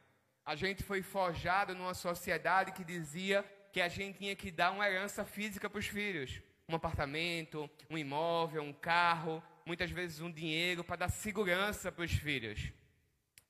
A 0.46 0.56
gente 0.56 0.84
foi 0.84 1.02
forjado 1.02 1.76
numa 1.76 1.94
sociedade 1.94 2.72
que 2.72 2.84
dizia 2.84 3.44
que 3.74 3.82
a 3.82 3.90
gente 3.90 4.20
tinha 4.20 4.36
que 4.36 4.50
dar 4.50 4.72
uma 4.72 4.88
herança 4.90 5.26
física 5.26 5.70
para 5.70 5.80
os 5.80 5.88
filhos. 5.88 6.42
Um 6.70 6.76
apartamento, 6.76 7.70
um 7.90 7.98
imóvel, 7.98 8.64
um 8.64 8.74
carro, 8.74 9.44
muitas 9.66 9.92
vezes 9.92 10.22
um 10.22 10.32
dinheiro 10.32 10.84
para 10.84 10.96
dar 10.96 11.10
segurança 11.10 11.92
para 11.92 12.06
os 12.06 12.12
filhos. 12.12 12.72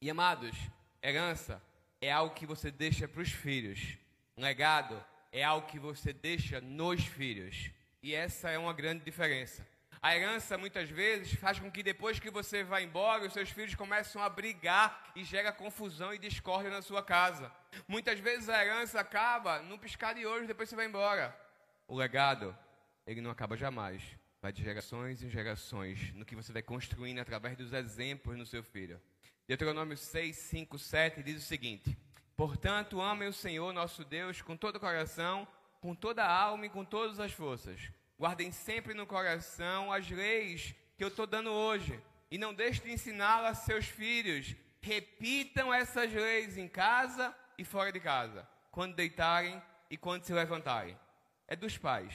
E 0.02 0.10
amados, 0.10 0.56
herança 1.02 1.62
é 2.02 2.12
algo 2.12 2.36
que 2.36 2.46
você 2.46 2.72
deixa 2.72 3.08
para 3.08 3.22
os 3.22 3.32
filhos. 3.32 3.98
Um 4.36 4.42
legado 4.42 5.04
é 5.32 5.44
algo 5.44 5.68
que 5.68 5.80
você 5.80 6.12
deixa 6.12 6.60
nos 6.60 7.06
filhos. 7.06 7.72
E 8.08 8.16
essa 8.16 8.50
é 8.50 8.58
uma 8.58 8.72
grande 8.72 9.04
diferença. 9.04 9.68
A 10.02 10.16
herança 10.16 10.58
muitas 10.58 10.90
vezes 10.90 11.34
faz 11.34 11.60
com 11.60 11.70
que 11.70 11.84
depois 11.84 12.18
que 12.18 12.32
você 12.32 12.64
vai 12.64 12.86
embora, 12.86 13.26
os 13.26 13.34
seus 13.34 13.50
filhos 13.50 13.76
começam 13.76 14.24
a 14.24 14.30
brigar 14.30 15.12
e 15.14 15.26
gera 15.26 15.52
confusão 15.52 16.14
e 16.14 16.18
discórdia 16.18 16.72
na 16.72 16.82
sua 16.82 17.04
casa. 17.04 17.52
Muitas 17.86 18.18
vezes 18.18 18.48
a 18.48 18.64
herança 18.64 18.98
acaba 19.02 19.60
num 19.60 19.78
piscar 19.78 20.16
de 20.16 20.26
olhos, 20.26 20.48
depois 20.48 20.70
você 20.70 20.76
vai 20.78 20.86
embora. 20.86 21.38
O 21.86 21.98
legado, 21.98 22.58
ele 23.06 23.20
não 23.20 23.30
acaba 23.30 23.58
jamais. 23.58 24.02
Vai 24.42 24.54
de 24.54 24.64
gerações 24.64 25.22
em 25.22 25.30
gerações, 25.30 26.14
no 26.14 26.24
que 26.24 26.34
você 26.34 26.54
vai 26.54 26.62
construindo 26.62 27.20
através 27.20 27.58
dos 27.58 27.74
exemplos 27.74 28.38
no 28.38 28.46
seu 28.46 28.64
filho. 28.64 29.02
Deuteronômio 29.46 29.98
6, 29.98 30.34
5, 30.34 30.80
7 30.80 31.24
diz 31.24 31.44
o 31.44 31.46
seguinte: 31.46 31.98
Portanto, 32.38 33.02
amem 33.02 33.28
o 33.28 33.34
Senhor 33.34 33.74
nosso 33.74 34.06
Deus 34.06 34.42
com 34.42 34.56
todo 34.56 34.78
o 34.78 34.80
coração, 34.80 35.46
com 35.88 35.96
toda 35.96 36.22
a 36.22 36.30
alma 36.30 36.66
e 36.66 36.70
com 36.70 36.84
todas 36.84 37.18
as 37.18 37.32
forças. 37.32 37.80
Guardem 38.20 38.52
sempre 38.52 38.94
no 38.94 39.08
coração 39.08 39.90
as 39.90 40.10
leis 40.10 40.76
que 40.98 41.04
eu 41.04 41.08
estou 41.08 41.26
dando 41.26 41.50
hoje. 41.50 41.98
E 42.30 42.38
não 42.38 42.54
deixem 42.54 42.84
de 42.84 42.92
ensiná-las 42.92 43.60
a 43.60 43.62
seus 43.62 43.86
filhos. 43.86 44.54
Repitam 44.82 45.74
essas 45.74 46.12
leis 46.12 46.58
em 46.58 46.68
casa 46.68 47.34
e 47.58 47.64
fora 47.64 47.90
de 47.90 48.02
casa. 48.02 48.46
Quando 48.70 48.96
deitarem 48.96 49.64
e 49.90 49.96
quando 49.96 50.26
se 50.26 50.34
levantarem. 50.34 51.00
é 51.48 51.56
dos 51.56 51.78
pais 51.78 52.14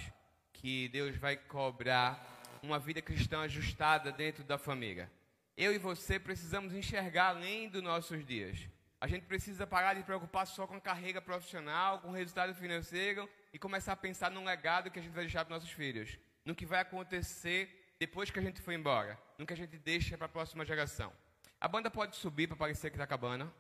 que 0.53 0.89
Deus 0.89 1.17
vai 1.17 1.39
cobrar 1.39 2.43
uma 2.63 2.79
vida 2.79 3.01
cristã 3.01 3.41
ajustada 3.41 4.13
dentro 4.13 4.45
da 4.45 4.59
família. 4.59 5.11
Eu 5.57 5.73
e 5.73 5.79
você 5.79 6.19
precisamos 6.19 6.75
enxergar 6.75 7.29
além 7.29 7.71
dos 7.71 7.83
nossos 7.83 8.23
dias. 8.27 8.69
A 9.03 9.09
gente 9.09 9.27
precisa 9.27 9.67
parar 9.67 9.95
de 9.95 10.05
preocupar 10.05 10.47
só 10.47 10.65
com 10.65 10.77
a 10.77 10.81
carreira 10.81 11.21
profissional, 11.21 11.99
com 11.99 12.11
o 12.11 12.13
resultado 12.13 12.55
financeiro 12.55 13.29
e 13.53 13.59
começar 13.59 13.95
a 13.95 13.97
pensar 13.97 14.31
no 14.31 14.45
legado 14.45 14.93
que 14.93 14.99
a 15.01 15.03
gente 15.03 15.11
vai 15.13 15.25
deixar 15.25 15.45
para 15.45 15.57
nossos 15.57 15.73
filhos, 15.73 16.17
no 16.45 16.55
que 16.55 16.65
vai 16.65 16.79
acontecer 16.83 17.97
depois 17.99 18.31
que 18.31 18.39
a 18.39 18.43
gente 18.43 18.61
for 18.61 18.71
embora, 18.71 19.19
no 19.37 19.45
que 19.45 19.53
a 19.53 19.57
gente 19.57 19.77
deixa 19.77 20.17
para 20.17 20.27
a 20.27 20.29
próxima 20.29 20.65
geração. 20.65 21.13
A 21.61 21.67
banda 21.67 21.91
pode 21.91 22.15
subir 22.15 22.47
para 22.47 22.57
parecer 22.57 22.91
que 22.91 22.95
está 22.95 23.03
acabando. 23.03 23.53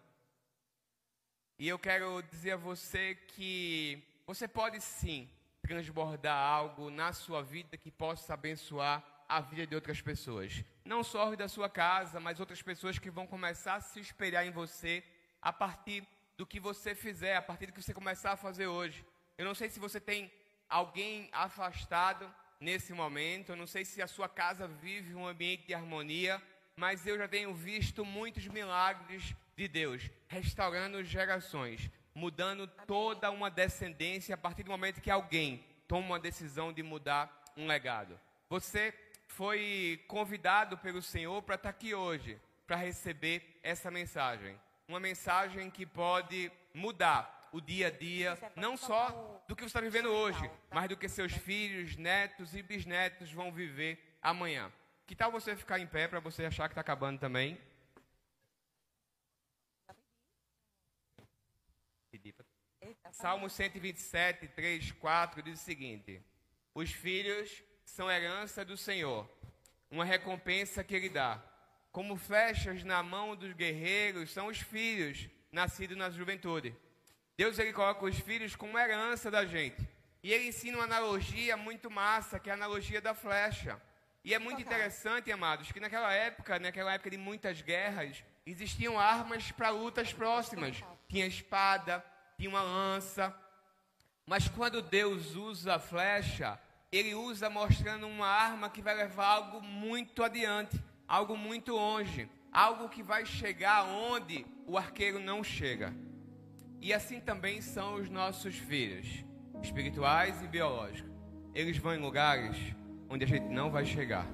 E 1.58 1.66
eu 1.66 1.76
quero 1.76 2.22
dizer 2.22 2.52
a 2.52 2.56
você 2.56 3.16
que 3.16 4.00
você 4.24 4.46
pode 4.46 4.80
sim 4.80 5.28
transbordar 5.60 6.38
algo 6.38 6.88
na 6.88 7.12
sua 7.12 7.42
vida 7.42 7.76
que 7.76 7.90
possa 7.90 8.34
abençoar 8.34 9.04
a 9.28 9.40
vida 9.40 9.66
de 9.66 9.74
outras 9.74 10.00
pessoas. 10.00 10.64
Não 10.84 11.02
só 11.02 11.34
da 11.34 11.48
sua 11.48 11.68
casa, 11.68 12.20
mas 12.20 12.38
outras 12.38 12.62
pessoas 12.62 12.96
que 12.96 13.10
vão 13.10 13.26
começar 13.26 13.74
a 13.74 13.80
se 13.80 13.98
espelhar 13.98 14.46
em 14.46 14.52
você 14.52 15.02
a 15.42 15.52
partir 15.52 16.06
do 16.36 16.46
que 16.46 16.60
você 16.60 16.94
fizer, 16.94 17.36
a 17.36 17.42
partir 17.42 17.66
do 17.66 17.72
que 17.72 17.82
você 17.82 17.92
começar 17.92 18.32
a 18.32 18.36
fazer 18.36 18.68
hoje. 18.68 19.04
Eu 19.36 19.44
não 19.44 19.54
sei 19.54 19.68
se 19.68 19.80
você 19.80 20.00
tem 20.00 20.32
alguém 20.68 21.28
afastado 21.32 22.32
nesse 22.60 22.92
momento, 22.92 23.50
eu 23.50 23.56
não 23.56 23.66
sei 23.66 23.84
se 23.84 24.00
a 24.00 24.06
sua 24.06 24.28
casa 24.28 24.68
vive 24.68 25.14
um 25.14 25.26
ambiente 25.26 25.66
de 25.66 25.74
harmonia, 25.74 26.40
mas 26.76 27.06
eu 27.06 27.18
já 27.18 27.28
tenho 27.28 27.52
visto 27.52 28.04
muitos 28.04 28.46
milagres 28.46 29.34
de 29.56 29.68
Deus 29.68 30.08
restaurando 30.28 31.02
gerações, 31.04 31.90
mudando 32.14 32.66
toda 32.86 33.30
uma 33.30 33.50
descendência 33.50 34.34
a 34.34 34.38
partir 34.38 34.62
do 34.62 34.70
momento 34.70 35.00
que 35.00 35.10
alguém 35.10 35.64
toma 35.86 36.06
uma 36.06 36.20
decisão 36.20 36.72
de 36.72 36.82
mudar 36.82 37.42
um 37.56 37.66
legado. 37.66 38.18
Você 38.48 38.94
foi 39.26 40.02
convidado 40.06 40.78
pelo 40.78 41.02
Senhor 41.02 41.42
para 41.42 41.56
estar 41.56 41.70
aqui 41.70 41.94
hoje, 41.94 42.40
para 42.66 42.76
receber 42.76 43.58
essa 43.62 43.90
mensagem. 43.90 44.58
Uma 44.92 45.00
mensagem 45.00 45.70
que 45.70 45.86
pode 45.86 46.52
mudar 46.74 47.48
o 47.50 47.62
dia 47.62 47.86
a 47.86 47.90
dia, 47.90 48.38
não 48.54 48.76
só 48.76 49.42
do 49.48 49.56
que 49.56 49.62
você 49.62 49.68
está 49.68 49.80
vivendo 49.80 50.10
hoje, 50.10 50.50
mas 50.70 50.86
do 50.86 50.98
que 50.98 51.08
seus 51.08 51.32
filhos, 51.32 51.96
netos 51.96 52.54
e 52.54 52.62
bisnetos 52.62 53.32
vão 53.32 53.50
viver 53.50 54.18
amanhã. 54.20 54.70
Que 55.06 55.16
tal 55.16 55.32
você 55.32 55.56
ficar 55.56 55.78
em 55.78 55.86
pé 55.86 56.08
para 56.08 56.20
você 56.20 56.44
achar 56.44 56.68
que 56.68 56.72
está 56.72 56.82
acabando 56.82 57.18
também? 57.18 57.58
Salmo 63.12 63.48
127, 63.48 64.46
3, 64.48 64.92
4 64.92 65.42
diz 65.42 65.58
o 65.58 65.64
seguinte: 65.64 66.22
Os 66.74 66.92
filhos 66.92 67.64
são 67.86 68.10
herança 68.10 68.62
do 68.62 68.76
Senhor, 68.76 69.26
uma 69.90 70.04
recompensa 70.04 70.84
que 70.84 70.94
Ele 70.94 71.08
dá. 71.08 71.42
Como 71.92 72.16
flechas 72.16 72.82
na 72.82 73.02
mão 73.02 73.36
dos 73.36 73.52
guerreiros 73.52 74.30
são 74.30 74.46
os 74.46 74.58
filhos 74.58 75.28
nascidos 75.52 75.96
na 75.96 76.08
juventude. 76.08 76.74
Deus 77.36 77.58
ele 77.58 77.72
coloca 77.72 78.06
os 78.06 78.18
filhos 78.18 78.56
como 78.56 78.78
herança 78.78 79.30
da 79.30 79.44
gente. 79.44 79.86
E 80.22 80.32
ele 80.32 80.48
ensina 80.48 80.78
uma 80.78 80.84
analogia 80.84 81.54
muito 81.54 81.90
massa, 81.90 82.40
que 82.40 82.48
é 82.48 82.52
a 82.52 82.56
analogia 82.56 83.00
da 83.00 83.12
flecha. 83.12 83.78
E 84.24 84.32
é 84.32 84.38
muito 84.38 84.62
interessante, 84.62 85.30
amados, 85.30 85.70
que 85.70 85.80
naquela 85.80 86.12
época, 86.12 86.58
naquela 86.58 86.94
época 86.94 87.10
de 87.10 87.18
muitas 87.18 87.60
guerras, 87.60 88.24
existiam 88.46 88.98
armas 88.98 89.52
para 89.52 89.68
lutas 89.68 90.12
próximas. 90.14 90.82
Tinha 91.08 91.26
espada, 91.26 92.02
tinha 92.38 92.48
uma 92.48 92.62
lança. 92.62 93.36
Mas 94.24 94.48
quando 94.48 94.80
Deus 94.80 95.34
usa 95.34 95.74
a 95.74 95.78
flecha, 95.78 96.58
ele 96.90 97.14
usa 97.14 97.50
mostrando 97.50 98.06
uma 98.06 98.28
arma 98.28 98.70
que 98.70 98.80
vai 98.80 98.94
levar 98.94 99.26
algo 99.26 99.60
muito 99.60 100.22
adiante, 100.22 100.80
algo 101.12 101.36
muito 101.36 101.74
longe, 101.74 102.26
algo 102.50 102.88
que 102.88 103.02
vai 103.02 103.26
chegar 103.26 103.84
onde 103.84 104.46
o 104.66 104.78
arqueiro 104.78 105.20
não 105.20 105.44
chega. 105.44 105.92
E 106.80 106.90
assim 106.90 107.20
também 107.20 107.60
são 107.60 107.96
os 107.96 108.08
nossos 108.08 108.56
filhos, 108.56 109.22
espirituais 109.62 110.42
e 110.42 110.46
biológicos. 110.46 111.12
Eles 111.54 111.76
vão 111.76 111.94
em 111.94 111.98
lugares 111.98 112.56
onde 113.10 113.24
a 113.24 113.28
gente 113.28 113.44
não 113.44 113.70
vai 113.70 113.84
chegar. 113.84 114.26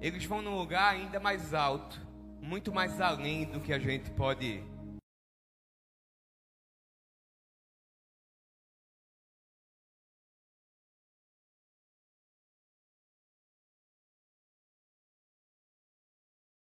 Eles 0.00 0.24
vão 0.24 0.42
num 0.42 0.56
lugar 0.56 0.92
ainda 0.92 1.20
mais 1.20 1.54
alto, 1.54 2.04
muito 2.42 2.74
mais 2.74 3.00
além 3.00 3.44
do 3.44 3.60
que 3.60 3.72
a 3.72 3.78
gente 3.78 4.10
pode 4.10 4.44
ir. 4.44 4.64